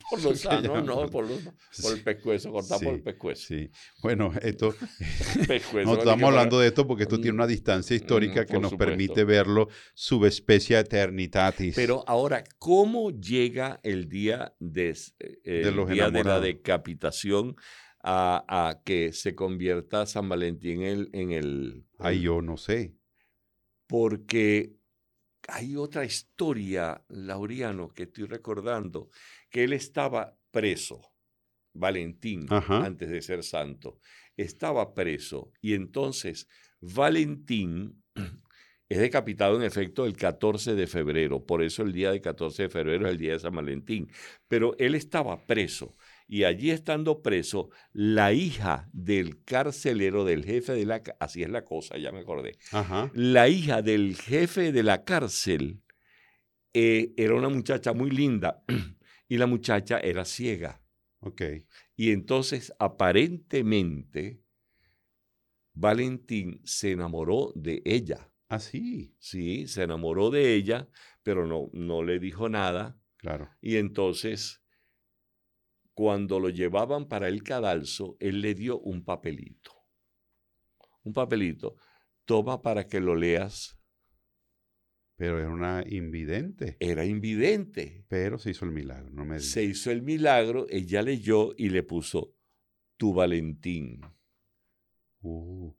por 0.09 0.21
los 0.21 0.39
sanos, 0.41 0.85
no, 0.85 1.07
por, 1.07 1.27
los, 1.27 1.41
por 1.81 1.93
el 1.93 2.03
pescuezo, 2.03 2.51
cortar 2.51 2.79
por 2.79 2.93
el 2.93 3.01
pescuezo. 3.01 3.47
Sí, 3.47 3.71
bueno, 4.03 4.31
esto, 4.41 4.75
no 5.83 5.95
estamos 5.95 6.29
hablando 6.29 6.59
de 6.59 6.67
esto 6.67 6.85
porque 6.85 7.03
esto 7.03 7.19
tiene 7.19 7.33
una 7.33 7.47
distancia 7.47 7.95
mm, 7.95 7.99
histórica 7.99 8.45
que 8.45 8.59
nos 8.59 8.75
permite 8.75 9.23
verlo 9.23 9.67
subespecie 9.95 10.77
eternitatis. 10.77 11.75
Pero 11.75 12.03
ahora, 12.07 12.43
¿cómo 12.59 13.09
llega 13.09 13.79
el 13.81 14.07
día 14.07 14.53
de, 14.59 14.95
eh, 15.19 15.37
el 15.43 15.87
día 15.87 16.11
de 16.11 16.23
la 16.23 16.39
decapitación? 16.39 17.55
A, 18.09 18.45
a, 18.47 18.83
que 18.85 19.11
se 19.11 19.35
convierta 19.35 20.05
San 20.05 20.29
Valentín 20.29 20.81
en 20.81 20.87
el... 20.87 21.09
En 21.11 21.31
el 21.31 21.83
Ay, 21.97 22.21
yo 22.21 22.41
no 22.41 22.55
sé. 22.55 22.95
Porque 23.85 24.76
hay 25.47 25.75
otra 25.75 26.03
historia, 26.03 27.03
Lauriano, 27.07 27.89
que 27.89 28.03
estoy 28.03 28.25
recordando, 28.25 29.09
que 29.49 29.63
él 29.63 29.73
estaba 29.73 30.37
preso, 30.51 31.01
Valentín, 31.73 32.47
antes 32.49 33.09
de 33.09 33.21
ser 33.21 33.43
santo, 33.43 33.99
estaba 34.35 34.93
preso 34.93 35.53
y 35.61 35.73
entonces 35.73 36.47
Valentín 36.79 38.03
es 38.89 38.99
decapitado 38.99 39.57
en 39.57 39.63
efecto 39.63 40.05
el 40.05 40.15
14 40.15 40.75
de 40.75 40.87
febrero, 40.87 41.45
por 41.45 41.61
eso 41.61 41.83
el 41.83 41.91
día 41.91 42.11
del 42.11 42.21
14 42.21 42.63
de 42.63 42.69
febrero 42.69 43.05
es 43.05 43.11
el 43.11 43.17
día 43.17 43.33
de 43.33 43.39
San 43.39 43.55
Valentín, 43.55 44.09
pero 44.47 44.75
él 44.79 44.95
estaba 44.95 45.45
preso 45.45 45.95
y 46.27 46.43
allí 46.43 46.71
estando 46.71 47.21
preso, 47.21 47.69
la 47.93 48.33
hija 48.33 48.89
del 48.91 49.43
carcelero, 49.45 50.25
del 50.25 50.43
jefe 50.43 50.73
de 50.73 50.85
la... 50.85 51.01
Así 51.19 51.41
es 51.41 51.49
la 51.49 51.63
cosa, 51.63 51.97
ya 51.97 52.11
me 52.11 52.19
acordé. 52.19 52.57
La 53.13 53.47
hija 53.47 53.81
del 53.81 54.15
jefe 54.15 54.73
de 54.73 54.83
la 54.83 55.05
cárcel 55.05 55.81
eh, 56.73 57.13
era 57.15 57.35
una 57.35 57.49
muchacha 57.49 57.93
muy 57.93 58.11
linda 58.11 58.63
y 59.29 59.37
la 59.37 59.47
muchacha 59.47 59.99
era 59.99 60.25
ciega. 60.25 60.81
Ok. 61.19 61.41
Y 61.95 62.11
entonces, 62.11 62.73
aparentemente, 62.77 64.41
Valentín 65.73 66.61
se 66.65 66.91
enamoró 66.91 67.53
de 67.55 67.81
ella. 67.85 68.29
¿Ah, 68.49 68.59
sí? 68.59 69.15
Sí, 69.19 69.67
se 69.67 69.83
enamoró 69.83 70.29
de 70.29 70.55
ella, 70.55 70.89
pero 71.23 71.47
no, 71.47 71.69
no 71.71 72.03
le 72.03 72.19
dijo 72.19 72.49
nada. 72.49 72.99
Claro. 73.17 73.49
Y 73.61 73.77
entonces 73.77 74.61
cuando 75.97 76.39
lo 76.39 76.49
llevaban 76.49 77.07
para 77.07 77.27
el 77.27 77.41
cadalso, 77.41 78.17
él 78.19 78.41
le 78.41 78.53
dio 78.53 78.79
un 78.79 79.03
papelito. 79.03 79.71
Un 81.01 81.11
papelito. 81.11 81.75
Toma 82.23 82.61
para 82.61 82.85
que 82.85 82.99
lo 82.99 83.15
leas. 83.15 83.81
Pero 85.15 85.39
era 85.39 85.49
una 85.49 85.83
invidente. 85.87 86.77
Era 86.79 87.03
invidente. 87.03 88.05
Pero 88.09 88.37
se 88.37 88.51
hizo 88.51 88.65
el 88.65 88.73
milagro, 88.73 89.09
no 89.09 89.25
me 89.25 89.39
Se 89.39 89.63
hizo 89.63 89.89
el 89.89 90.03
milagro, 90.03 90.67
ella 90.69 91.01
leyó 91.01 91.55
y 91.57 91.69
le 91.69 91.81
puso 91.81 92.35
tu 92.95 93.15
Valentín. 93.15 94.01
Uh. 95.21 95.73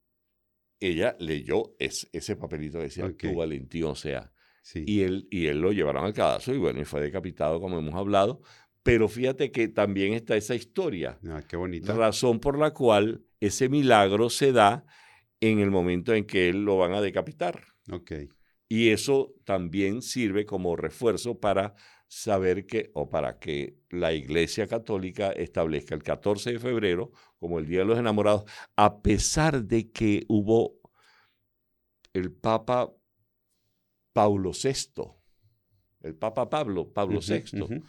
Ella 0.80 1.16
leyó 1.20 1.76
ese 1.78 2.34
papelito 2.34 2.78
que 2.78 2.84
decía 2.86 3.16
tu 3.16 3.36
Valentín, 3.36 3.84
o 3.84 3.94
sea. 3.94 4.32
Sí. 4.62 4.82
Y, 4.84 5.02
él, 5.02 5.28
y 5.30 5.46
él 5.46 5.60
lo 5.60 5.70
llevaron 5.70 6.04
al 6.04 6.12
cadalso 6.12 6.52
y 6.52 6.58
bueno, 6.58 6.80
y 6.80 6.84
fue 6.84 7.00
decapitado, 7.00 7.60
como 7.60 7.78
hemos 7.78 7.94
hablado, 7.94 8.42
pero 8.88 9.06
fíjate 9.06 9.52
que 9.52 9.68
también 9.68 10.14
está 10.14 10.34
esa 10.34 10.54
historia. 10.54 11.18
Ah, 11.28 11.42
qué 11.46 11.58
bonita. 11.58 11.92
Razón 11.92 12.40
por 12.40 12.58
la 12.58 12.72
cual 12.72 13.22
ese 13.38 13.68
milagro 13.68 14.30
se 14.30 14.50
da 14.50 14.86
en 15.40 15.58
el 15.58 15.70
momento 15.70 16.14
en 16.14 16.24
que 16.24 16.48
él 16.48 16.64
lo 16.64 16.78
van 16.78 16.94
a 16.94 17.02
decapitar. 17.02 17.64
Ok. 17.92 18.12
Y 18.66 18.88
eso 18.88 19.34
también 19.44 20.00
sirve 20.00 20.46
como 20.46 20.74
refuerzo 20.74 21.38
para 21.38 21.74
saber 22.06 22.64
que, 22.64 22.90
o 22.94 23.10
para 23.10 23.38
que 23.38 23.76
la 23.90 24.14
Iglesia 24.14 24.66
Católica 24.66 25.32
establezca 25.32 25.94
el 25.94 26.02
14 26.02 26.52
de 26.52 26.58
febrero 26.58 27.12
como 27.36 27.58
el 27.58 27.66
Día 27.66 27.80
de 27.80 27.84
los 27.84 27.98
Enamorados, 27.98 28.44
a 28.74 29.02
pesar 29.02 29.64
de 29.64 29.90
que 29.90 30.24
hubo 30.28 30.80
el 32.14 32.32
Papa 32.32 32.90
Paulo 34.14 34.52
VI, 34.52 35.02
el 36.00 36.14
Papa 36.14 36.48
Pablo, 36.48 36.90
Pablo 36.90 37.20
VI, 37.20 37.82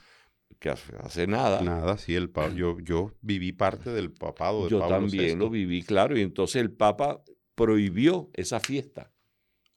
que 0.60 0.70
hace 0.70 1.26
nada. 1.26 1.62
Nada, 1.62 1.98
sí, 1.98 2.16
el 2.16 2.32
yo, 2.56 2.78
yo 2.80 3.14
viví 3.22 3.54
parte 3.54 3.92
del 3.92 4.12
papado 4.12 4.66
de 4.66 4.70
Yo 4.70 4.88
también 4.88 5.40
lo 5.40 5.50
viví, 5.50 5.84
claro, 5.84 6.18
y 6.18 6.22
entonces 6.22 6.62
el 6.62 6.72
Papa 6.72 7.24
prohibió 7.56 8.30
esa 8.34 8.60
fiesta. 8.60 9.12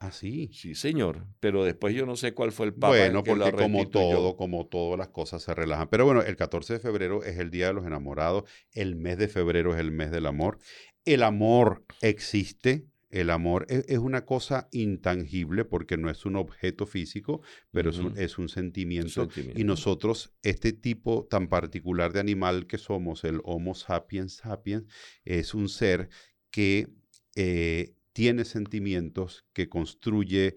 ¿Ah, 0.01 0.11
sí? 0.11 0.51
Sí, 0.53 0.75
señor, 0.75 1.29
pero 1.38 1.64
después 1.64 1.95
yo 1.95 2.05
no 2.07 2.16
sé 2.16 2.35
cuál 2.35 2.51
fue 2.51 2.66
el 2.66 2.75
Papa. 2.75 2.88
Bueno, 2.88 3.23
porque 3.23 3.53
como 3.53 3.88
todo, 3.88 4.37
como 4.37 4.66
todas 4.66 4.99
las 4.99 5.09
cosas 5.09 5.42
se 5.42 5.55
relajan. 5.55 5.87
Pero 5.88 6.05
bueno, 6.05 6.23
el 6.23 6.35
14 6.35 6.75
de 6.75 6.79
febrero 6.81 7.23
es 7.23 7.38
el 7.38 7.53
Día 7.53 7.68
de 7.68 7.75
los 7.75 7.87
Enamorados, 7.87 8.42
el 8.73 8.97
mes 8.97 9.16
de 9.18 9.29
febrero 9.29 9.75
es 9.75 9.81
el 9.81 9.92
mes 9.92 10.11
del 10.11 10.27
amor. 10.27 10.59
El 11.05 11.23
amor 11.23 11.85
existe, 12.01 12.87
el 13.12 13.31
amor 13.31 13.66
e, 13.68 13.85
es, 13.87 13.98
una 13.98 14.25
cosa 14.25 14.68
intangible 14.72 15.64
porque 15.64 15.96
no 15.96 16.11
es 16.11 16.27
un 16.27 16.37
objeto 16.37 16.87
físico, 16.87 17.42
pero 17.70 17.90
es, 17.90 18.38
un, 18.38 18.48
sentimiento. 18.48 19.29
Y 19.55 19.64
nosotros, 19.64 20.33
este 20.42 20.72
tipo 20.72 21.29
tan 21.31 21.48
particular 21.48 22.12
de 22.12 22.20
animal 22.20 22.66
que 22.66 22.79
somos, 22.79 23.22
el 23.25 23.40
Homo 23.44 23.75
sapiens 23.75 24.37
sapiens, 24.37 24.85
es 25.25 25.55
un 25.55 25.68
ser 25.68 26.09
que 26.51 26.88
eh, 27.37 27.94
tiene 28.12 28.44
sentimientos, 28.44 29.44
que 29.53 29.68
construye, 29.68 30.57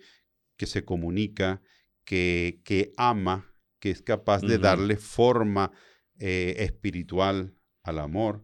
que 0.57 0.65
se 0.65 0.85
comunica, 0.85 1.61
que, 2.05 2.61
que 2.63 2.93
ama, 2.97 3.53
que 3.79 3.91
es 3.91 4.01
capaz 4.01 4.41
de 4.41 4.57
darle 4.57 4.95
forma 4.95 5.71
eh, 6.19 6.55
espiritual 6.59 7.53
al 7.83 7.99
amor. 7.99 8.43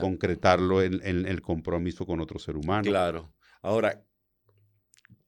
concretarlo 0.00 0.82
en, 0.82 1.00
el 1.02 1.40
compromiso 1.40 2.06
con 2.06 2.20
otro 2.20 2.38
ser 2.38 2.56
humano. 2.56 2.82
Claro. 2.82 3.32
Ahora, 3.62 4.04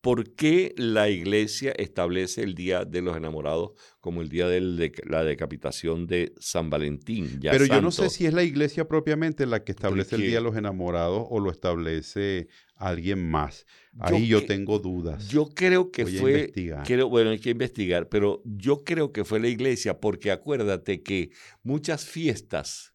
¿por 0.01 0.35
qué 0.35 0.75
la 0.77 1.09
iglesia 1.09 1.73
establece 1.73 2.43
el 2.43 2.55
Día 2.55 2.85
de 2.85 3.03
los 3.03 3.17
Enamorados 3.17 3.73
como 4.01 4.23
el 4.23 4.29
día 4.29 4.49
de 4.49 4.93
la 5.05 5.25
decapitación 5.25 6.07
de 6.07 6.33
San 6.39 6.71
Valentín? 6.71 7.39
Pero 7.43 7.67
yo 7.67 7.83
no 7.83 7.91
sé 7.91 8.09
si 8.11 8.27
es 8.27 8.33
la 8.33 8.43
iglesia 8.43 8.89
propiamente 8.89 9.47
la 9.47 9.63
que 9.63 9.73
establece 9.73 10.17
el 10.17 10.23
Día 10.23 10.37
de 10.37 10.41
los 10.43 10.57
Enamorados 10.57 11.27
o 11.29 11.41
lo 11.41 11.51
establece 11.51 12.49
alguien 12.77 13.31
más. 13.31 13.67
Ahí 13.99 14.27
yo, 14.27 14.47
tengo 14.47 14.79
dudas. 14.79 15.29
Yo 15.29 15.51
creo 15.51 15.91
que 15.91 16.07
fue. 16.07 16.53
bueno, 17.09 17.31
hay 17.31 17.39
que 17.39 17.51
investigar, 17.51 18.09
pero 18.09 18.43
yo 18.45 18.85
creo 18.85 19.13
que 19.13 19.25
fue 19.25 19.39
la 19.39 19.49
iglesia 19.49 20.01
porque 20.01 20.31
acuérdate 20.31 21.03
que 21.03 21.31
muchas 21.63 22.07
fiestas 22.07 22.95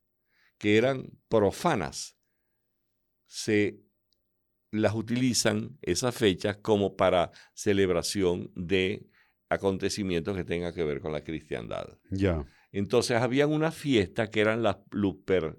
que 0.57 0.77
eran 0.77 1.11
profanas, 1.27 2.17
se 3.27 3.84
las 4.75 4.93
utilizan 4.93 5.77
esas 5.81 6.15
fechas 6.15 6.57
como 6.57 6.95
para 6.95 7.31
celebración 7.53 8.51
de 8.55 9.07
acontecimientos 9.49 10.35
que 10.35 10.43
tengan 10.43 10.73
que 10.73 10.83
ver 10.83 10.99
con 10.99 11.11
la 11.11 11.23
cristiandad. 11.23 11.97
Ya. 12.09 12.45
Entonces 12.71 13.17
habían 13.17 13.51
una 13.51 13.71
fiesta 13.71 14.29
que 14.29 14.41
eran 14.41 14.63
las 14.63 14.77
luper, 14.91 15.57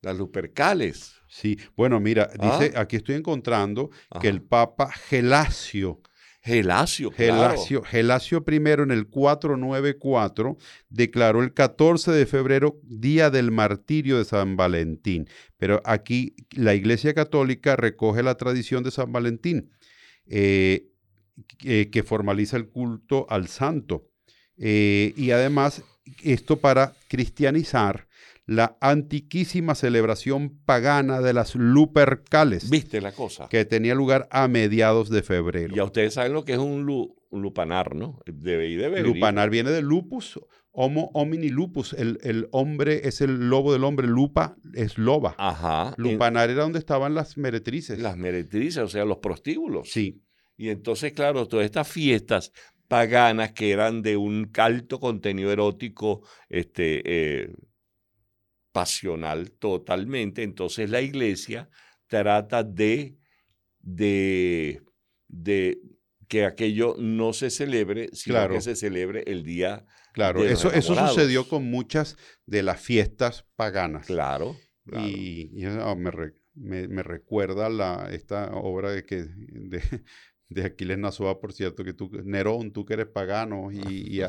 las 0.00 0.16
lupercales. 0.16 1.14
Sí, 1.28 1.58
bueno, 1.76 2.00
mira, 2.00 2.30
dice, 2.32 2.72
ah. 2.76 2.80
aquí 2.80 2.96
estoy 2.96 3.16
encontrando 3.16 3.90
que 4.20 4.28
el 4.28 4.42
Papa 4.42 4.90
Gelasio 4.90 6.00
Gelasio, 6.44 7.10
Gelasio 7.82 8.44
I 8.46 8.56
en 8.56 8.90
el 8.90 9.06
494 9.08 10.58
declaró 10.90 11.42
el 11.42 11.54
14 11.54 12.12
de 12.12 12.26
febrero 12.26 12.78
Día 12.82 13.30
del 13.30 13.50
Martirio 13.50 14.18
de 14.18 14.26
San 14.26 14.54
Valentín. 14.54 15.26
Pero 15.56 15.80
aquí 15.86 16.36
la 16.50 16.74
Iglesia 16.74 17.14
Católica 17.14 17.76
recoge 17.76 18.22
la 18.22 18.34
tradición 18.34 18.84
de 18.84 18.90
San 18.90 19.10
Valentín, 19.10 19.70
eh, 20.26 20.90
que 21.58 22.04
formaliza 22.04 22.58
el 22.58 22.68
culto 22.68 23.26
al 23.30 23.48
santo. 23.48 24.10
Eh, 24.58 25.14
y 25.16 25.30
además, 25.30 25.82
esto 26.22 26.58
para 26.58 26.92
cristianizar 27.08 28.06
la 28.46 28.76
antiquísima 28.80 29.74
celebración 29.74 30.58
pagana 30.64 31.20
de 31.20 31.32
las 31.32 31.54
Lupercales. 31.54 32.68
¿Viste 32.68 33.00
la 33.00 33.12
cosa? 33.12 33.48
Que 33.48 33.64
tenía 33.64 33.94
lugar 33.94 34.28
a 34.30 34.48
mediados 34.48 35.08
de 35.08 35.22
febrero. 35.22 35.74
Ya 35.74 35.84
ustedes 35.84 36.14
saben 36.14 36.32
lo 36.32 36.44
que 36.44 36.52
es 36.52 36.58
un, 36.58 36.84
lupanar, 37.30 37.94
¿no? 37.94 38.20
Debe 38.26 38.68
y 38.68 38.76
debe. 38.76 39.02
Lupanar 39.02 39.50
viene 39.50 39.70
de 39.70 39.82
lupus, 39.82 40.38
homo 40.72 41.10
homini 41.14 41.48
lupus. 41.48 41.94
El, 41.94 42.48
hombre 42.52 43.08
es 43.08 43.20
el 43.20 43.48
lobo 43.48 43.72
del 43.72 43.84
hombre, 43.84 44.06
lupa 44.06 44.56
es 44.74 44.98
loba. 44.98 45.34
Ajá. 45.38 45.94
Lupanar 45.96 46.50
era 46.50 46.62
donde 46.62 46.78
estaban 46.78 47.14
las 47.14 47.38
meretrices. 47.38 47.98
Las 47.98 48.16
meretrices, 48.16 48.82
o 48.82 48.88
sea, 48.88 49.04
los 49.04 49.18
prostíbulos. 49.18 49.90
Sí. 49.90 50.20
Y 50.56 50.68
entonces, 50.68 51.12
claro, 51.12 51.48
todas 51.48 51.64
estas 51.64 51.88
fiestas 51.88 52.52
paganas 52.88 53.52
que 53.52 53.72
eran 53.72 54.02
de 54.02 54.16
un 54.16 54.50
alto 54.56 55.00
contenido 55.00 55.50
erótico, 55.50 56.22
este, 56.48 57.02
eh, 57.04 57.54
pasional 58.74 59.52
totalmente. 59.52 60.42
Entonces 60.42 60.90
la 60.90 61.00
iglesia 61.00 61.70
trata 62.08 62.64
de, 62.64 63.16
de, 63.78 64.82
de 65.28 65.78
que 66.26 66.44
aquello 66.44 66.96
no 66.98 67.32
se 67.32 67.50
celebre, 67.50 68.08
sino 68.12 68.48
que 68.48 68.60
se 68.60 68.74
celebre 68.74 69.22
el 69.28 69.44
día. 69.44 69.86
Claro, 70.12 70.44
eso, 70.44 70.72
eso 70.72 70.94
sucedió 71.06 71.48
con 71.48 71.70
muchas 71.70 72.16
de 72.46 72.64
las 72.64 72.80
fiestas 72.80 73.46
paganas. 73.54 74.06
Claro. 74.06 74.56
Y, 74.86 75.52
me, 76.56 76.88
me, 76.88 77.02
recuerda 77.04 77.68
la, 77.68 78.08
esta 78.10 78.50
obra 78.54 78.90
de 78.90 79.04
que 79.04 79.24
de, 79.24 79.82
de 80.48 80.64
Aquiles 80.64 80.98
Nazoa, 80.98 81.40
por 81.40 81.52
cierto, 81.52 81.84
que 81.84 81.92
tú, 81.92 82.10
Nerón, 82.24 82.72
tú 82.72 82.84
que 82.84 82.94
eres 82.94 83.06
pagano 83.06 83.70
y, 83.72 84.20
y, 84.20 84.22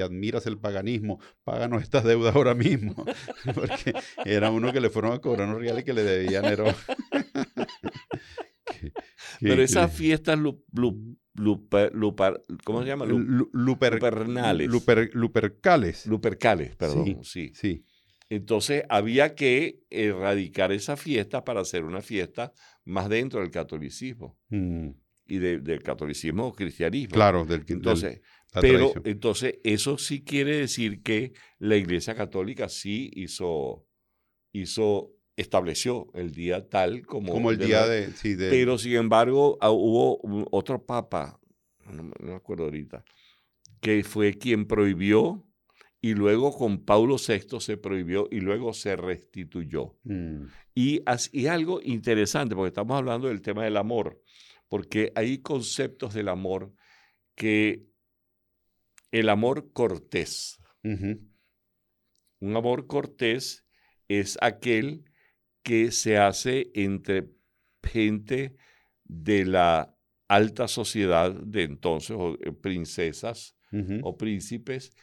admiras 0.00 0.46
el 0.46 0.58
paganismo, 0.58 1.20
páganos 1.44 1.82
estas 1.82 2.04
deudas 2.04 2.34
ahora 2.34 2.54
mismo. 2.54 2.94
Porque 3.54 3.92
era 4.24 4.50
uno 4.50 4.72
que 4.72 4.80
le 4.80 4.90
fueron 4.90 5.12
a 5.12 5.18
cobrar 5.20 5.48
unos 5.48 5.60
reales 5.60 5.84
que 5.84 5.92
le 5.92 6.02
debía 6.02 6.40
a 6.40 6.42
Nerón. 6.42 6.74
Pero 9.40 9.62
esas 9.62 9.92
fiestas 9.92 10.38
¿cómo 12.64 12.82
se 12.82 12.86
llama? 12.86 13.06
lupernales. 13.06 14.68
lupercales. 15.14 16.06
Lupercales, 16.06 16.76
perdón, 16.76 17.24
sí. 17.24 17.52
sí. 17.54 17.84
Entonces 18.28 18.84
había 18.88 19.34
que 19.34 19.82
erradicar 19.90 20.72
esa 20.72 20.96
fiesta 20.96 21.44
para 21.44 21.60
hacer 21.60 21.84
una 21.84 22.00
fiesta 22.00 22.52
más 22.84 23.08
dentro 23.08 23.40
del 23.40 23.50
catolicismo. 23.50 24.38
Mm 24.48 25.01
y 25.26 25.38
del 25.38 25.82
catolicismo 25.82 26.48
o 26.48 26.52
cristianismo. 26.52 27.14
Claro, 27.14 27.44
del 27.44 27.64
entonces, 27.68 28.20
pero 28.60 28.92
entonces 29.04 29.58
eso 29.64 29.96
sí 29.98 30.22
quiere 30.24 30.56
decir 30.56 31.02
que 31.02 31.32
la 31.58 31.76
Iglesia 31.76 32.14
Católica 32.14 32.68
sí 32.68 33.10
hizo 33.14 33.86
hizo 34.52 35.12
estableció 35.36 36.08
el 36.12 36.32
día 36.32 36.68
tal 36.68 37.06
como 37.06 37.32
como 37.32 37.50
el 37.50 37.58
día 37.58 37.86
de, 37.86 38.12
pero 38.50 38.76
sin 38.76 38.96
embargo 38.96 39.56
ah, 39.62 39.70
hubo 39.70 40.20
otro 40.50 40.84
papa 40.84 41.40
no, 41.90 42.10
me 42.20 42.34
acuerdo 42.34 42.64
ahorita 42.64 43.02
que 43.80 44.04
fue 44.04 44.34
quien 44.34 44.66
prohibió 44.66 45.46
y 46.02 46.14
luego 46.14 46.52
con 46.52 46.84
Paulo 46.84 47.16
VI 47.16 47.60
se 47.60 47.76
prohibió 47.76 48.28
y 48.30 48.40
luego 48.40 48.72
se 48.72 48.96
restituyó. 48.96 49.96
Mm. 50.02 50.46
Y, 50.74 51.00
y 51.30 51.46
algo 51.46 51.80
interesante, 51.80 52.56
porque 52.56 52.68
estamos 52.68 52.96
hablando 52.96 53.28
del 53.28 53.40
tema 53.40 53.62
del 53.62 53.76
amor 53.76 54.20
porque 54.72 55.12
hay 55.16 55.42
conceptos 55.42 56.14
del 56.14 56.30
amor 56.30 56.72
que 57.34 57.84
el 59.10 59.28
amor 59.28 59.70
cortés. 59.74 60.58
Un 62.40 62.56
amor 62.56 62.86
cortés 62.86 63.66
es 64.08 64.38
aquel 64.40 65.04
que 65.62 65.90
se 65.90 66.16
hace 66.16 66.70
entre 66.72 67.28
gente 67.82 68.56
de 69.04 69.44
la 69.44 69.94
alta 70.26 70.66
sociedad 70.68 71.30
de 71.34 71.64
entonces, 71.64 72.16
o 72.18 72.38
eh, 72.40 72.52
princesas 72.52 73.54
o 74.02 74.16
príncipes, 74.16 74.96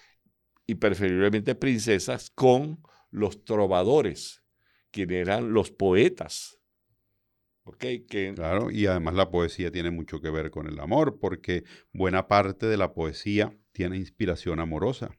y 0.66 0.74
preferiblemente 0.74 1.54
princesas 1.54 2.32
con 2.32 2.82
los 3.12 3.46
trovadores, 3.46 4.44
quienes 4.90 5.18
eran 5.18 5.54
los 5.54 5.70
poetas. 5.70 6.59
Claro, 8.36 8.72
y 8.72 8.86
además 8.86 9.16
la 9.16 9.30
poesía 9.30 9.72
tiene 9.72 9.92
mucho 9.92 10.22
que 10.22 10.30
ver 10.30 10.52
con 10.52 10.68
el 10.68 10.80
amor, 10.80 11.20
porque 11.20 11.64
buena 11.94 12.28
parte 12.28 12.68
de 12.68 12.78
la 12.78 12.94
poesía 12.94 13.58
tiene 13.72 13.98
inspiración 13.98 14.60
amorosa. 14.60 15.12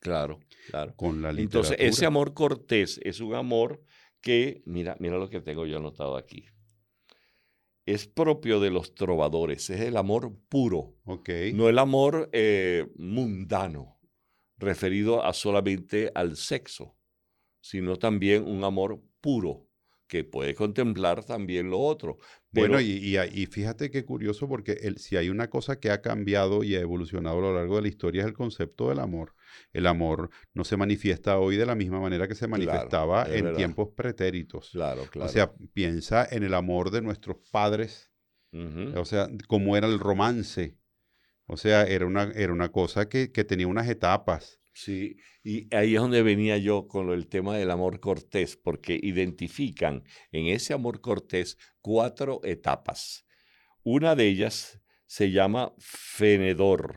Claro, 0.00 0.40
claro. 0.68 0.94
Con 0.96 1.22
la 1.22 1.32
literatura. 1.32 1.74
Entonces, 1.74 1.76
ese 1.78 2.06
amor 2.06 2.34
cortés 2.34 2.98
es 3.02 3.20
un 3.20 3.34
amor 3.34 3.82
que, 4.20 4.62
mira, 4.64 4.96
mira 4.98 5.18
lo 5.18 5.28
que 5.28 5.40
tengo 5.40 5.66
yo 5.66 5.78
anotado 5.78 6.16
aquí. 6.16 6.46
Es 7.86 8.06
propio 8.06 8.60
de 8.60 8.70
los 8.70 8.94
trovadores, 8.94 9.68
es 9.70 9.80
el 9.80 9.96
amor 9.96 10.38
puro, 10.48 10.96
okay. 11.04 11.52
no 11.52 11.68
el 11.68 11.78
amor 11.78 12.28
eh, 12.32 12.86
mundano, 12.96 13.98
referido 14.58 15.24
a 15.24 15.32
solamente 15.32 16.12
al 16.14 16.36
sexo, 16.36 16.96
sino 17.60 17.96
también 17.96 18.44
un 18.44 18.64
amor 18.64 19.02
puro 19.20 19.69
que 20.10 20.24
puede 20.24 20.56
contemplar 20.56 21.24
también 21.24 21.70
lo 21.70 21.78
otro. 21.78 22.18
bueno, 22.50 22.80
y, 22.80 23.16
y, 23.16 23.46
fíjate 23.46 23.92
qué 23.92 24.04
curioso, 24.04 24.48
porque 24.48 24.72
el, 24.82 24.98
si 24.98 25.16
hay 25.16 25.30
una 25.30 25.48
cosa 25.48 25.78
que 25.78 25.92
ha 25.92 26.02
cambiado 26.02 26.64
y 26.64 26.74
ha 26.74 26.80
evolucionado 26.80 27.38
a 27.38 27.42
lo 27.42 27.54
largo 27.54 27.76
de 27.76 27.82
la 27.82 27.88
historia 27.88 28.22
es 28.22 28.26
el 28.26 28.34
concepto 28.34 28.88
del 28.88 28.98
amor. 28.98 29.36
El 29.72 29.86
amor 29.86 30.30
no 30.52 30.64
se 30.64 30.76
manifiesta 30.76 31.38
hoy 31.38 31.56
de 31.56 31.64
la 31.64 31.76
misma 31.76 32.00
manera 32.00 32.26
que 32.26 32.34
se 32.34 32.48
manifestaba 32.48 33.24
en 33.32 33.54
tiempos 33.54 33.90
pretéritos. 33.94 34.70
Claro, 34.72 35.04
claro. 35.08 35.30
O 35.30 35.32
sea, 35.32 35.52
piensa 35.72 36.26
en 36.28 36.42
el 36.42 36.54
amor 36.54 36.90
de 36.90 37.02
nuestros 37.02 37.36
padres, 37.52 38.10
o 38.52 39.04
sea, 39.04 39.28
cómo 39.46 39.76
era 39.76 39.86
el 39.86 40.00
romance. 40.00 40.76
O 41.46 41.56
sea, 41.56 41.84
era 41.84 42.04
una, 42.06 42.32
era 42.34 42.52
una 42.52 42.72
cosa 42.72 43.08
que, 43.08 43.30
que 43.30 43.44
tenía 43.44 43.68
unas 43.68 43.88
etapas. 43.88 44.59
Sí, 44.72 45.16
y 45.42 45.74
ahí 45.74 45.94
es 45.94 46.00
donde 46.00 46.22
venía 46.22 46.56
yo 46.56 46.86
con 46.88 47.10
el 47.10 47.28
tema 47.28 47.56
del 47.56 47.70
amor 47.70 48.00
cortés, 48.00 48.56
porque 48.56 48.98
identifican 49.02 50.04
en 50.32 50.46
ese 50.46 50.72
amor 50.72 51.00
cortés 51.00 51.58
cuatro 51.80 52.40
etapas. 52.44 53.26
Una 53.82 54.14
de 54.14 54.28
ellas 54.28 54.80
se 55.06 55.32
llama 55.32 55.74
fenedor, 55.78 56.96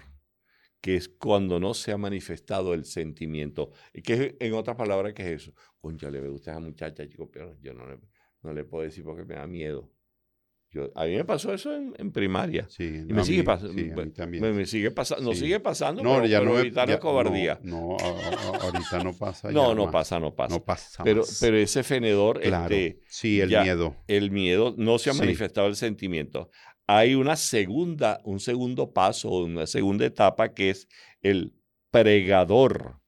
que 0.82 0.96
es 0.96 1.10
cuando 1.10 1.60
no 1.60 1.74
se 1.74 1.92
ha 1.92 1.98
manifestado 1.98 2.74
el 2.74 2.86
sentimiento. 2.86 3.72
Que 4.04 4.38
en 4.40 4.54
otras 4.54 4.76
palabras, 4.78 5.14
¿qué 5.14 5.24
es 5.24 5.44
eso? 5.44 5.54
Concha, 5.82 6.12
le 6.12 6.22
gusta 6.28 6.52
a 6.52 6.54
esa 6.56 6.60
muchacha, 6.62 7.08
chico, 7.08 7.30
pero 7.32 7.60
yo 7.62 7.74
no 7.74 7.86
no 8.44 8.54
le 8.54 8.66
puedo 8.66 8.84
decir 8.84 9.04
porque 9.06 9.24
me 9.24 9.36
da 9.36 9.48
miedo 9.48 9.93
a 10.96 11.06
mí 11.06 11.16
me 11.16 11.26
pasó 11.26 11.54
eso 11.54 11.74
en, 11.74 12.12
primaria. 12.12 12.68
Sí, 12.70 12.84
y 13.08 13.14
me 13.14 13.24
sigue 13.24 13.44
pasando. 13.44 13.74
Me, 13.74 14.66
sigue 14.66 14.92
pasando. 14.92 15.30
No 15.30 15.36
sigue 15.36 15.60
pasando, 15.60 16.04
no, 16.04 16.26
ya 16.26 16.42
no, 16.42 16.52
ahorita 16.52 16.86
no 16.86 17.00
cobardía. 17.00 17.60
No, 17.64 17.98
ahorita 17.98 19.04
no 19.04 19.14
pasa. 19.14 19.52
no, 19.52 19.76
no 19.76 19.92
pasa, 19.92 20.20
no 20.20 20.34
pasa. 20.36 20.56
No 20.56 20.64
pasa. 20.64 21.04
Pero, 21.04 21.24
pero 21.40 21.58
ese 21.58 21.84
fenedor. 21.84 22.40
Este, 22.44 23.00
sí, 23.08 23.40
el 23.40 23.50
miedo. 23.50 23.96
El 24.08 24.32
miedo 24.32 24.74
no 24.78 24.98
se 24.98 25.10
ha 25.10 25.14
manifestado 25.14 25.68
el 25.68 25.76
sentimiento. 25.76 26.50
Hay 26.88 27.16
una 27.16 27.36
segunda, 27.36 28.20
un 28.26 28.40
segundo 28.40 28.92
paso, 28.92 29.30
una 29.30 29.68
segunda 29.68 30.06
etapa 30.06 30.54
que 30.54 30.72
es 30.72 30.88
el 31.22 31.54
pregador, 31.92 33.00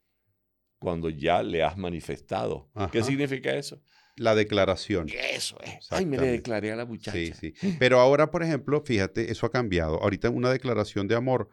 cuando 0.80 1.10
ya 1.10 1.42
le 1.42 1.64
has 1.64 1.78
manifestado. 1.78 2.70
¿Qué 2.92 3.04
significa 3.04 3.54
eso? 3.54 3.82
La 4.18 4.36
declaración. 4.36 5.08
Eso 5.10 5.58
es. 5.62 5.92
Ay, 5.92 6.06
me 6.06 6.18
le 6.18 6.28
declaré 6.28 6.72
a 6.72 6.76
la 6.76 6.86
muchacha. 6.86 7.18
Sí, 7.18 7.34
sí. 7.34 7.76
Pero 7.80 8.00
ahora, 8.00 8.32
por 8.32 8.44
ejemplo, 8.44 8.82
fíjate, 8.82 9.32
eso 9.32 9.46
ha 9.46 9.52
cambiado. 9.52 10.02
Ahorita 10.02 10.30
una 10.30 10.52
declaración 10.52 11.08
de 11.08 11.16
amor 11.16 11.50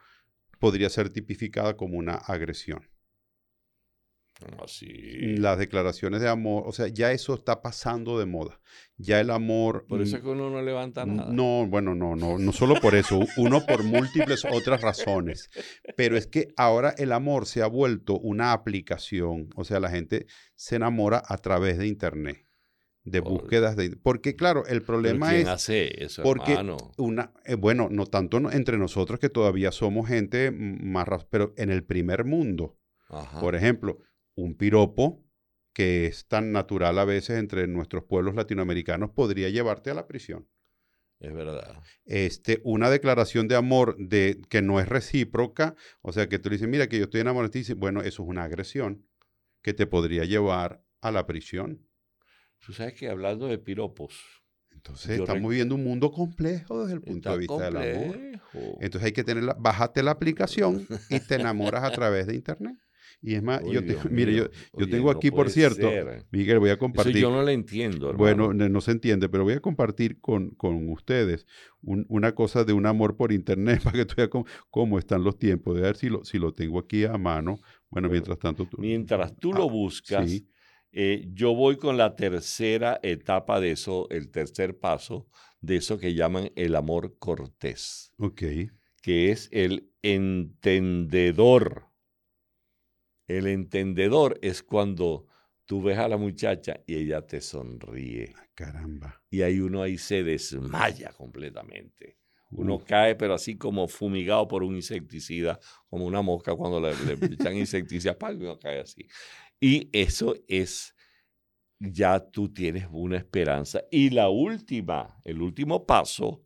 podría 0.58 0.88
ser 0.88 1.10
tipificada 1.10 1.76
como 1.76 1.98
una 1.98 2.14
agresión. 2.14 2.88
Así. 4.62 5.36
Las 5.36 5.58
declaraciones 5.58 6.20
de 6.20 6.28
amor, 6.28 6.64
o 6.66 6.72
sea, 6.72 6.88
ya 6.88 7.12
eso 7.12 7.34
está 7.34 7.62
pasando 7.62 8.18
de 8.18 8.26
moda. 8.26 8.60
Ya 8.96 9.20
el 9.20 9.30
amor. 9.30 9.86
Por 9.86 10.02
eso 10.02 10.16
es 10.16 10.22
que 10.22 10.28
uno 10.28 10.50
no 10.50 10.62
levanta 10.62 11.06
nada. 11.06 11.32
No, 11.32 11.66
bueno, 11.68 11.94
no, 11.94 12.16
no, 12.16 12.38
no 12.38 12.52
solo 12.52 12.80
por 12.80 12.94
eso, 12.94 13.20
uno 13.36 13.64
por 13.64 13.84
múltiples 13.84 14.44
otras 14.44 14.80
razones. 14.80 15.48
Pero 15.96 16.16
es 16.16 16.26
que 16.26 16.48
ahora 16.56 16.94
el 16.98 17.12
amor 17.12 17.46
se 17.46 17.62
ha 17.62 17.66
vuelto 17.66 18.18
una 18.18 18.52
aplicación, 18.52 19.48
o 19.54 19.64
sea, 19.64 19.78
la 19.78 19.90
gente 19.90 20.26
se 20.56 20.76
enamora 20.76 21.22
a 21.24 21.38
través 21.38 21.78
de 21.78 21.86
Internet 21.86 22.51
de 23.04 23.20
búsquedas 23.20 23.76
de 23.76 23.96
porque 23.96 24.36
claro 24.36 24.64
el 24.66 24.82
problema 24.82 25.26
¿Pero 25.26 25.36
quién 25.36 25.48
es 25.48 25.52
hace 25.52 26.04
eso 26.04 26.22
porque 26.22 26.52
hermano? 26.52 26.92
una 26.96 27.32
eh, 27.44 27.54
bueno 27.54 27.88
no 27.90 28.06
tanto 28.06 28.38
entre 28.50 28.78
nosotros 28.78 29.18
que 29.18 29.28
todavía 29.28 29.72
somos 29.72 30.08
gente 30.08 30.50
más 30.52 31.06
pero 31.28 31.52
en 31.56 31.70
el 31.70 31.84
primer 31.84 32.24
mundo 32.24 32.78
Ajá. 33.08 33.40
por 33.40 33.56
ejemplo 33.56 33.98
un 34.34 34.54
piropo 34.54 35.24
que 35.72 36.06
es 36.06 36.28
tan 36.28 36.52
natural 36.52 36.98
a 36.98 37.04
veces 37.04 37.38
entre 37.38 37.66
nuestros 37.66 38.04
pueblos 38.04 38.34
latinoamericanos 38.34 39.10
podría 39.10 39.48
llevarte 39.48 39.90
a 39.90 39.94
la 39.94 40.06
prisión 40.06 40.48
es 41.18 41.32
verdad 41.32 41.82
este, 42.04 42.60
una 42.64 42.90
declaración 42.90 43.48
de 43.48 43.56
amor 43.56 43.96
de, 43.96 44.40
que 44.48 44.60
no 44.60 44.80
es 44.80 44.88
recíproca, 44.88 45.76
o 46.00 46.12
sea, 46.12 46.28
que 46.28 46.38
tú 46.38 46.48
le 46.48 46.56
dices, 46.56 46.68
mira, 46.68 46.88
que 46.88 46.98
yo 46.98 47.04
estoy 47.04 47.20
enamorado 47.20 47.52
de 47.52 47.62
ti, 47.62 47.72
bueno, 47.74 48.00
eso 48.00 48.22
es 48.24 48.28
una 48.28 48.42
agresión 48.42 49.06
que 49.62 49.72
te 49.72 49.86
podría 49.86 50.24
llevar 50.24 50.84
a 51.00 51.12
la 51.12 51.26
prisión. 51.26 51.86
Tú 52.64 52.72
sabes 52.72 52.94
que 52.94 53.08
hablando 53.08 53.46
de 53.48 53.58
piropos 53.58 54.14
Entonces, 54.70 55.18
estamos 55.18 55.50
viviendo 55.50 55.74
un 55.74 55.84
mundo 55.84 56.10
complejo 56.10 56.82
desde 56.82 56.94
el 56.94 57.02
punto 57.02 57.30
de 57.32 57.38
vista 57.38 57.64
del 57.64 57.76
amor. 57.76 58.16
Entonces 58.80 59.06
hay 59.06 59.12
que 59.12 59.24
tenerla, 59.24 59.56
bájate 59.58 60.02
la 60.02 60.10
aplicación 60.12 60.86
y 61.08 61.20
te 61.20 61.36
enamoras 61.36 61.84
a 61.84 61.90
través 61.92 62.26
de 62.26 62.34
internet. 62.34 62.76
Y 63.20 63.34
es 63.34 63.42
más, 63.42 63.62
yo 63.70 63.84
te- 63.84 63.96
mire, 64.10 64.34
yo, 64.34 64.44
yo 64.50 64.50
Oye, 64.72 64.86
tengo 64.88 65.12
no 65.12 65.18
aquí, 65.18 65.30
por 65.30 65.48
cierto, 65.50 65.90
ser. 65.90 66.26
Miguel, 66.32 66.58
voy 66.58 66.70
a 66.70 66.72
Eso 66.72 66.80
compartir. 66.80 67.16
yo 67.18 67.30
no 67.30 67.42
lo 67.42 67.50
entiendo 67.50 68.10
hermano. 68.10 68.18
Bueno, 68.18 68.52
no, 68.54 68.68
no 68.68 68.80
se 68.80 68.90
entiende, 68.90 69.28
pero 69.28 69.44
voy 69.44 69.52
a 69.54 69.60
compartir 69.60 70.20
con, 70.20 70.50
con 70.50 70.88
ustedes 70.90 71.46
un- 71.82 72.04
una 72.08 72.34
cosa 72.34 72.64
de 72.64 72.72
un 72.72 72.86
amor 72.86 73.16
por 73.16 73.30
internet 73.32 73.80
para 73.84 73.98
que 73.98 74.04
tú 74.06 74.14
veas 74.16 74.28
cómo, 74.28 74.44
cómo 74.70 74.98
están 74.98 75.22
los 75.22 75.38
tiempos. 75.38 75.76
De 75.76 75.82
ver 75.82 75.96
si 75.96 76.08
lo, 76.08 76.24
si 76.24 76.38
lo 76.38 76.52
tengo 76.52 76.78
aquí 76.80 77.04
a 77.04 77.16
mano. 77.16 77.60
Bueno, 77.90 78.08
Bueno, 78.08 78.10
mientras 78.10 78.38
tanto 78.38 78.66
tú. 78.66 78.78
mientras 78.80 79.36
tú 79.36 79.52
Ah, 79.52 79.58
lo 79.58 79.68
buscas 79.70 80.28
sí. 80.28 80.48
Eh, 80.92 81.24
yo 81.32 81.54
voy 81.54 81.76
con 81.76 81.96
la 81.96 82.16
tercera 82.16 83.00
etapa 83.02 83.60
de 83.60 83.72
eso 83.72 84.08
el 84.10 84.30
tercer 84.30 84.78
paso 84.78 85.26
de 85.60 85.76
eso 85.76 85.98
que 85.98 86.14
llaman 86.14 86.50
el 86.56 86.74
amor 86.76 87.18
cortés 87.18 88.12
Ok. 88.18 88.42
que 89.02 89.30
es 89.32 89.48
el 89.52 89.90
entendedor. 90.02 91.88
El 93.26 93.46
entendedor 93.46 94.38
es 94.42 94.62
cuando 94.62 95.26
tú 95.64 95.82
ves 95.82 95.98
a 95.98 96.08
la 96.08 96.16
muchacha 96.16 96.82
y 96.86 96.96
ella 96.96 97.26
te 97.26 97.40
sonríe. 97.40 98.34
Caramba. 98.54 99.22
Y 99.30 99.42
ahí 99.42 99.60
uno 99.60 99.82
ahí 99.82 99.96
se 99.98 100.22
desmaya 100.22 101.12
completamente. 101.12 102.18
Uno 102.50 102.74
Uf, 102.74 102.84
cae, 102.84 103.14
pero 103.14 103.32
así 103.34 103.56
como 103.56 103.88
fumigado 103.88 104.46
por 104.46 104.62
un 104.62 104.76
insecticida, 104.76 105.58
como 105.88 106.04
una 106.04 106.20
mosca 106.20 106.54
cuando 106.54 106.80
le, 106.80 106.94
le 107.16 107.34
echan 107.34 107.56
insecticida, 107.56 108.16
y 108.30 108.34
uno 108.34 108.58
cae 108.58 108.80
así. 108.80 109.06
Y 109.64 109.88
eso 109.92 110.34
es, 110.48 110.94
ya 111.78 112.18
tú 112.18 112.52
tienes 112.52 112.88
una 112.90 113.16
esperanza. 113.16 113.84
Y 113.92 114.10
la 114.10 114.28
última, 114.28 115.20
el 115.22 115.40
último 115.40 115.86
paso 115.86 116.44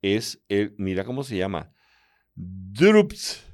es, 0.00 0.42
el, 0.48 0.74
mira 0.78 1.04
cómo 1.04 1.22
se 1.22 1.36
llama, 1.36 1.70
Drups, 2.34 3.44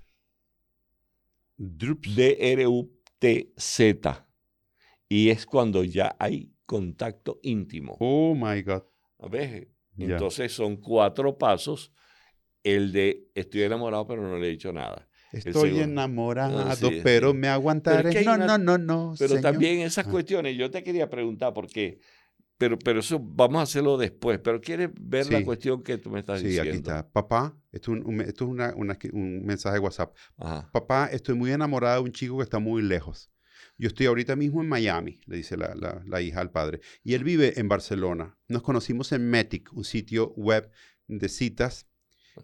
drups. 1.57 2.15
D-R-U-T-Z. 2.15 3.49
Y 5.09 5.31
es 5.31 5.47
cuando 5.47 5.83
ya 5.83 6.15
hay 6.21 6.55
contacto 6.65 7.41
íntimo. 7.43 7.97
Oh 7.99 8.37
my 8.37 8.63
God. 8.63 8.85
Ya. 9.97 10.13
Entonces 10.15 10.53
son 10.53 10.77
cuatro 10.77 11.37
pasos. 11.37 11.93
El 12.63 12.93
de 12.93 13.29
estoy 13.35 13.63
enamorado 13.63 14.07
pero 14.07 14.23
no 14.23 14.39
le 14.39 14.47
he 14.47 14.51
dicho 14.51 14.73
nada. 14.73 15.09
Estoy 15.33 15.81
enamorado, 15.81 16.59
Ah, 16.61 16.77
sí, 16.77 17.01
pero 17.03 17.31
sí. 17.33 17.37
me 17.39 17.49
aguantaré. 17.49 18.11
que 18.11 18.19
hay 18.19 18.25
no, 18.27 18.35
una- 18.35 18.47
no, 18.47 18.59
no, 18.59 18.79
no. 18.79 19.15
Pero 19.19 19.29
señor. 19.37 19.43
también 19.43 19.81
esas 19.81 20.07
Ah. 20.07 20.11
cuestiones, 20.11 20.57
yo 20.57 20.71
te 20.71 20.83
quería 20.83 21.09
preguntar 21.09 21.55
por 21.55 21.67
qué, 21.69 22.01
pero, 22.59 22.79
pero 22.79 23.01
eso 23.01 23.19
vamos 23.19 23.61
a 23.61 23.63
hacerlo 23.63 23.97
después. 23.97 24.39
Pero 24.45 24.61
quieres 24.61 24.91
ver 25.01 25.31
la 25.33 25.39
Sí. 25.39 25.45
cuestión 25.45 25.83
que 25.83 25.97
tú 25.99 26.11
me 26.11 26.21
estás 26.21 26.41
Sí, 26.41 26.47
diciendo. 26.49 26.71
aquí 26.71 26.77
está. 26.79 27.09
Papá, 27.11 27.57
esto 27.73 27.93
es, 27.95 27.99
un, 28.01 28.07
un- 28.07 28.21
esto 28.21 28.45
es 28.45 28.51
una- 28.51 28.75
una- 28.77 28.99
un 29.13 29.45
mensaje 29.45 29.75
de 29.75 29.81
WhatsApp. 29.81 30.15
Ajá. 30.37 30.71
Papá, 30.71 31.09
estoy 31.11 31.35
muy 31.35 31.51
enamorada 31.51 31.97
de 31.97 32.03
un 32.03 32.13
chico 32.13 32.37
que 32.37 32.45
está 32.45 32.59
muy 32.59 32.83
lejos. 32.83 33.31
Yo 33.79 33.89
estoy 33.89 34.07
ahorita 34.07 34.37
mismo 34.37 34.61
en 34.63 34.69
Miami, 34.69 35.19
le 35.27 35.37
dice 35.39 35.57
la, 35.57 35.75
la- 35.75 36.03
la 36.07 36.21
hija 36.21 36.41
al 36.41 36.51
padre. 36.51 36.81
Y 37.03 37.15
él 37.15 37.25
vive 37.25 37.59
en 37.59 37.69
Barcelona. 37.69 38.37
Nos 38.49 38.63
conocimos 38.63 39.11
en 39.13 39.29
Metic, 39.31 39.73
un 39.73 39.85
sitio 39.85 40.33
web 40.37 40.71
de 41.09 41.29
citas. 41.29 41.87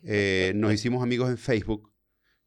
Eh, 0.03 0.53
nos 0.57 0.72
hicimos 0.74 1.03
amigos 1.03 1.28
en 1.28 1.39
Facebook. 1.39 1.93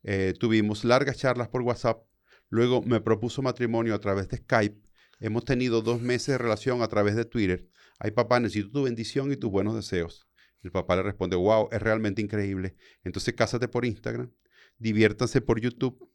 Eh, 0.03 0.33
tuvimos 0.39 0.83
largas 0.83 1.17
charlas 1.17 1.47
por 1.47 1.61
WhatsApp. 1.61 2.03
Luego 2.49 2.81
me 2.81 3.01
propuso 3.01 3.41
matrimonio 3.41 3.95
a 3.95 3.99
través 3.99 4.27
de 4.29 4.37
Skype. 4.37 4.81
Hemos 5.19 5.45
tenido 5.45 5.81
dos 5.81 6.01
meses 6.01 6.27
de 6.27 6.37
relación 6.37 6.81
a 6.81 6.87
través 6.87 7.15
de 7.15 7.25
Twitter. 7.25 7.67
Ay, 7.99 8.11
papá, 8.11 8.39
necesito 8.39 8.71
tu 8.71 8.83
bendición 8.83 9.31
y 9.31 9.37
tus 9.37 9.51
buenos 9.51 9.75
deseos. 9.75 10.27
El 10.63 10.71
papá 10.71 10.95
le 10.95 11.03
responde, 11.03 11.35
wow, 11.35 11.69
es 11.71 11.81
realmente 11.81 12.21
increíble. 12.21 12.75
Entonces 13.03 13.33
cásate 13.33 13.67
por 13.67 13.85
Instagram, 13.85 14.31
diviértanse 14.77 15.41
por 15.41 15.59
YouTube, 15.59 16.11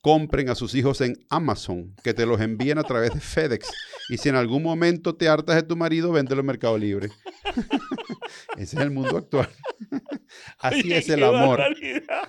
compren 0.00 0.48
a 0.48 0.54
sus 0.54 0.74
hijos 0.74 1.00
en 1.00 1.16
Amazon, 1.28 1.94
que 2.04 2.14
te 2.14 2.24
los 2.26 2.40
envíen 2.40 2.78
a 2.78 2.82
través 2.84 3.12
de 3.12 3.20
FedEx. 3.20 3.68
Y 4.08 4.16
si 4.18 4.28
en 4.28 4.36
algún 4.36 4.62
momento 4.62 5.14
te 5.16 5.28
hartas 5.28 5.56
de 5.56 5.62
tu 5.62 5.76
marido, 5.76 6.12
véndelo 6.12 6.40
en 6.40 6.46
Mercado 6.46 6.78
Libre. 6.78 7.08
Ese 8.56 8.76
es 8.76 8.82
el 8.82 8.90
mundo 8.90 9.16
actual. 9.16 9.48
Así 10.58 10.80
Oye, 10.80 10.98
es 10.98 11.08
el 11.08 11.22
amor. 11.22 11.58
barbaridad. 11.58 12.22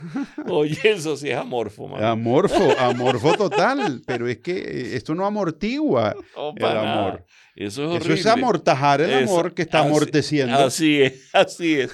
Oye, 0.48 0.80
eso 0.84 1.18
sí 1.18 1.30
es 1.30 1.38
amorfo, 1.38 1.88
mano. 1.88 2.06
Amorfo, 2.08 2.72
amorfo 2.80 3.34
total. 3.36 4.02
Pero 4.06 4.28
es 4.28 4.38
que 4.40 4.52
eh, 4.58 4.96
esto 4.96 5.14
no 5.16 5.26
amortigua 5.26 6.16
No, 6.36 6.50
el 6.56 6.56
nada. 6.62 7.00
amor. 7.08 7.26
Eso 7.56 7.84
es 7.84 7.88
Eso 7.90 7.96
horrible. 7.96 8.14
es 8.20 8.26
amortajar 8.26 9.02
el 9.02 9.10
Eso- 9.12 9.34
amor 9.34 9.54
que 9.54 9.64
está 9.64 9.80
así- 9.80 9.88
amorteciendo. 9.90 10.56
Así 10.56 11.02
es, 11.02 11.30
así 11.34 11.80
es. 11.82 11.92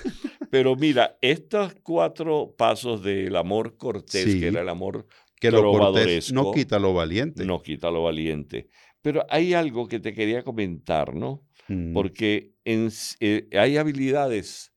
Pero 0.51 0.75
mira, 0.75 1.17
estos 1.21 1.73
cuatro 1.81 2.53
pasos 2.57 3.03
del 3.03 3.35
amor 3.35 3.75
cortés, 3.77 4.25
Sí. 4.25 4.39
que 4.39 4.47
era 4.47 4.61
el 4.61 4.69
amor 4.69 5.07
que 5.39 5.51
lo 5.51 5.71
cortés 5.71 6.31
no 6.31 6.51
quita 6.51 6.79
lo 6.79 6.93
valiente. 6.93 7.45
no 7.45 7.61
quita 7.61 7.91
lo 7.91 8.03
valiente. 8.03 8.69
Pero 9.01 9.25
hay 9.29 9.53
algo 9.53 9.87
que 9.87 9.99
te 9.99 10.13
quería 10.13 10.43
comentar, 10.43 11.13
¿no? 11.13 11.45
Mm, 11.67 11.93
Porque 11.93 12.53
en 12.63 12.89
eh, 13.19 13.47
hay 13.53 13.77
habilidades 13.77 14.73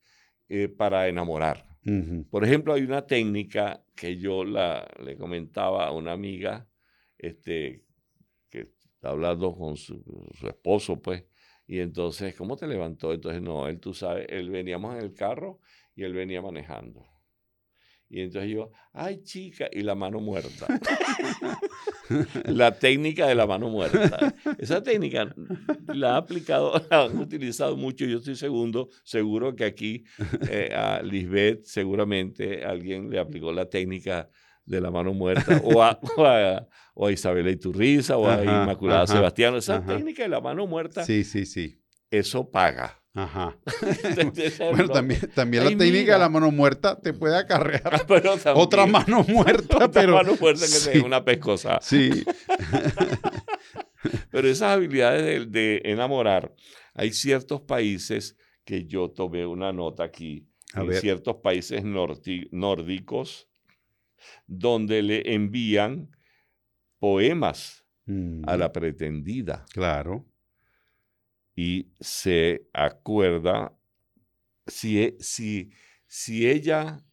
eh, 0.47 0.67
para 0.67 1.07
enamorar. 1.07 1.65
Por 2.29 2.45
ejemplo, 2.45 2.73
hay 2.73 2.83
una 2.83 3.07
técnica 3.07 3.83
que 3.95 4.17
yo 4.17 4.43
la, 4.43 4.87
le 5.03 5.17
comentaba 5.17 5.87
a 5.87 5.91
una 5.91 6.11
amiga 6.11 6.69
este, 7.17 7.83
que 8.51 8.59
está 8.59 9.09
hablando 9.09 9.55
con 9.55 9.75
su, 9.75 10.03
su 10.39 10.47
esposo, 10.47 11.01
pues, 11.01 11.23
y 11.65 11.79
entonces, 11.79 12.35
¿cómo 12.35 12.55
te 12.57 12.67
levantó? 12.67 13.13
Entonces, 13.13 13.41
no, 13.41 13.67
él, 13.67 13.79
tú 13.79 13.93
sabes, 13.93 14.25
él 14.29 14.49
veníamos 14.49 14.95
en 14.95 15.01
el 15.01 15.13
carro 15.13 15.59
y 15.95 16.03
él 16.03 16.13
venía 16.13 16.41
manejando. 16.41 17.05
Y 18.09 18.21
entonces 18.21 18.51
yo, 18.51 18.71
ay 18.91 19.21
chica, 19.23 19.67
y 19.71 19.81
la 19.81 19.93
mano 19.93 20.19
muerta. 20.19 20.65
la 22.45 22.71
técnica 22.77 23.27
de 23.27 23.35
la 23.35 23.45
mano 23.45 23.69
muerta. 23.69 24.33
Esa 24.57 24.81
técnica 24.81 25.33
la 25.93 26.13
ha 26.15 26.17
aplicado, 26.17 26.73
la 26.89 27.03
han 27.05 27.17
utilizado 27.17 27.77
mucho. 27.77 28.05
Yo 28.05 28.17
estoy 28.17 28.35
segundo, 28.35 28.89
seguro 29.03 29.55
que 29.55 29.65
aquí 29.65 30.03
eh, 30.49 30.73
a 30.75 31.01
Lisbeth 31.03 31.65
seguramente 31.65 32.65
alguien 32.65 33.09
le 33.09 33.19
aplicó 33.19 33.51
la 33.51 33.69
técnica 33.69 34.29
de 34.65 34.81
la 34.81 34.91
mano 34.91 35.13
muerta 35.13 35.61
o 35.63 35.81
a, 35.81 35.99
o 36.17 36.25
a, 36.25 36.67
o 36.93 37.07
a 37.07 37.11
Isabela 37.11 37.49
Iturriza 37.49 38.17
o 38.17 38.27
a 38.27 38.35
Ajá, 38.35 38.43
Inmaculada 38.63 39.03
ajá, 39.03 39.13
Sebastián. 39.13 39.55
Esa 39.55 39.77
ajá. 39.77 39.95
técnica 39.97 40.23
de 40.23 40.29
la 40.29 40.41
mano 40.41 40.67
muerta, 40.67 41.03
Sí, 41.03 41.23
sí, 41.23 41.45
sí. 41.45 41.79
eso 42.11 42.49
paga. 42.49 42.98
Ajá. 43.13 43.57
Bueno, 44.71 44.89
también, 44.89 45.21
también 45.33 45.63
Ay, 45.63 45.73
la 45.73 45.77
técnica 45.79 46.01
mira. 46.03 46.13
de 46.13 46.19
la 46.19 46.29
mano 46.29 46.51
muerta 46.51 46.99
te 46.99 47.13
puede 47.13 47.37
acarrear 47.37 48.05
Pero 48.07 48.37
también- 48.37 48.53
otra 48.55 48.85
mano 48.85 49.23
muerta, 49.27 49.77
otra 49.77 49.89
pero 50.01 50.13
mano 50.15 50.35
muerta 50.39 50.61
que 50.61 50.67
sí, 50.67 50.99
una 50.99 51.23
pescosa. 51.25 51.79
sí. 51.81 52.23
Pero 54.31 54.47
esas 54.47 54.75
habilidades 54.77 55.23
de, 55.25 55.45
de 55.45 55.81
enamorar, 55.91 56.53
hay 56.93 57.11
ciertos 57.11 57.61
países 57.61 58.37
que 58.63 58.85
yo 58.85 59.09
tomé 59.09 59.45
una 59.45 59.73
nota 59.73 60.03
aquí, 60.03 60.47
A 60.73 60.81
en 60.81 60.87
ver. 60.87 61.01
ciertos 61.01 61.37
países 61.43 61.83
norti- 61.83 62.47
nórdicos, 62.51 63.49
donde 64.47 65.01
le 65.01 65.33
envían 65.33 66.15
poemas 66.99 67.85
Mm, 68.05 68.41
a 68.47 68.57
la 68.57 68.71
pretendida 68.71 69.65
Claro. 69.71 70.25
Y 71.59 71.91
se 71.99 72.69
acuerda 72.71 73.73
si, 74.65 75.03
e- 75.03 75.17
si, 75.19 75.71
si 76.07 76.47
ella 76.49 77.03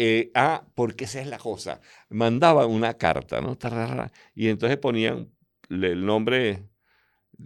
Eh, 0.00 0.30
ah, 0.34 0.64
porque 0.76 1.06
esa 1.06 1.20
es 1.20 1.26
la 1.26 1.38
cosa. 1.38 1.80
Mandaban 2.08 2.70
una 2.70 2.94
carta, 2.94 3.40
¿no? 3.40 3.58
Y 4.36 4.46
entonces 4.48 4.78
ponían 4.78 5.32
el 5.70 6.06
nombre 6.06 6.68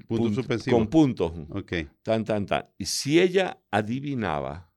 Punto 0.06 0.42
con 0.68 0.88
puntos. 0.88 1.32
Ok. 1.48 1.72
Tan, 2.02 2.24
tan, 2.24 2.44
tan. 2.44 2.66
Y 2.76 2.84
si 2.84 3.18
ella 3.18 3.58
adivinaba 3.70 4.71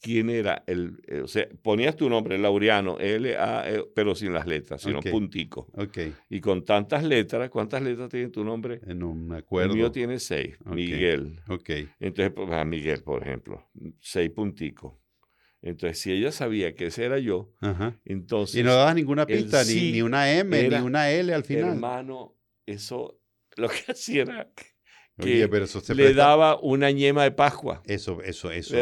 quién 0.00 0.30
era 0.30 0.62
el. 0.66 1.00
Eh, 1.06 1.20
o 1.20 1.28
sea, 1.28 1.48
ponías 1.62 1.96
tu 1.96 2.08
nombre, 2.08 2.38
Laureano, 2.38 2.98
L, 2.98 3.36
A, 3.36 3.70
e, 3.70 3.84
pero 3.94 4.14
sin 4.14 4.32
las 4.32 4.46
letras, 4.46 4.82
sino 4.82 5.00
puntico. 5.00 5.68
Ok. 5.74 5.98
Y 6.30 6.40
con 6.40 6.64
tantas 6.64 7.04
letras, 7.04 7.50
¿cuántas 7.50 7.82
letras 7.82 8.08
tiene 8.08 8.28
tu 8.28 8.44
nombre? 8.44 8.80
Eh, 8.86 8.94
no 8.94 9.14
me 9.14 9.38
acuerdo. 9.38 9.72
El 9.72 9.78
mío 9.78 9.92
tiene 9.92 10.18
seis. 10.18 10.56
Miguel. 10.64 11.40
Ok. 11.48 11.70
Entonces, 12.00 12.32
pues, 12.34 12.50
a 12.50 12.64
Miguel, 12.64 13.02
por 13.02 13.22
ejemplo, 13.22 13.68
seis 14.00 14.30
punticos. 14.30 14.94
Entonces, 15.60 15.98
si 15.98 16.12
ella 16.12 16.30
sabía 16.30 16.74
que 16.74 16.86
ese 16.86 17.04
era 17.04 17.18
yo, 17.18 17.52
entonces. 18.04 18.60
Y 18.60 18.62
no 18.62 18.74
dabas 18.74 18.94
ninguna 18.94 19.26
pista, 19.26 19.64
ni, 19.64 19.92
ni, 19.92 20.02
una 20.02 20.32
M, 20.32 20.68
ni 20.68 20.76
una 20.76 21.10
L 21.10 21.34
al 21.34 21.44
final. 21.44 21.70
Hermano, 21.70 22.36
eso 22.64 23.20
lo 23.56 23.68
que 23.68 23.78
hacía 23.92 24.22
era 24.22 24.52
que 25.18 25.94
le 25.94 26.14
daba 26.14 26.58
una 26.60 26.90
ñema 26.90 27.24
de 27.24 27.32
Pascua. 27.32 27.82
Eso, 27.86 28.22
eso, 28.22 28.50
eso. 28.50 28.76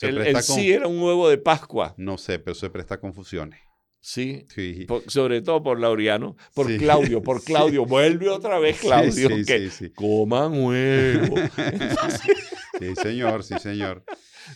el, 0.00 0.42
sí 0.42 0.72
era 0.72 0.86
un 0.86 1.00
huevo 1.00 1.28
de 1.28 1.38
Pascua. 1.38 1.94
No 1.96 2.18
sé, 2.18 2.38
pero 2.38 2.54
se 2.54 2.70
presta 2.70 3.00
confusiones. 3.00 3.60
Sí, 4.00 4.46
sí. 4.54 4.86
sobre 5.08 5.42
todo 5.42 5.62
por 5.62 5.80
Laureano, 5.80 6.36
por 6.54 6.74
Claudio, 6.76 7.20
por 7.20 7.42
Claudio, 7.44 7.84
vuelve 7.84 8.28
otra 8.28 8.58
vez 8.58 8.78
Claudio, 8.80 9.28
que 9.44 9.92
coman 9.94 10.52
huevo. 10.64 11.34
sí, 12.78 12.94
señor, 12.96 13.42
sí, 13.42 13.54
señor. 13.58 14.04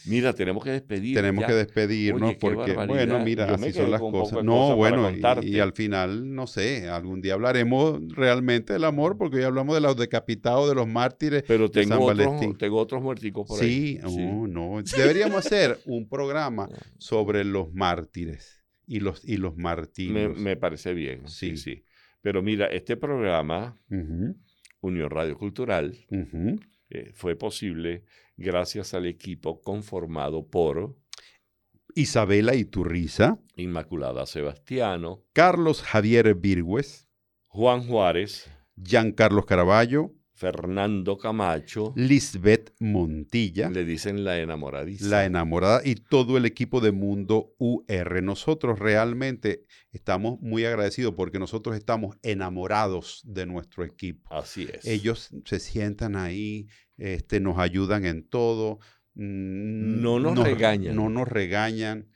Mira, 0.05 0.33
tenemos 0.33 0.65
que 0.65 0.71
despedir. 0.71 1.15
Tenemos 1.15 1.45
que 1.45 1.53
despedirnos 1.53 2.35
porque, 2.37 2.75
bueno, 2.75 3.21
mira, 3.21 3.53
así 3.55 3.73
son 3.73 3.91
las 3.91 4.01
cosas. 4.01 4.45
No, 4.45 4.77
bueno, 4.77 5.11
y, 5.43 5.59
al 5.59 5.73
final, 5.73 6.35
no 6.35 6.47
sé, 6.47 6.89
algún 6.89 7.21
día 7.21 7.35
hablaremos 7.35 8.01
realmente 8.09 8.73
del 8.73 8.85
amor 8.85 9.17
porque 9.17 9.39
hoy 9.39 9.43
hablamos 9.45 9.75
de 9.75 9.81
los 9.81 9.97
decapitados, 9.97 10.69
de 10.69 10.75
los 10.75 10.89
mártires 10.89 11.45
Pero 11.47 11.71
tengo, 11.71 12.05
otros, 12.05 12.59
tengo 12.59 12.79
otros 12.79 13.03
muerticos 13.03 13.47
por 13.47 13.61
ahí. 13.61 13.99
sí, 13.99 14.01
oh, 14.05 14.47
no. 14.47 14.83
Deberíamos 14.97 15.47
hacer 15.47 15.79
un 15.87 16.09
programa 16.09 16.69
sobre 16.99 17.45
los 17.45 17.73
mártires 17.73 18.65
y 18.87 19.01
los, 19.01 19.25
y 19.25 19.37
los 19.37 19.57
martirios. 19.57 20.37
Me, 20.39 20.57
parece 20.57 20.95
bien, 20.95 21.29
sí, 21.29 21.57
sí. 21.57 21.85
Pero 22.21 22.43
mira, 22.43 22.67
este 22.67 22.97
programa, 22.97 23.79
Unión 24.81 25.11
Radio 25.11 25.37
Cultural, 25.37 25.97
eh, 26.95 27.11
fue 27.15 27.37
posible 27.37 28.05
gracias 28.37 28.93
al 28.93 29.07
equipo 29.07 29.63
conformado 29.63 30.47
por 30.47 30.95
Isabela 31.95 32.55
Iturriza, 32.55 33.39
Inmaculada 33.57 34.27
Sebastiano, 34.27 35.25
Carlos 35.33 35.83
Javier 35.83 36.35
Virgües, 36.35 37.09
Juan 37.49 37.87
Juárez, 37.87 38.51
Giancarlos 38.77 39.47
Caraballo, 39.47 40.13
Fernando 40.43 41.19
Camacho, 41.19 41.93
Lisbeth 41.95 42.75
Montilla, 42.81 43.71
le 43.71 43.85
dicen 43.85 44.25
la 44.25 44.41
enamoradiza. 44.41 45.07
La 45.07 45.25
enamorada 45.25 45.83
y 45.85 45.95
todo 45.95 46.37
el 46.37 46.47
equipo 46.47 46.81
de 46.81 46.91
Mundo 46.91 47.55
UR. 47.59 48.23
Nosotros 48.25 48.81
realmente 48.81 49.67
estamos 49.93 50.41
muy 50.41 50.65
agradecidos 50.65 51.15
porque 51.15 51.39
nosotros 51.39 51.77
estamos 51.77 52.17
enamorados 52.25 53.23
de 53.25 53.47
nuestro 53.47 53.85
equipo. 53.85 54.35
Así 54.35 54.69
es. 54.73 54.85
Ellos 54.85 55.31
se 55.45 55.61
sientan 55.61 56.17
ahí, 56.17 56.67
este, 56.97 57.39
nos 57.39 57.59
ayudan 57.59 58.05
en 58.05 58.25
todo. 58.25 58.81
Mm, 59.15 60.03
no 60.03 60.19
nos, 60.19 60.45
regañan. 60.45 60.97
No 60.97 61.09
nos 61.09 61.29
regañan. 61.29 62.09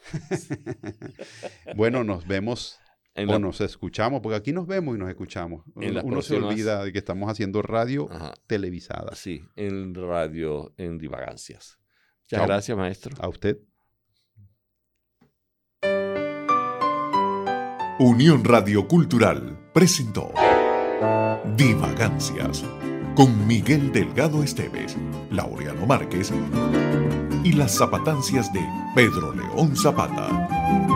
bueno, 1.77 2.03
nos 2.03 2.27
vemos 2.27 2.81
o 3.17 3.39
nos 3.39 3.61
escuchamos, 3.61 4.21
porque 4.21 4.37
aquí 4.37 4.53
nos 4.53 4.67
vemos 4.67 4.97
y 4.97 4.99
nos 4.99 5.09
escuchamos. 5.09 5.65
Uno 5.75 6.23
se 6.23 6.37
olvida 6.37 6.85
de 6.85 6.93
que 6.93 6.99
estamos 6.99 7.31
haciendo 7.31 7.63
radio 7.63 8.09
televisada. 8.47 9.15
Sí, 9.15 9.43
en 9.57 9.95
radio 9.95 10.73
en 10.77 10.99
divagancias. 10.99 11.79
Muchas 12.31 12.47
gracias, 12.47 12.77
maestro. 12.77 13.15
A 13.21 13.29
usted. 13.29 13.59
Unión 17.99 18.45
Radio 18.45 18.87
Cultural 18.87 19.71
presentó 19.73 20.31
Divagancias 21.57 22.63
con 23.15 23.47
Miguel 23.47 23.91
Delgado 23.91 24.43
Esteves, 24.43 24.97
Laureano 25.31 25.87
Márquez 25.87 26.31
y 27.43 27.53
las 27.53 27.79
zapatancias 27.79 28.53
de 28.53 28.61
Pedro 28.95 29.35
León 29.35 29.75
Zapata. 29.75 30.96